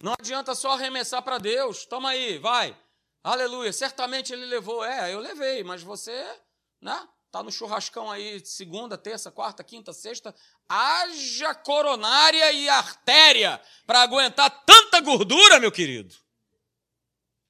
Não 0.02 0.14
adianta 0.20 0.54
só 0.56 0.72
arremessar 0.72 1.22
para 1.22 1.38
Deus. 1.38 1.86
Toma 1.86 2.10
aí, 2.10 2.38
vai. 2.38 2.78
Aleluia. 3.24 3.72
Certamente 3.74 4.34
ele 4.34 4.46
levou. 4.46 4.84
É, 4.84 5.14
eu 5.14 5.20
levei, 5.20 5.64
mas 5.64 5.82
você, 5.82 6.40
né? 6.82 7.08
Tá 7.32 7.44
no 7.44 7.52
churrascão 7.52 8.10
aí 8.10 8.40
segunda, 8.46 8.98
terça, 8.98 9.30
quarta, 9.30 9.64
quinta, 9.64 9.92
sexta. 9.92 10.34
Haja 10.70 11.54
coronária 11.54 12.52
e 12.54 12.70
artéria 12.70 13.62
para 13.86 14.02
aguentar 14.02 14.64
tanta 14.66 15.02
gordura, 15.02 15.60
meu 15.60 15.72
querido. 15.72 16.16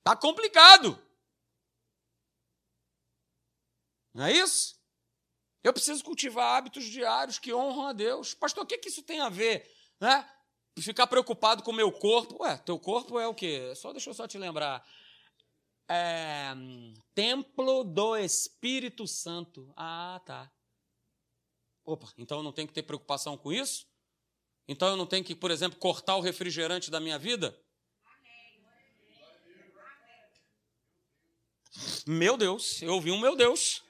Tá 0.03 0.15
complicado. 0.15 0.99
Não 4.13 4.25
é 4.25 4.31
isso? 4.31 4.75
Eu 5.63 5.73
preciso 5.73 6.03
cultivar 6.03 6.57
hábitos 6.57 6.85
diários 6.85 7.37
que 7.37 7.53
honram 7.53 7.87
a 7.87 7.93
Deus. 7.93 8.33
Pastor, 8.33 8.63
o 8.63 8.67
que, 8.67 8.77
que 8.77 8.89
isso 8.89 9.03
tem 9.03 9.19
a 9.19 9.29
ver? 9.29 9.69
Né? 9.99 10.27
Ficar 10.77 11.07
preocupado 11.07 11.63
com 11.63 11.71
o 11.71 11.75
meu 11.75 11.91
corpo. 11.91 12.43
Ué, 12.43 12.57
teu 12.57 12.77
corpo 12.77 13.19
é 13.19 13.27
o 13.27 13.33
quê? 13.33 13.73
Só 13.75 13.91
deixa 13.91 14.09
eu 14.09 14.13
só 14.13 14.27
te 14.27 14.37
lembrar. 14.37 14.85
É, 15.87 16.53
templo 17.13 17.83
do 17.83 18.17
Espírito 18.17 19.07
Santo. 19.07 19.71
Ah, 19.75 20.21
tá. 20.25 20.51
Opa, 21.85 22.11
então 22.17 22.39
eu 22.39 22.43
não 22.43 22.51
tenho 22.51 22.67
que 22.67 22.73
ter 22.73 22.83
preocupação 22.83 23.37
com 23.37 23.53
isso? 23.53 23.87
Então 24.67 24.89
eu 24.89 24.97
não 24.97 25.05
tenho 25.05 25.23
que, 25.23 25.35
por 25.35 25.51
exemplo, 25.51 25.79
cortar 25.79 26.15
o 26.15 26.21
refrigerante 26.21 26.89
da 26.89 26.99
minha 26.99 27.19
vida? 27.19 27.57
Meu 32.05 32.37
Deus, 32.37 32.81
eu 32.81 32.93
ouvi 32.93 33.11
um 33.11 33.19
meu 33.19 33.35
Deus. 33.35 33.83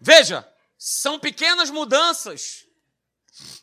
Veja, 0.00 0.46
são 0.76 1.18
pequenas 1.18 1.70
mudanças. 1.70 2.66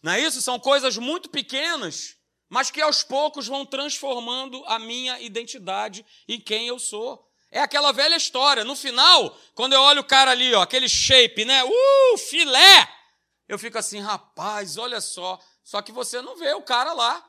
Não 0.01 0.13
é 0.13 0.21
isso? 0.21 0.41
São 0.41 0.59
coisas 0.59 0.97
muito 0.97 1.29
pequenas, 1.29 2.16
mas 2.49 2.71
que 2.71 2.81
aos 2.81 3.03
poucos 3.03 3.47
vão 3.47 3.65
transformando 3.65 4.63
a 4.65 4.79
minha 4.79 5.19
identidade 5.19 6.05
e 6.27 6.39
quem 6.39 6.67
eu 6.67 6.79
sou. 6.79 7.25
É 7.49 7.59
aquela 7.59 7.91
velha 7.91 8.15
história. 8.15 8.63
No 8.63 8.75
final, 8.75 9.37
quando 9.53 9.73
eu 9.73 9.81
olho 9.81 10.01
o 10.01 10.05
cara 10.05 10.31
ali, 10.31 10.53
ó, 10.53 10.61
aquele 10.61 10.87
shape, 10.87 11.45
né? 11.45 11.63
Uh, 11.63 12.17
filé! 12.17 12.93
Eu 13.47 13.57
fico 13.57 13.77
assim, 13.77 13.99
rapaz, 13.99 14.77
olha 14.77 14.99
só. 14.99 15.39
Só 15.63 15.81
que 15.81 15.91
você 15.91 16.21
não 16.21 16.35
vê 16.35 16.53
o 16.53 16.61
cara 16.61 16.93
lá, 16.93 17.25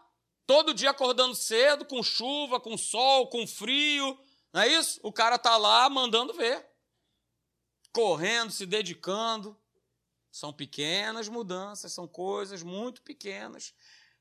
todo 0.46 0.74
dia 0.74 0.90
acordando 0.90 1.34
cedo, 1.34 1.84
com 1.84 2.02
chuva, 2.02 2.60
com 2.60 2.76
sol, 2.76 3.28
com 3.28 3.46
frio. 3.46 4.18
Não 4.52 4.62
é 4.62 4.68
isso? 4.68 5.00
O 5.02 5.12
cara 5.12 5.38
tá 5.38 5.56
lá 5.56 5.88
mandando 5.88 6.32
ver. 6.32 6.66
Correndo, 7.92 8.52
se 8.52 8.66
dedicando. 8.66 9.56
São 10.30 10.52
pequenas 10.52 11.28
mudanças, 11.28 11.92
são 11.92 12.06
coisas 12.06 12.62
muito 12.62 13.02
pequenas 13.02 13.74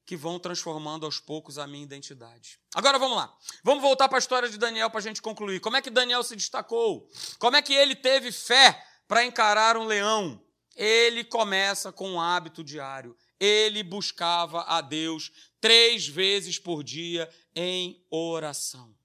que 0.07 0.15
vão 0.15 0.39
transformando 0.39 1.05
aos 1.05 1.19
poucos 1.19 1.59
a 1.59 1.67
minha 1.67 1.83
identidade. 1.83 2.57
Agora 2.73 2.97
vamos 2.97 3.17
lá. 3.17 3.37
Vamos 3.61 3.83
voltar 3.83 4.07
para 4.07 4.17
a 4.17 4.19
história 4.19 4.47
de 4.47 4.57
Daniel 4.57 4.89
para 4.89 4.99
a 4.99 5.03
gente 5.03 5.21
concluir. 5.21 5.59
Como 5.59 5.75
é 5.75 5.81
que 5.81 5.89
Daniel 5.89 6.23
se 6.23 6.33
destacou? 6.33 7.05
Como 7.37 7.57
é 7.57 7.61
que 7.61 7.73
ele 7.73 7.93
teve 7.93 8.31
fé 8.31 8.81
para 9.05 9.25
encarar 9.25 9.75
um 9.75 9.83
leão? 9.83 10.41
Ele 10.77 11.25
começa 11.25 11.91
com 11.91 12.09
um 12.09 12.21
hábito 12.21 12.63
diário. 12.63 13.17
Ele 13.37 13.83
buscava 13.83 14.61
a 14.61 14.79
Deus 14.79 15.29
três 15.59 16.07
vezes 16.07 16.57
por 16.57 16.85
dia 16.85 17.29
em 17.53 18.01
oração. 18.09 18.95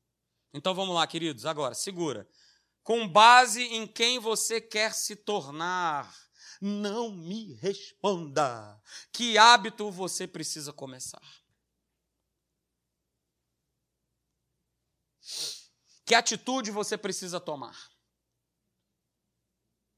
Então 0.54 0.72
vamos 0.72 0.94
lá, 0.94 1.04
queridos. 1.04 1.46
Agora, 1.46 1.74
segura. 1.74 2.28
Com 2.84 3.08
base 3.08 3.60
em 3.60 3.88
quem 3.88 4.20
você 4.20 4.60
quer 4.60 4.94
se 4.94 5.16
tornar 5.16 6.14
não 6.62 7.10
me 7.10 7.54
responda. 7.54 8.80
Que 9.12 9.36
hábito 9.36 9.90
você 9.90 10.28
precisa 10.28 10.72
começar? 10.72 11.20
Que 16.04 16.14
atitude 16.14 16.70
você 16.70 16.96
precisa 16.96 17.40
tomar? 17.40 17.90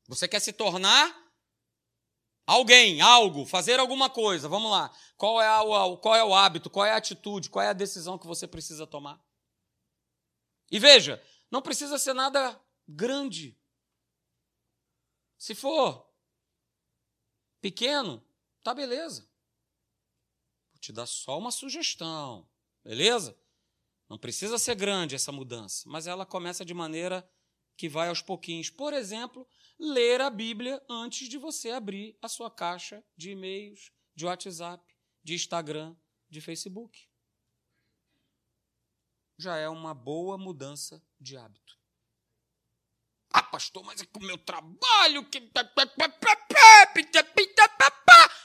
Você 0.07 0.27
quer 0.27 0.41
se 0.41 0.55
tornar 0.55 1.15
alguém, 2.47 3.03
algo, 3.03 3.45
fazer 3.45 3.79
alguma 3.79 4.09
coisa. 4.09 4.49
Vamos 4.49 4.71
lá. 4.71 4.91
Qual 5.19 5.43
é, 5.43 5.61
o, 5.61 5.99
qual 5.99 6.15
é 6.15 6.25
o 6.25 6.35
hábito, 6.35 6.71
qual 6.71 6.87
é 6.87 6.93
a 6.93 6.97
atitude, 6.97 7.51
qual 7.51 7.63
é 7.63 7.69
a 7.69 7.75
decisão 7.75 8.19
que 8.19 8.27
você 8.27 8.49
precisa 8.49 8.87
tomar? 8.87 9.23
E 10.71 10.79
veja, 10.79 11.23
não 11.51 11.61
precisa 11.61 11.99
ser 11.99 12.15
nada 12.15 12.59
grande. 12.89 13.59
Se 15.37 15.55
for 15.55 16.14
pequeno, 17.65 18.23
tá 18.63 18.75
beleza. 18.75 19.27
Vou 20.71 20.81
te 20.81 20.93
dar 20.93 21.07
só 21.07 21.39
uma 21.39 21.51
sugestão, 21.51 22.47
beleza? 22.85 23.35
Não 24.07 24.19
precisa 24.19 24.59
ser 24.59 24.75
grande 24.75 25.15
essa 25.15 25.33
mudança, 25.33 25.89
mas 25.89 26.07
ela 26.07 26.27
começa 26.27 26.63
de 26.63 26.75
maneira 26.75 27.27
que 27.75 27.89
vai 27.89 28.11
aos 28.11 28.21
pouquinhos. 28.21 28.69
Por 28.69 28.93
exemplo, 28.93 29.49
ler 29.79 30.21
a 30.21 30.29
Bíblia 30.29 30.85
antes 30.91 31.27
de 31.27 31.39
você 31.39 31.71
abrir 31.71 32.19
a 32.21 32.29
sua 32.29 32.51
caixa 32.51 33.03
de 33.17 33.31
e-mails, 33.31 33.91
de 34.15 34.27
WhatsApp, 34.27 34.95
de 35.23 35.33
Instagram, 35.33 35.97
de 36.29 36.43
Facebook. 36.43 37.09
Já 39.39 39.57
é 39.57 39.71
uma 39.71 39.95
boa 39.95 40.37
mudança 40.37 41.03
de 41.19 41.35
hábito. 41.39 41.79
Ah, 43.37 43.43
pastor, 43.43 43.83
mas 43.83 44.01
é 44.01 44.07
com 44.07 44.21
o 44.21 44.23
meu 44.23 44.39
trabalho 44.39 45.29
que. 45.29 45.51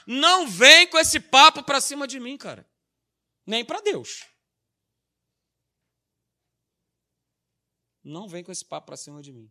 Não 0.04 0.48
vem 0.48 0.88
com 0.88 0.98
esse 0.98 1.20
papo 1.20 1.62
para 1.62 1.80
cima 1.80 2.08
de 2.08 2.18
mim, 2.18 2.36
cara. 2.36 2.68
Nem 3.46 3.64
para 3.64 3.80
Deus. 3.80 4.26
Não 8.02 8.26
vem 8.26 8.42
com 8.42 8.50
esse 8.50 8.64
papo 8.64 8.88
para 8.88 8.96
cima 8.96 9.22
de 9.22 9.32
mim. 9.32 9.48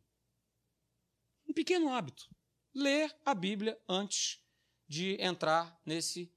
Um 1.47 1.53
pequeno 1.53 1.87
hábito. 1.87 2.29
Ler 2.73 3.17
a 3.23 3.33
Bíblia 3.33 3.81
antes 3.87 4.43
de 4.89 5.15
entrar 5.21 5.79
nesse 5.85 6.29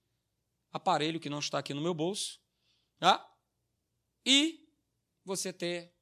aparelho 0.71 1.19
que 1.19 1.29
não 1.29 1.41
está 1.41 1.59
aqui 1.59 1.75
no 1.75 1.83
meu 1.83 1.93
bolso. 1.93 2.41
Tá? 3.01 3.29
E 4.25 4.65
você 5.25 5.53
ter 5.53 5.93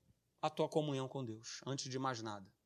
a 0.43 0.51
tua 0.51 0.69
comunhão 0.69 1.09
com 1.09 1.25
Deus, 1.25 1.63
antes 1.67 1.89
de 1.89 1.99
mais 1.99 2.21
nada. 2.21 2.60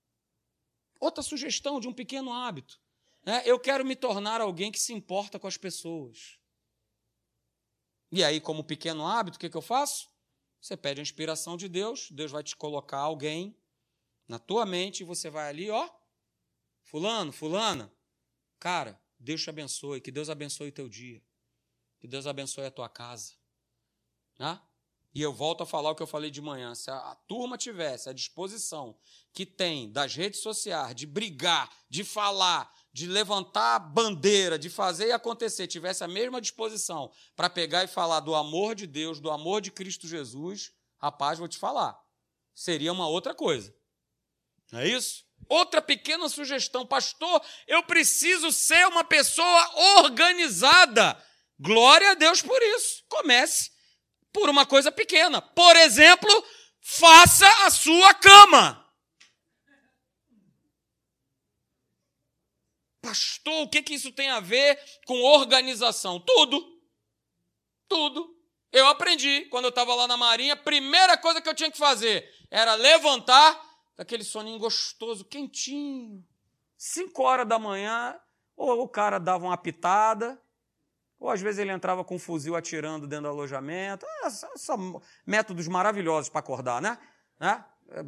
Outra 1.05 1.23
sugestão 1.23 1.79
de 1.79 1.87
um 1.87 1.93
pequeno 1.93 2.33
hábito. 2.33 2.81
Né? 3.27 3.43
Eu 3.45 3.61
quero 3.61 3.85
me 3.85 3.95
tornar 3.95 4.41
alguém 4.41 4.73
que 4.73 4.81
se 4.81 4.95
importa 4.95 5.39
com 5.39 5.47
as 5.47 5.59
pessoas. 5.59 6.39
E 8.11 8.25
aí, 8.25 8.41
como 8.41 8.65
pequeno 8.65 9.07
hábito, 9.07 9.37
o 9.37 9.39
que, 9.39 9.51
que 9.51 9.57
eu 9.57 9.61
faço? 9.61 10.09
Você 10.59 10.79
pede 10.79 11.01
a 11.01 11.03
inspiração 11.03 11.59
de 11.59 11.69
Deus, 11.69 12.11
Deus 12.11 12.31
vai 12.31 12.43
te 12.43 12.57
colocar 12.57 13.01
alguém 13.01 13.55
na 14.27 14.39
tua 14.39 14.65
mente 14.65 15.01
e 15.01 15.05
você 15.05 15.29
vai 15.29 15.47
ali, 15.47 15.69
ó. 15.69 15.91
Fulano, 16.85 17.33
fulana, 17.33 17.93
cara, 18.59 18.99
Deus 19.19 19.43
te 19.43 19.51
abençoe, 19.51 20.01
que 20.01 20.11
Deus 20.11 20.31
abençoe 20.31 20.69
o 20.69 20.73
teu 20.73 20.89
dia, 20.89 21.23
que 22.01 22.09
Deus 22.09 22.27
abençoe 22.27 22.65
a 22.65 22.71
tua 22.71 22.89
casa. 22.89 23.35
Né? 24.39 24.59
E 25.15 25.23
eu 25.23 25.33
volto 25.33 25.63
a 25.63 25.67
falar 25.67 25.91
o 25.91 25.95
que 25.95 26.03
eu 26.03 26.09
falei 26.09 26.29
de 26.29 26.43
manhã. 26.43 26.75
Se 26.75 26.91
a, 26.91 27.17
turma 27.29 27.57
tivesse 27.57 28.09
a 28.09 28.13
disposição 28.13 28.99
que 29.33 29.47
tem 29.47 29.91
das 29.93 30.15
redes 30.17 30.41
sociais 30.41 30.93
de 30.95 31.07
brigar, 31.07 31.71
de 31.89 32.03
falar, 32.03 32.69
de 32.93 33.07
levantar 33.07 33.77
a 33.77 33.79
bandeira, 33.79 34.59
de 34.59 34.69
fazer 34.69 35.09
e 35.09 35.13
acontecer, 35.13 35.69
tivesse 35.69 36.03
a 36.03 36.09
mesma 36.09 36.41
disposição 36.41 37.13
para 37.37 37.49
pegar 37.49 37.85
e 37.85 37.89
falar 37.89 38.21
do 38.21 38.35
amor 38.35 38.75
de 38.75 38.89
Deus, 38.89 39.21
do 39.21 39.31
amor 39.31 39.61
de 39.61 39.71
Cristo 39.71 40.09
Jesus, 40.09 40.73
rapaz, 40.99 41.39
vou 41.39 41.47
te 41.47 41.59
falar, 41.59 41.97
seria 42.53 42.93
uma 42.93 43.07
outra 43.07 43.33
coisa. 43.33 43.73
Não 44.73 44.81
é 44.81 44.89
isso? 44.89 45.25
Outra 45.49 45.81
pequena 45.81 46.29
sugestão, 46.29 46.85
pastor, 46.85 47.41
eu 47.69 47.85
preciso 47.85 48.51
ser 48.51 48.85
uma 48.89 49.05
pessoa 49.05 49.99
organizada. 49.99 51.23
Glória 51.59 52.13
a 52.13 52.15
Deus 52.15 52.43
por 52.43 52.61
isso. 52.61 53.05
Comece 53.09 53.74
por 54.35 54.51
uma 54.51 54.67
coisa 54.67 54.91
pequena. 54.91 55.41
Por 55.41 55.77
exemplo, 55.77 56.29
faça 56.81 57.49
a 57.65 57.71
sua 57.71 58.13
cama. 58.15 58.85
Pastor, 63.01 63.63
o 63.63 63.69
que, 63.69 63.83
que 63.83 63.95
isso 63.95 64.11
tem 64.11 64.29
a 64.31 64.41
ver 64.41 64.79
com 65.07 65.23
organização? 65.23 66.19
Tudo. 66.19 66.81
Tudo. 67.89 68.35
Eu 68.73 68.89
aprendi 68.89 69.43
quando 69.51 69.67
eu 69.67 69.69
estava 69.69 69.95
lá 69.95 70.09
na 70.09 70.17
Marinha, 70.17 70.55
a 70.55 70.57
primeira 70.57 71.17
coisa 71.17 71.41
que 71.41 71.49
eu 71.49 71.55
tinha 71.55 71.71
que 71.71 71.79
fazer 71.79 72.29
era 72.51 72.75
levantar 72.75 73.63
aquele 73.97 74.25
soninho 74.25 74.59
gostoso, 74.59 75.25
quentinho. 75.25 76.27
Cinco 76.77 77.23
horas 77.23 77.47
da 77.47 77.59
manhã, 77.59 78.19
ou 78.57 78.83
o 78.83 78.89
cara 78.89 79.21
dava 79.21 79.45
uma 79.45 79.57
pitada, 79.57 80.43
ou 81.19 81.31
às 81.31 81.41
vezes 81.41 81.59
ele 81.59 81.73
entrava 81.73 82.05
com 82.05 82.17
um 82.17 82.19
fuzil 82.19 82.57
atirando 82.57 83.07
dentro 83.07 83.25
do 83.25 83.29
alojamento. 83.29 84.07
São 84.57 85.01
métodos 85.27 85.67
maravilhosos 85.69 86.29
para 86.29 86.41
acordar, 86.41 86.83
né? 86.83 86.99
né? 87.39 87.65
É, 87.89 88.05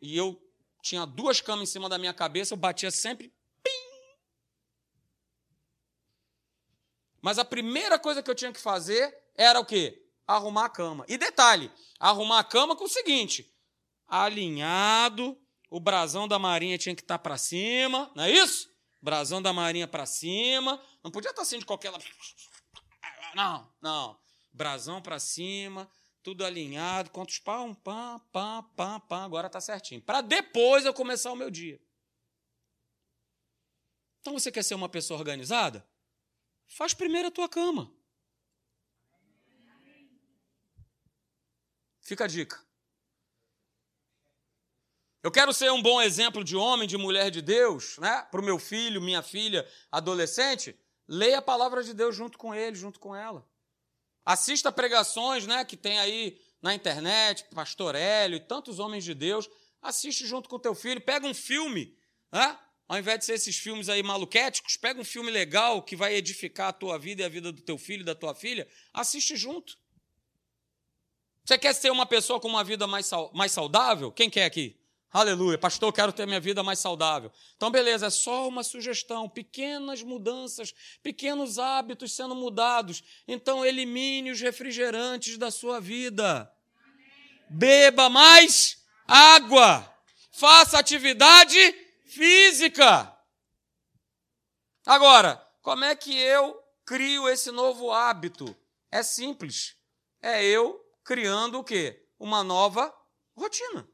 e 0.00 0.16
eu 0.16 0.40
tinha 0.82 1.06
duas 1.06 1.40
camas 1.40 1.68
em 1.68 1.72
cima 1.72 1.88
da 1.88 1.98
minha 1.98 2.12
cabeça, 2.12 2.54
eu 2.54 2.58
batia 2.58 2.90
sempre. 2.90 3.32
Pim! 3.62 3.70
Mas 7.20 7.38
a 7.38 7.44
primeira 7.44 7.98
coisa 7.98 8.22
que 8.22 8.30
eu 8.30 8.34
tinha 8.34 8.52
que 8.52 8.60
fazer 8.60 9.16
era 9.36 9.60
o 9.60 9.64
quê? 9.64 10.04
Arrumar 10.26 10.66
a 10.66 10.70
cama. 10.70 11.04
E 11.08 11.16
detalhe, 11.16 11.70
arrumar 11.98 12.40
a 12.40 12.44
cama 12.44 12.74
com 12.74 12.84
o 12.84 12.88
seguinte: 12.88 13.54
alinhado, 14.08 15.38
o 15.70 15.78
brasão 15.78 16.26
da 16.26 16.38
marinha 16.38 16.76
tinha 16.76 16.94
que 16.94 17.02
estar 17.02 17.18
tá 17.18 17.22
para 17.22 17.38
cima, 17.38 18.10
não 18.14 18.24
é 18.24 18.30
isso? 18.30 18.71
Brasão 19.02 19.42
da 19.42 19.52
marinha 19.52 19.88
para 19.88 20.06
cima, 20.06 20.80
não 21.02 21.10
podia 21.10 21.30
estar 21.30 21.40
tá 21.40 21.42
assim 21.42 21.58
de 21.58 21.66
qualquer 21.66 21.92
Não, 23.34 23.68
não. 23.80 24.16
Brasão 24.52 25.02
para 25.02 25.18
cima, 25.18 25.90
tudo 26.22 26.44
alinhado, 26.44 27.10
quantos 27.10 27.40
pão, 27.40 27.74
pá, 27.74 28.20
pá, 28.30 28.62
pá, 28.62 29.00
pá, 29.00 29.24
agora 29.24 29.50
tá 29.50 29.60
certinho. 29.60 30.00
Para 30.00 30.20
depois 30.20 30.84
eu 30.84 30.94
começar 30.94 31.32
o 31.32 31.36
meu 31.36 31.50
dia. 31.50 31.80
Então 34.20 34.34
você 34.34 34.52
quer 34.52 34.62
ser 34.62 34.76
uma 34.76 34.88
pessoa 34.88 35.18
organizada? 35.18 35.84
Faz 36.68 36.94
primeiro 36.94 37.26
a 37.26 37.30
tua 37.32 37.48
cama. 37.48 37.92
Fica 42.00 42.24
a 42.24 42.28
dica. 42.28 42.64
Eu 45.22 45.30
quero 45.30 45.52
ser 45.52 45.70
um 45.70 45.80
bom 45.80 46.02
exemplo 46.02 46.42
de 46.42 46.56
homem, 46.56 46.88
de 46.88 46.98
mulher 46.98 47.30
de 47.30 47.40
Deus, 47.40 47.96
né? 47.98 48.26
Para 48.28 48.40
o 48.40 48.44
meu 48.44 48.58
filho, 48.58 49.00
minha 49.00 49.22
filha, 49.22 49.64
adolescente. 49.90 50.76
Leia 51.06 51.38
a 51.38 51.42
palavra 51.42 51.84
de 51.84 51.94
Deus 51.94 52.16
junto 52.16 52.36
com 52.36 52.52
ele, 52.52 52.74
junto 52.74 52.98
com 52.98 53.14
ela. 53.14 53.46
Assista 54.24 54.72
pregações, 54.72 55.46
né, 55.46 55.64
que 55.64 55.76
tem 55.76 55.98
aí 55.98 56.40
na 56.60 56.74
internet, 56.74 57.44
Pastor 57.54 57.94
Hélio 57.94 58.36
e 58.36 58.40
tantos 58.40 58.80
homens 58.80 59.04
de 59.04 59.14
Deus. 59.14 59.48
Assiste 59.80 60.26
junto 60.26 60.48
com 60.48 60.58
teu 60.58 60.74
filho, 60.74 61.00
pega 61.00 61.26
um 61.26 61.34
filme, 61.34 61.96
né? 62.32 62.58
Ao 62.88 62.98
invés 62.98 63.20
de 63.20 63.24
ser 63.24 63.34
esses 63.34 63.56
filmes 63.56 63.88
aí 63.88 64.02
maluquéticos, 64.02 64.76
pega 64.76 65.00
um 65.00 65.04
filme 65.04 65.30
legal 65.30 65.82
que 65.82 65.96
vai 65.96 66.14
edificar 66.14 66.68
a 66.68 66.72
tua 66.72 66.98
vida 66.98 67.22
e 67.22 67.24
a 67.24 67.28
vida 67.28 67.52
do 67.52 67.62
teu 67.62 67.78
filho 67.78 68.04
da 68.04 68.14
tua 68.14 68.34
filha, 68.34 68.68
assiste 68.92 69.36
junto. 69.36 69.78
Você 71.44 71.56
quer 71.58 71.74
ser 71.74 71.90
uma 71.90 72.06
pessoa 72.06 72.40
com 72.40 72.48
uma 72.48 72.62
vida 72.62 72.86
mais, 72.86 73.08
mais 73.32 73.52
saudável? 73.52 74.12
Quem 74.12 74.28
quer 74.28 74.44
aqui? 74.44 74.81
Aleluia. 75.12 75.58
Pastor, 75.58 75.90
eu 75.90 75.92
quero 75.92 76.10
ter 76.10 76.26
minha 76.26 76.40
vida 76.40 76.62
mais 76.62 76.78
saudável. 76.78 77.30
Então, 77.54 77.70
beleza, 77.70 78.06
é 78.06 78.10
só 78.10 78.48
uma 78.48 78.64
sugestão. 78.64 79.28
Pequenas 79.28 80.02
mudanças, 80.02 80.72
pequenos 81.02 81.58
hábitos 81.58 82.16
sendo 82.16 82.34
mudados. 82.34 83.04
Então, 83.28 83.62
elimine 83.62 84.30
os 84.30 84.40
refrigerantes 84.40 85.36
da 85.36 85.50
sua 85.50 85.80
vida. 85.80 86.50
Beba 87.50 88.08
mais 88.08 88.82
água. 89.06 89.86
Faça 90.30 90.78
atividade 90.78 91.58
física. 92.06 93.14
Agora, 94.86 95.36
como 95.60 95.84
é 95.84 95.94
que 95.94 96.16
eu 96.16 96.58
crio 96.86 97.28
esse 97.28 97.50
novo 97.50 97.92
hábito? 97.92 98.56
É 98.90 99.02
simples. 99.02 99.76
É 100.22 100.42
eu 100.42 100.82
criando 101.04 101.58
o 101.58 101.64
quê? 101.64 102.02
Uma 102.18 102.42
nova 102.42 102.90
rotina. 103.36 103.91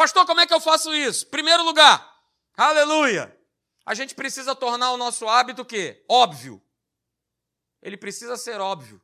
Pastor, 0.00 0.24
como 0.24 0.40
é 0.40 0.46
que 0.46 0.54
eu 0.54 0.60
faço 0.62 0.94
isso? 0.94 1.26
Primeiro 1.26 1.62
lugar, 1.62 2.10
aleluia. 2.56 3.38
A 3.84 3.92
gente 3.92 4.14
precisa 4.14 4.54
tornar 4.54 4.92
o 4.92 4.96
nosso 4.96 5.28
hábito 5.28 5.60
o 5.60 5.64
quê? 5.66 6.02
Óbvio. 6.08 6.58
Ele 7.82 7.98
precisa 7.98 8.34
ser 8.38 8.62
óbvio. 8.62 8.98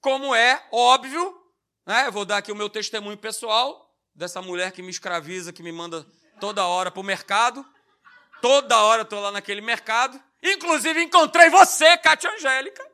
Como 0.00 0.32
é 0.32 0.64
óbvio, 0.70 1.36
né? 1.84 2.06
Eu 2.06 2.12
vou 2.12 2.24
dar 2.24 2.36
aqui 2.36 2.52
o 2.52 2.54
meu 2.54 2.70
testemunho 2.70 3.18
pessoal 3.18 3.92
dessa 4.14 4.40
mulher 4.40 4.70
que 4.70 4.80
me 4.80 4.90
escraviza, 4.90 5.52
que 5.52 5.60
me 5.60 5.72
manda 5.72 6.06
toda 6.38 6.64
hora 6.64 6.92
para 6.92 7.00
o 7.00 7.02
mercado. 7.02 7.66
Toda 8.40 8.80
hora 8.80 9.02
estou 9.02 9.20
lá 9.20 9.32
naquele 9.32 9.60
mercado. 9.60 10.22
Inclusive 10.40 11.02
encontrei 11.02 11.50
você, 11.50 11.98
Cátia 11.98 12.30
Angélica, 12.30 12.88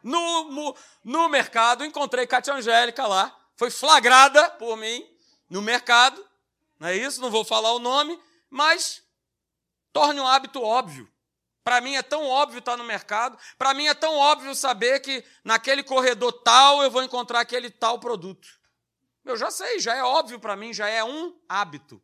no, 0.00 0.44
no, 0.52 0.76
no 1.02 1.28
mercado. 1.28 1.84
Encontrei 1.84 2.24
Cátia 2.24 2.54
Angélica 2.54 3.04
lá. 3.04 3.36
Foi 3.56 3.68
flagrada 3.68 4.48
por 4.50 4.76
mim 4.76 5.12
no 5.48 5.62
mercado, 5.62 6.24
não 6.78 6.88
é 6.88 6.96
isso? 6.96 7.20
Não 7.20 7.30
vou 7.30 7.44
falar 7.44 7.72
o 7.72 7.78
nome, 7.78 8.20
mas 8.50 9.02
torne 9.92 10.20
um 10.20 10.26
hábito 10.26 10.62
óbvio. 10.62 11.10
Para 11.62 11.80
mim 11.80 11.96
é 11.96 12.02
tão 12.02 12.26
óbvio 12.26 12.58
estar 12.58 12.76
no 12.76 12.84
mercado, 12.84 13.38
para 13.56 13.72
mim 13.72 13.86
é 13.86 13.94
tão 13.94 14.16
óbvio 14.16 14.54
saber 14.54 15.00
que 15.00 15.24
naquele 15.42 15.82
corredor 15.82 16.30
tal 16.30 16.82
eu 16.82 16.90
vou 16.90 17.02
encontrar 17.02 17.40
aquele 17.40 17.70
tal 17.70 17.98
produto. 17.98 18.46
Eu 19.24 19.36
já 19.36 19.50
sei, 19.50 19.80
já 19.80 19.94
é 19.94 20.02
óbvio 20.02 20.38
para 20.38 20.54
mim, 20.54 20.74
já 20.74 20.88
é 20.88 21.02
um 21.02 21.34
hábito. 21.48 22.02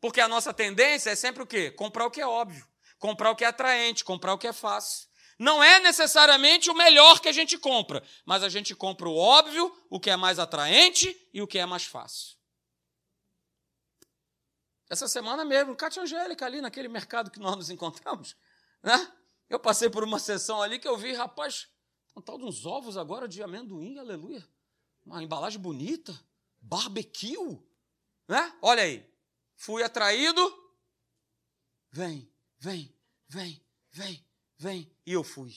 Porque 0.00 0.20
a 0.20 0.28
nossa 0.28 0.54
tendência 0.54 1.10
é 1.10 1.14
sempre 1.14 1.42
o 1.42 1.46
quê? 1.46 1.70
Comprar 1.70 2.06
o 2.06 2.10
que 2.10 2.20
é 2.22 2.26
óbvio, 2.26 2.66
comprar 2.98 3.30
o 3.30 3.36
que 3.36 3.44
é 3.44 3.48
atraente, 3.48 4.02
comprar 4.02 4.32
o 4.32 4.38
que 4.38 4.46
é 4.46 4.52
fácil. 4.52 5.06
Não 5.38 5.62
é 5.62 5.80
necessariamente 5.80 6.70
o 6.70 6.74
melhor 6.74 7.20
que 7.20 7.28
a 7.28 7.32
gente 7.32 7.58
compra, 7.58 8.02
mas 8.24 8.42
a 8.42 8.48
gente 8.48 8.74
compra 8.74 9.08
o 9.08 9.16
óbvio, 9.16 9.74
o 9.90 9.98
que 9.98 10.10
é 10.10 10.16
mais 10.16 10.38
atraente 10.38 11.28
e 11.32 11.42
o 11.42 11.46
que 11.46 11.58
é 11.58 11.66
mais 11.66 11.84
fácil. 11.84 12.36
Essa 14.88 15.08
semana 15.08 15.44
mesmo, 15.44 15.74
Cátia 15.74 16.02
Angélica, 16.02 16.44
ali 16.44 16.60
naquele 16.60 16.88
mercado 16.88 17.30
que 17.30 17.40
nós 17.40 17.56
nos 17.56 17.70
encontramos, 17.70 18.36
né? 18.82 19.12
Eu 19.48 19.58
passei 19.58 19.90
por 19.90 20.04
uma 20.04 20.18
sessão 20.18 20.62
ali 20.62 20.78
que 20.78 20.86
eu 20.86 20.96
vi, 20.96 21.12
rapaz, 21.12 21.68
um 22.16 22.20
tal 22.20 22.38
de 22.38 22.44
uns 22.44 22.64
ovos 22.64 22.96
agora 22.96 23.26
de 23.26 23.42
amendoim, 23.42 23.98
aleluia. 23.98 24.46
Uma 25.04 25.22
embalagem 25.22 25.60
bonita, 25.60 26.18
barbecue, 26.60 27.60
né? 28.28 28.56
Olha 28.62 28.82
aí, 28.82 29.10
fui 29.56 29.82
atraído. 29.82 30.62
Vem, 31.90 32.32
vem, 32.58 32.96
vem, 33.28 33.64
vem 33.90 34.33
vem. 34.58 34.90
E 35.06 35.12
eu 35.12 35.22
fui. 35.22 35.54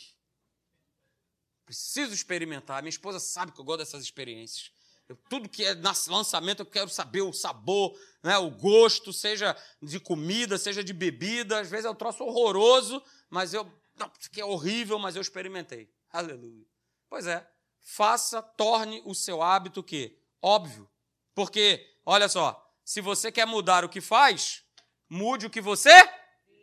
Preciso 1.65 2.13
experimentar. 2.13 2.81
Minha 2.81 2.89
esposa 2.89 3.19
sabe 3.19 3.51
que 3.51 3.59
eu 3.59 3.65
gosto 3.65 3.79
dessas 3.79 4.03
experiências. 4.03 4.71
Eu, 5.07 5.15
tudo 5.29 5.47
que 5.47 5.63
é 5.63 5.73
lançamento, 6.07 6.59
eu 6.61 6.65
quero 6.65 6.89
saber 6.89 7.21
o 7.21 7.31
sabor, 7.31 7.97
né, 8.21 8.37
o 8.37 8.51
gosto, 8.51 9.13
seja 9.13 9.55
de 9.81 9.99
comida, 9.99 10.57
seja 10.57 10.83
de 10.83 10.93
bebida. 10.93 11.59
Às 11.59 11.69
vezes 11.69 11.85
é 11.85 11.89
um 11.89 11.95
troço 11.95 12.23
horroroso, 12.23 13.01
mas 13.29 13.53
eu. 13.53 13.69
Não, 13.95 14.11
que 14.31 14.41
é 14.41 14.45
horrível, 14.45 14.99
mas 14.99 15.15
eu 15.15 15.21
experimentei. 15.21 15.89
Aleluia. 16.11 16.65
Pois 17.09 17.25
é. 17.25 17.47
Faça, 17.81 18.41
torne 18.41 19.01
o 19.05 19.15
seu 19.15 19.41
hábito 19.41 19.79
o 19.79 19.83
quê? 19.83 20.17
Óbvio. 20.41 20.89
Porque, 21.33 21.85
olha 22.05 22.27
só, 22.27 22.69
se 22.83 22.99
você 22.99 23.31
quer 23.31 23.45
mudar 23.47 23.85
o 23.85 23.89
que 23.89 24.01
faz, 24.01 24.63
mude 25.09 25.45
o 25.45 25.49
que 25.49 25.61
você 25.61 25.91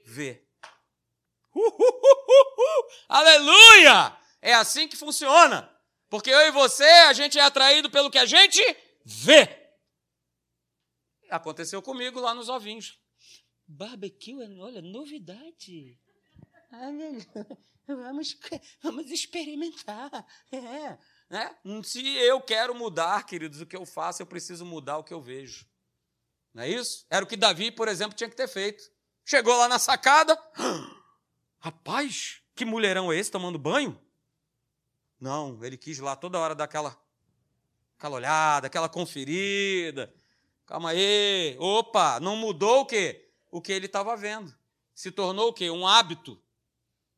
vê. 0.05 0.44
Aleluia! 3.15 4.19
É 4.43 4.55
assim 4.55 4.89
que 4.89 4.97
funciona. 4.97 5.71
Porque 6.11 6.31
eu 6.31 6.49
e 6.49 6.51
você, 6.51 6.83
a 6.83 7.13
gente 7.13 7.39
é 7.39 7.43
atraído 7.43 7.89
pelo 7.89 8.11
que 8.11 8.19
a 8.19 8.27
gente 8.27 8.61
vê. 9.05 9.49
Aconteceu 11.31 11.81
comigo 11.81 12.19
lá 12.19 12.35
nos 12.35 12.49
ovinhos. 12.49 13.01
Barbecue, 13.69 14.35
olha, 14.59 14.83
novidade. 14.83 15.97
Vamos, 17.87 18.37
vamos 18.83 19.11
experimentar. 19.13 20.11
É, 20.51 20.99
né? 21.31 21.57
Se 21.85 22.05
eu 22.17 22.41
quero 22.41 22.75
mudar, 22.75 23.25
queridos, 23.27 23.61
o 23.61 23.67
que 23.67 23.77
eu 23.77 23.87
faço, 23.87 24.23
eu 24.23 24.27
preciso 24.27 24.67
mudar 24.67 24.99
o 24.99 25.05
que 25.05 25.15
eu 25.15 25.21
vejo. 25.21 25.65
Não 26.53 26.65
é 26.65 26.69
isso? 26.69 27.07
Era 27.09 27.25
o 27.25 27.29
que 27.29 27.37
Davi, 27.37 27.71
por 27.71 27.87
exemplo, 27.87 28.17
tinha 28.17 28.29
que 28.29 28.35
ter 28.35 28.49
feito. 28.49 28.83
Chegou 29.25 29.57
lá 29.57 29.69
na 29.69 29.79
sacada. 29.79 30.37
Rapaz, 31.61 32.44
que 32.55 32.65
mulherão 32.65 33.13
é 33.13 33.17
esse 33.17 33.31
tomando 33.31 33.59
banho? 33.59 33.99
Não, 35.21 35.63
ele 35.65 35.77
quis 35.77 35.99
lá 35.99 36.15
toda 36.15 36.39
hora 36.39 36.55
dar 36.55 36.65
aquela, 36.65 36.97
aquela 37.99 38.17
olhada, 38.17 38.67
aquela 38.67 38.89
conferida. 38.89 40.13
Calma 40.67 40.91
aí. 40.91 41.57
Opa, 41.59 42.21
não 42.21 42.37
mudou 42.37 42.81
o 42.81 42.87
quê? 42.87 43.29
O 43.51 43.61
que 43.61 43.73
ele 43.73 43.87
estava 43.87 44.17
vendo. 44.17 44.55
Se 44.95 45.11
tornou 45.11 45.49
o 45.49 45.53
quê? 45.53 45.71
Um 45.71 45.87
hábito. 45.87 46.41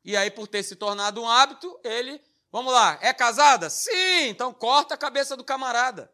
E 0.05 0.17
aí, 0.17 0.31
por 0.31 0.47
ter 0.47 0.63
se 0.63 0.77
tornado 0.77 1.21
um 1.21 1.29
hábito, 1.29 1.79
ele. 1.83 2.21
Vamos 2.51 2.73
lá, 2.73 2.99
é 3.03 3.13
casada? 3.13 3.69
Sim, 3.69 4.29
então 4.29 4.55
corta 4.55 4.95
a 4.95 4.99
cabeça 4.99 5.37
do 5.37 5.45
camarada. 5.45 6.13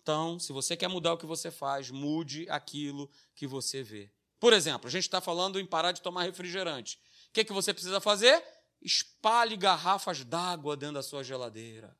Então, 0.00 0.38
se 0.38 0.52
você 0.52 0.76
quer 0.76 0.88
mudar 0.88 1.14
o 1.14 1.18
que 1.18 1.26
você 1.26 1.50
faz, 1.50 1.90
mude 1.90 2.48
aquilo 2.48 3.10
que 3.34 3.46
você 3.46 3.82
vê. 3.82 4.10
Por 4.38 4.52
exemplo, 4.52 4.88
a 4.88 4.90
gente 4.90 5.04
está 5.04 5.20
falando 5.20 5.58
em 5.58 5.66
parar 5.66 5.92
de 5.92 6.02
tomar 6.02 6.24
refrigerante. 6.24 6.98
O 7.28 7.32
que, 7.32 7.44
que 7.44 7.52
você 7.52 7.72
precisa 7.72 8.00
fazer? 8.00 8.42
Espalhe 8.80 9.56
garrafas 9.56 10.24
d'água 10.24 10.76
dentro 10.76 10.96
da 10.96 11.02
sua 11.02 11.24
geladeira. 11.24 11.96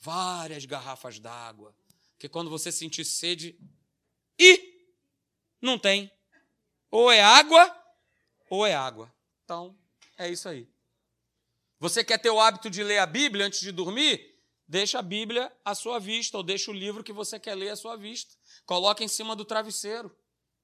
Várias 0.00 0.64
garrafas 0.64 1.18
d'água. 1.18 1.74
Porque 2.12 2.28
quando 2.28 2.50
você 2.50 2.72
sentir 2.72 3.04
sede, 3.04 3.58
e 4.38 4.88
não 5.60 5.78
tem. 5.78 6.10
Ou 6.90 7.10
é 7.10 7.20
água, 7.20 7.76
ou 8.48 8.64
é 8.64 8.74
água. 8.74 9.12
Então, 9.44 9.76
é 10.16 10.28
isso 10.28 10.48
aí. 10.48 10.68
Você 11.78 12.02
quer 12.02 12.18
ter 12.18 12.30
o 12.30 12.40
hábito 12.40 12.70
de 12.70 12.82
ler 12.82 12.98
a 12.98 13.06
Bíblia 13.06 13.46
antes 13.46 13.60
de 13.60 13.70
dormir? 13.70 14.36
Deixa 14.66 14.98
a 14.98 15.02
Bíblia 15.02 15.52
à 15.64 15.74
sua 15.74 15.98
vista, 15.98 16.36
ou 16.36 16.42
deixa 16.42 16.70
o 16.70 16.74
livro 16.74 17.04
que 17.04 17.12
você 17.12 17.38
quer 17.38 17.54
ler 17.54 17.70
à 17.70 17.76
sua 17.76 17.96
vista. 17.96 18.34
Coloque 18.66 19.04
em 19.04 19.08
cima 19.08 19.36
do 19.36 19.44
travesseiro. 19.44 20.14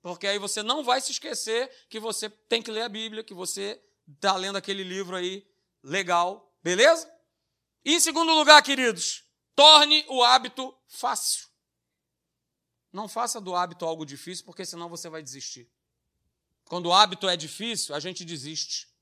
Porque 0.05 0.27
aí 0.27 0.39
você 0.39 0.63
não 0.63 0.85
vai 0.85 1.01
se 1.01 1.13
esquecer 1.13 1.71
que 1.89 1.99
você 1.99 2.29
tem 2.29 2.61
que 2.61 2.71
ler 2.71 2.83
a 2.83 2.91
Bíblia, 2.91 3.25
que 3.25 3.33
você 3.33 3.83
está 4.07 4.37
lendo 4.37 4.57
aquele 4.57 4.85
livro 4.85 5.17
aí 5.17 5.49
legal, 5.83 6.55
beleza? 6.63 7.11
E 7.83 7.95
em 7.95 8.01
segundo 8.01 8.31
lugar, 8.35 8.63
queridos, 8.63 9.25
torne 9.57 10.05
o 10.11 10.23
hábito 10.23 10.77
fácil. 10.89 11.49
Não 12.93 13.09
faça 13.09 13.41
do 13.41 13.57
hábito 13.57 13.87
algo 13.87 14.05
difícil, 14.05 14.45
porque 14.45 14.67
senão 14.67 14.91
você 14.91 15.09
vai 15.09 15.23
desistir. 15.23 15.73
Quando 16.67 16.91
o 16.91 16.93
hábito 16.93 17.27
é 17.27 17.35
difícil, 17.35 17.95
a 17.95 17.99
gente 17.99 18.27
desiste. 18.27 18.95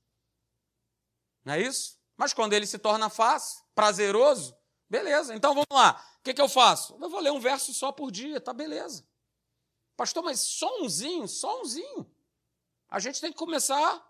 Não 1.43 1.55
é 1.55 1.61
isso? 1.61 1.99
Mas 2.15 2.33
quando 2.33 2.53
ele 2.53 2.65
se 2.65 2.79
torna 2.79 3.09
fácil, 3.09 3.61
prazeroso, 3.75 4.55
beleza. 4.89 5.35
Então 5.35 5.53
vamos 5.53 5.67
lá. 5.69 6.01
O 6.21 6.23
que, 6.23 6.33
que 6.33 6.41
eu 6.41 6.47
faço? 6.47 6.97
Eu 7.01 7.09
vou 7.09 7.19
ler 7.19 7.33
um 7.33 7.41
verso 7.41 7.73
só 7.73 7.91
por 7.91 8.09
dia, 8.09 8.39
tá 8.39 8.53
beleza. 8.53 9.05
Pastor, 9.95 10.23
mas 10.23 10.39
só 10.39 10.81
umzinho, 10.81 11.27
só 11.27 11.61
umzinho. 11.61 12.09
A 12.89 12.99
gente 12.99 13.21
tem 13.21 13.31
que 13.31 13.37
começar 13.37 14.03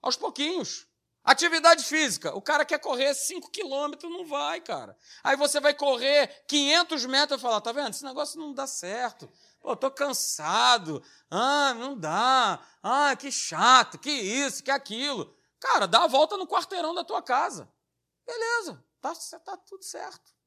aos 0.00 0.16
pouquinhos. 0.16 0.86
Atividade 1.24 1.84
física. 1.84 2.34
O 2.34 2.40
cara 2.40 2.64
quer 2.64 2.78
correr 2.78 3.12
5 3.14 3.50
quilômetros, 3.50 4.10
não 4.10 4.24
vai, 4.24 4.60
cara. 4.60 4.96
Aí 5.22 5.36
você 5.36 5.60
vai 5.60 5.74
correr 5.74 6.44
500 6.48 7.04
metros 7.06 7.38
e 7.38 7.42
falar, 7.42 7.60
tá 7.60 7.72
vendo? 7.72 7.90
Esse 7.90 8.04
negócio 8.04 8.40
não 8.40 8.54
dá 8.54 8.66
certo. 8.66 9.30
Pô, 9.60 9.76
tô 9.76 9.90
cansado. 9.90 11.02
Ah, 11.30 11.74
não 11.74 11.98
dá. 11.98 12.64
Ah, 12.82 13.14
que 13.16 13.30
chato, 13.30 13.98
que 13.98 14.10
isso, 14.10 14.62
que 14.62 14.70
aquilo. 14.70 15.36
Cara, 15.60 15.86
dá 15.86 16.04
a 16.04 16.06
volta 16.06 16.36
no 16.36 16.46
quarteirão 16.46 16.94
da 16.94 17.04
tua 17.04 17.20
casa. 17.20 17.70
Beleza, 18.26 18.82
tá, 19.00 19.12
tá 19.44 19.56
tudo 19.56 19.82
certo. 19.84 20.37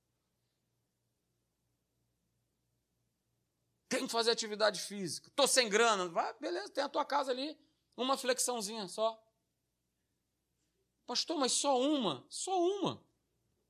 Tem 3.91 4.07
que 4.07 4.11
fazer 4.13 4.31
atividade 4.31 4.79
física. 4.79 5.29
Tô 5.35 5.45
sem 5.45 5.67
grana. 5.67 6.07
Vai, 6.07 6.33
beleza, 6.39 6.69
tem 6.69 6.81
a 6.81 6.87
tua 6.87 7.03
casa 7.03 7.29
ali. 7.29 7.59
Uma 7.97 8.17
flexãozinha 8.17 8.87
só. 8.87 9.21
Pastor, 11.05 11.37
mas 11.37 11.51
só 11.51 11.77
uma? 11.77 12.25
Só 12.29 12.57
uma. 12.57 13.03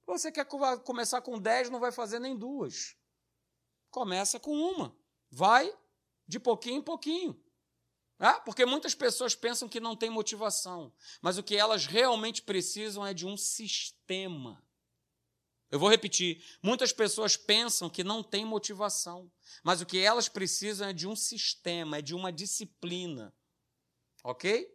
Você 0.05 0.31
quer 0.31 0.45
começar 0.83 1.23
com 1.23 1.39
dez, 1.39 1.71
não 1.71 1.79
vai 1.79 1.91
fazer 1.91 2.19
nem 2.19 2.37
duas. 2.37 2.95
Começa 3.89 4.39
com 4.39 4.51
uma. 4.51 4.95
Vai 5.31 5.75
de 6.27 6.39
pouquinho 6.39 6.77
em 6.77 6.83
pouquinho. 6.83 7.43
Ah, 8.19 8.39
porque 8.41 8.63
muitas 8.63 8.93
pessoas 8.93 9.33
pensam 9.33 9.67
que 9.67 9.79
não 9.79 9.95
tem 9.95 10.11
motivação, 10.11 10.93
mas 11.19 11.39
o 11.39 11.43
que 11.43 11.55
elas 11.55 11.87
realmente 11.87 12.43
precisam 12.43 13.03
é 13.03 13.11
de 13.11 13.25
um 13.25 13.35
sistema. 13.35 14.63
Eu 15.71 15.79
vou 15.79 15.89
repetir: 15.89 16.43
muitas 16.61 16.91
pessoas 16.91 17.37
pensam 17.37 17.89
que 17.89 18.03
não 18.03 18.21
tem 18.21 18.45
motivação, 18.45 19.31
mas 19.63 19.81
o 19.81 19.85
que 19.85 19.97
elas 19.97 20.27
precisam 20.27 20.89
é 20.89 20.93
de 20.93 21.07
um 21.07 21.15
sistema, 21.15 21.97
é 21.97 22.01
de 22.01 22.13
uma 22.13 22.31
disciplina. 22.31 23.33
Ok? 24.23 24.69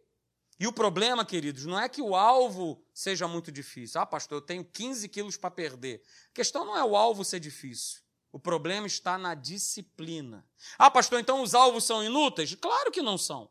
E 0.59 0.65
o 0.65 0.73
problema, 0.73 1.23
queridos, 1.23 1.65
não 1.65 1.79
é 1.79 1.87
que 1.87 2.01
o 2.01 2.15
alvo 2.15 2.83
seja 2.91 3.27
muito 3.27 3.51
difícil. 3.51 4.01
Ah, 4.01 4.05
pastor, 4.07 4.39
eu 4.39 4.41
tenho 4.41 4.65
15 4.65 5.07
quilos 5.07 5.37
para 5.37 5.51
perder. 5.51 6.01
A 6.31 6.33
questão 6.33 6.65
não 6.65 6.75
é 6.75 6.83
o 6.83 6.97
alvo 6.97 7.23
ser 7.23 7.39
difícil. 7.39 8.01
O 8.31 8.39
problema 8.39 8.87
está 8.87 9.19
na 9.19 9.35
disciplina. 9.35 10.45
Ah, 10.77 10.89
pastor, 10.89 11.19
então 11.19 11.43
os 11.43 11.53
alvos 11.53 11.83
são 11.83 12.03
inúteis? 12.03 12.55
Claro 12.55 12.91
que 12.91 13.03
não 13.03 13.19
são. 13.19 13.49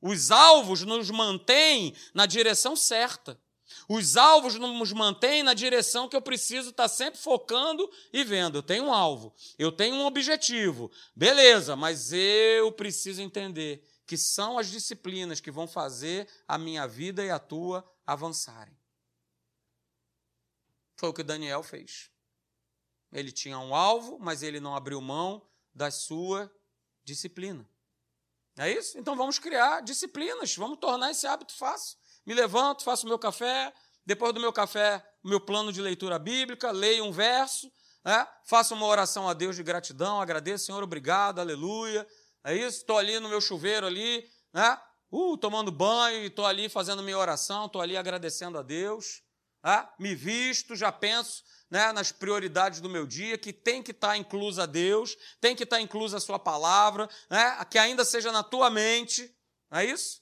Os 0.00 0.30
alvos 0.30 0.82
nos 0.82 1.10
mantêm 1.10 1.94
na 2.14 2.24
direção 2.24 2.76
certa. 2.76 3.40
Os 3.88 4.16
alvos 4.16 4.54
nos 4.56 4.92
mantêm 4.92 5.42
na 5.42 5.54
direção 5.54 6.08
que 6.08 6.16
eu 6.16 6.22
preciso 6.22 6.70
estar 6.70 6.88
sempre 6.88 7.20
focando 7.20 7.90
e 8.12 8.24
vendo. 8.24 8.58
Eu 8.58 8.62
tenho 8.62 8.84
um 8.84 8.92
alvo, 8.92 9.34
eu 9.58 9.70
tenho 9.70 9.96
um 9.96 10.06
objetivo. 10.06 10.90
Beleza, 11.14 11.76
mas 11.76 12.12
eu 12.12 12.72
preciso 12.72 13.20
entender 13.20 13.86
que 14.06 14.16
são 14.16 14.58
as 14.58 14.68
disciplinas 14.68 15.40
que 15.40 15.50
vão 15.50 15.68
fazer 15.68 16.28
a 16.46 16.56
minha 16.56 16.86
vida 16.86 17.24
e 17.24 17.30
a 17.30 17.38
tua 17.38 17.86
avançarem. 18.06 18.76
Foi 20.96 21.10
o 21.10 21.12
que 21.12 21.22
Daniel 21.22 21.62
fez. 21.62 22.10
Ele 23.12 23.30
tinha 23.30 23.58
um 23.58 23.74
alvo, 23.74 24.18
mas 24.18 24.42
ele 24.42 24.60
não 24.60 24.74
abriu 24.74 25.00
mão 25.00 25.46
da 25.74 25.90
sua 25.90 26.50
disciplina. 27.04 27.68
É 28.56 28.70
isso? 28.70 28.98
Então 28.98 29.14
vamos 29.14 29.38
criar 29.38 29.80
disciplinas, 29.82 30.56
vamos 30.56 30.78
tornar 30.78 31.12
esse 31.12 31.26
hábito 31.26 31.54
fácil. 31.54 31.96
Me 32.26 32.34
levanto, 32.34 32.84
faço 32.84 33.06
o 33.06 33.08
meu 33.08 33.18
café, 33.18 33.72
depois 34.04 34.32
do 34.32 34.40
meu 34.40 34.52
café, 34.52 35.04
meu 35.24 35.40
plano 35.40 35.72
de 35.72 35.80
leitura 35.80 36.18
bíblica, 36.18 36.70
leio 36.70 37.04
um 37.04 37.12
verso, 37.12 37.70
né? 38.04 38.26
faço 38.46 38.74
uma 38.74 38.86
oração 38.86 39.28
a 39.28 39.34
Deus 39.34 39.56
de 39.56 39.62
gratidão, 39.62 40.20
agradeço, 40.20 40.66
Senhor, 40.66 40.82
obrigado, 40.82 41.40
aleluia. 41.40 42.06
É 42.44 42.54
isso? 42.54 42.78
Estou 42.78 42.96
ali 42.96 43.18
no 43.20 43.28
meu 43.28 43.40
chuveiro 43.40 43.86
ali, 43.86 44.24
né? 44.52 44.80
Uh, 45.10 45.36
tomando 45.36 45.72
banho, 45.72 46.26
estou 46.26 46.46
ali 46.46 46.68
fazendo 46.68 47.02
minha 47.02 47.18
oração, 47.18 47.66
estou 47.66 47.80
ali 47.80 47.96
agradecendo 47.96 48.58
a 48.58 48.62
Deus. 48.62 49.22
Né? 49.64 49.88
Me 49.98 50.14
visto, 50.14 50.76
já 50.76 50.92
penso 50.92 51.42
né, 51.70 51.92
nas 51.92 52.12
prioridades 52.12 52.80
do 52.80 52.88
meu 52.88 53.06
dia, 53.06 53.38
que 53.38 53.52
tem 53.52 53.82
que 53.82 53.90
estar 53.90 54.08
tá 54.08 54.16
inclusa 54.16 54.66
Deus, 54.66 55.16
tem 55.40 55.54
que 55.56 55.64
estar 55.64 55.76
tá 55.76 55.82
inclusa 55.82 56.16
a 56.16 56.20
sua 56.20 56.38
palavra, 56.38 57.08
né, 57.30 57.64
que 57.70 57.78
ainda 57.78 58.04
seja 58.04 58.32
na 58.32 58.42
tua 58.42 58.70
mente, 58.70 59.34
não 59.70 59.78
é 59.78 59.84
isso? 59.84 60.20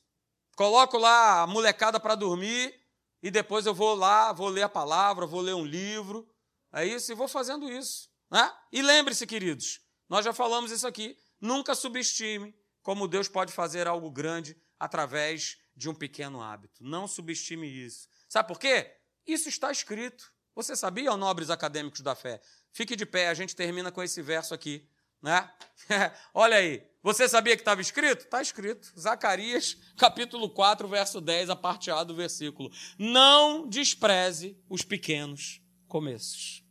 Coloco 0.57 0.97
lá 0.97 1.43
a 1.43 1.47
molecada 1.47 2.01
para 2.01 2.15
dormir 2.15 2.75
e 3.23 3.31
depois 3.31 3.67
eu 3.67 3.75
vou 3.75 3.95
lá, 3.95 4.33
vou 4.33 4.49
ler 4.49 4.63
a 4.63 4.69
palavra, 4.69 5.27
vou 5.27 5.43
ler 5.43 5.55
um 5.55 5.65
livro, 5.65 6.27
é 6.73 6.85
isso? 6.85 7.13
E 7.13 7.15
vou 7.15 7.29
fazendo 7.29 7.71
isso. 7.71 8.09
Né? 8.31 8.51
E 8.73 8.81
lembre-se, 8.81 9.27
queridos, 9.27 9.81
nós 10.09 10.25
já 10.25 10.33
falamos 10.33 10.71
isso 10.71 10.87
aqui, 10.87 11.17
nunca 11.39 11.75
subestime 11.75 12.55
como 12.83 13.07
Deus 13.07 13.29
pode 13.29 13.53
fazer 13.53 13.87
algo 13.87 14.11
grande 14.11 14.57
através 14.79 15.59
de 15.77 15.91
um 15.91 15.95
pequeno 15.95 16.41
hábito. 16.41 16.83
Não 16.83 17.07
subestime 17.07 17.67
isso. 17.67 18.09
Sabe 18.27 18.49
por 18.49 18.59
quê? 18.59 18.97
Isso 19.27 19.51
está 19.51 19.71
escrito. 19.71 20.33
Você 20.55 20.75
sabia, 20.75 21.15
nobres 21.19 21.51
acadêmicos 21.51 22.01
da 22.01 22.15
fé? 22.15 22.41
Fique 22.73 22.97
de 22.97 23.05
pé, 23.05 23.29
a 23.29 23.35
gente 23.35 23.55
termina 23.55 23.93
com 23.93 24.03
esse 24.03 24.23
verso 24.23 24.55
aqui. 24.55 24.89
Né? 25.23 25.51
Olha 26.35 26.57
aí, 26.57 26.87
você 27.03 27.29
sabia 27.29 27.55
que 27.55 27.63
estava 27.63 27.81
escrito? 27.81 28.25
Está 28.25 28.43
escrito. 28.43 28.93
Zacarias, 28.99 29.77
capítulo 29.97 30.51
4, 30.51 30.89
verso 30.89 31.21
10, 31.21 31.51
a 31.51 31.57
parte 31.57 31.91
A 31.91 32.03
do 32.03 32.15
versículo. 32.15 32.71
Não 32.99 33.69
despreze 33.69 34.59
os 34.69 34.83
pequenos 34.83 35.61
começos. 35.87 36.65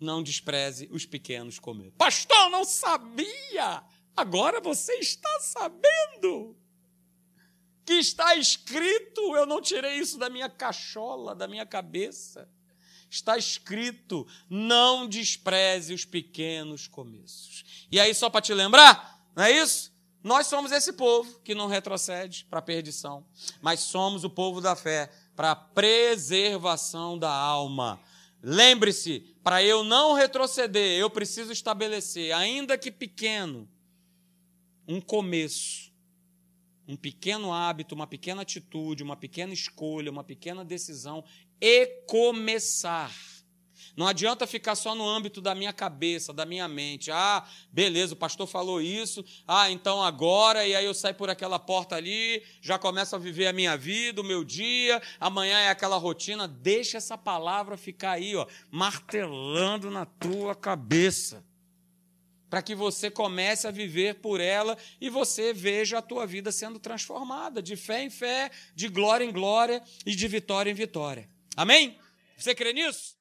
Não 0.00 0.22
despreze 0.22 0.88
os 0.90 1.06
pequenos 1.06 1.58
começos. 1.58 1.94
Pastor, 1.96 2.50
não 2.50 2.64
sabia! 2.64 3.84
Agora 4.16 4.60
você 4.60 4.94
está 4.94 5.40
sabendo 5.40 6.56
que 7.84 7.94
está 7.94 8.34
escrito, 8.36 9.36
eu 9.36 9.46
não 9.46 9.60
tirei 9.60 9.94
isso 9.94 10.18
da 10.18 10.28
minha 10.28 10.48
cachola, 10.48 11.34
da 11.34 11.48
minha 11.48 11.66
cabeça. 11.66 12.48
Está 13.10 13.36
escrito: 13.36 14.26
não 14.48 15.08
despreze 15.08 15.92
os 15.92 16.04
pequenos 16.04 16.86
começos. 16.86 17.86
E 17.90 17.98
aí, 17.98 18.14
só 18.14 18.30
para 18.30 18.40
te 18.40 18.54
lembrar, 18.54 19.20
não 19.34 19.42
é 19.42 19.50
isso? 19.50 19.90
Nós 20.22 20.46
somos 20.46 20.70
esse 20.70 20.92
povo 20.92 21.40
que 21.40 21.54
não 21.54 21.66
retrocede 21.66 22.46
para 22.48 22.60
a 22.60 22.62
perdição, 22.62 23.26
mas 23.60 23.80
somos 23.80 24.22
o 24.22 24.30
povo 24.30 24.60
da 24.60 24.76
fé 24.76 25.10
para 25.34 25.50
a 25.52 25.56
preservação 25.56 27.18
da 27.18 27.32
alma. 27.32 27.98
Lembre-se, 28.42 29.34
para 29.42 29.62
eu 29.62 29.82
não 29.82 30.12
retroceder, 30.12 30.98
eu 30.98 31.10
preciso 31.10 31.52
estabelecer, 31.52 32.32
ainda 32.32 32.78
que 32.78 32.90
pequeno, 32.90 33.68
um 34.86 35.00
começo 35.00 35.90
um 36.90 36.96
pequeno 36.96 37.52
hábito, 37.52 37.94
uma 37.94 38.06
pequena 38.06 38.42
atitude, 38.42 39.04
uma 39.04 39.16
pequena 39.16 39.52
escolha, 39.52 40.10
uma 40.10 40.24
pequena 40.24 40.64
decisão 40.64 41.24
e 41.60 41.86
começar. 42.06 43.12
Não 43.96 44.06
adianta 44.06 44.46
ficar 44.46 44.74
só 44.76 44.94
no 44.94 45.06
âmbito 45.06 45.40
da 45.40 45.54
minha 45.54 45.72
cabeça, 45.72 46.32
da 46.32 46.46
minha 46.46 46.66
mente. 46.66 47.10
Ah, 47.10 47.46
beleza, 47.70 48.14
o 48.14 48.16
pastor 48.16 48.46
falou 48.46 48.80
isso. 48.80 49.24
Ah, 49.46 49.70
então 49.70 50.02
agora, 50.02 50.66
e 50.66 50.74
aí 50.74 50.84
eu 50.84 50.94
saio 50.94 51.14
por 51.14 51.28
aquela 51.28 51.58
porta 51.58 51.96
ali, 51.96 52.42
já 52.62 52.78
começo 52.78 53.14
a 53.14 53.18
viver 53.18 53.46
a 53.46 53.52
minha 53.52 53.76
vida, 53.76 54.20
o 54.20 54.24
meu 54.24 54.42
dia, 54.42 55.02
amanhã 55.18 55.58
é 55.58 55.68
aquela 55.68 55.96
rotina. 55.96 56.48
Deixa 56.48 56.96
essa 56.96 57.18
palavra 57.18 57.76
ficar 57.76 58.12
aí, 58.12 58.34
ó, 58.34 58.46
martelando 58.70 59.90
na 59.90 60.06
tua 60.06 60.54
cabeça 60.54 61.44
para 62.48 62.62
que 62.62 62.74
você 62.74 63.10
comece 63.10 63.68
a 63.68 63.70
viver 63.70 64.16
por 64.16 64.40
ela 64.40 64.76
e 65.00 65.08
você 65.08 65.52
veja 65.52 65.98
a 65.98 66.02
tua 66.02 66.26
vida 66.26 66.50
sendo 66.50 66.80
transformada 66.80 67.62
de 67.62 67.76
fé 67.76 68.02
em 68.02 68.10
fé, 68.10 68.50
de 68.74 68.88
glória 68.88 69.24
em 69.24 69.30
glória 69.30 69.80
e 70.04 70.16
de 70.16 70.26
vitória 70.26 70.68
em 70.68 70.74
vitória. 70.74 71.28
Amém? 71.56 71.98
Você 72.36 72.54
crê 72.54 72.72
nisso? 72.72 73.19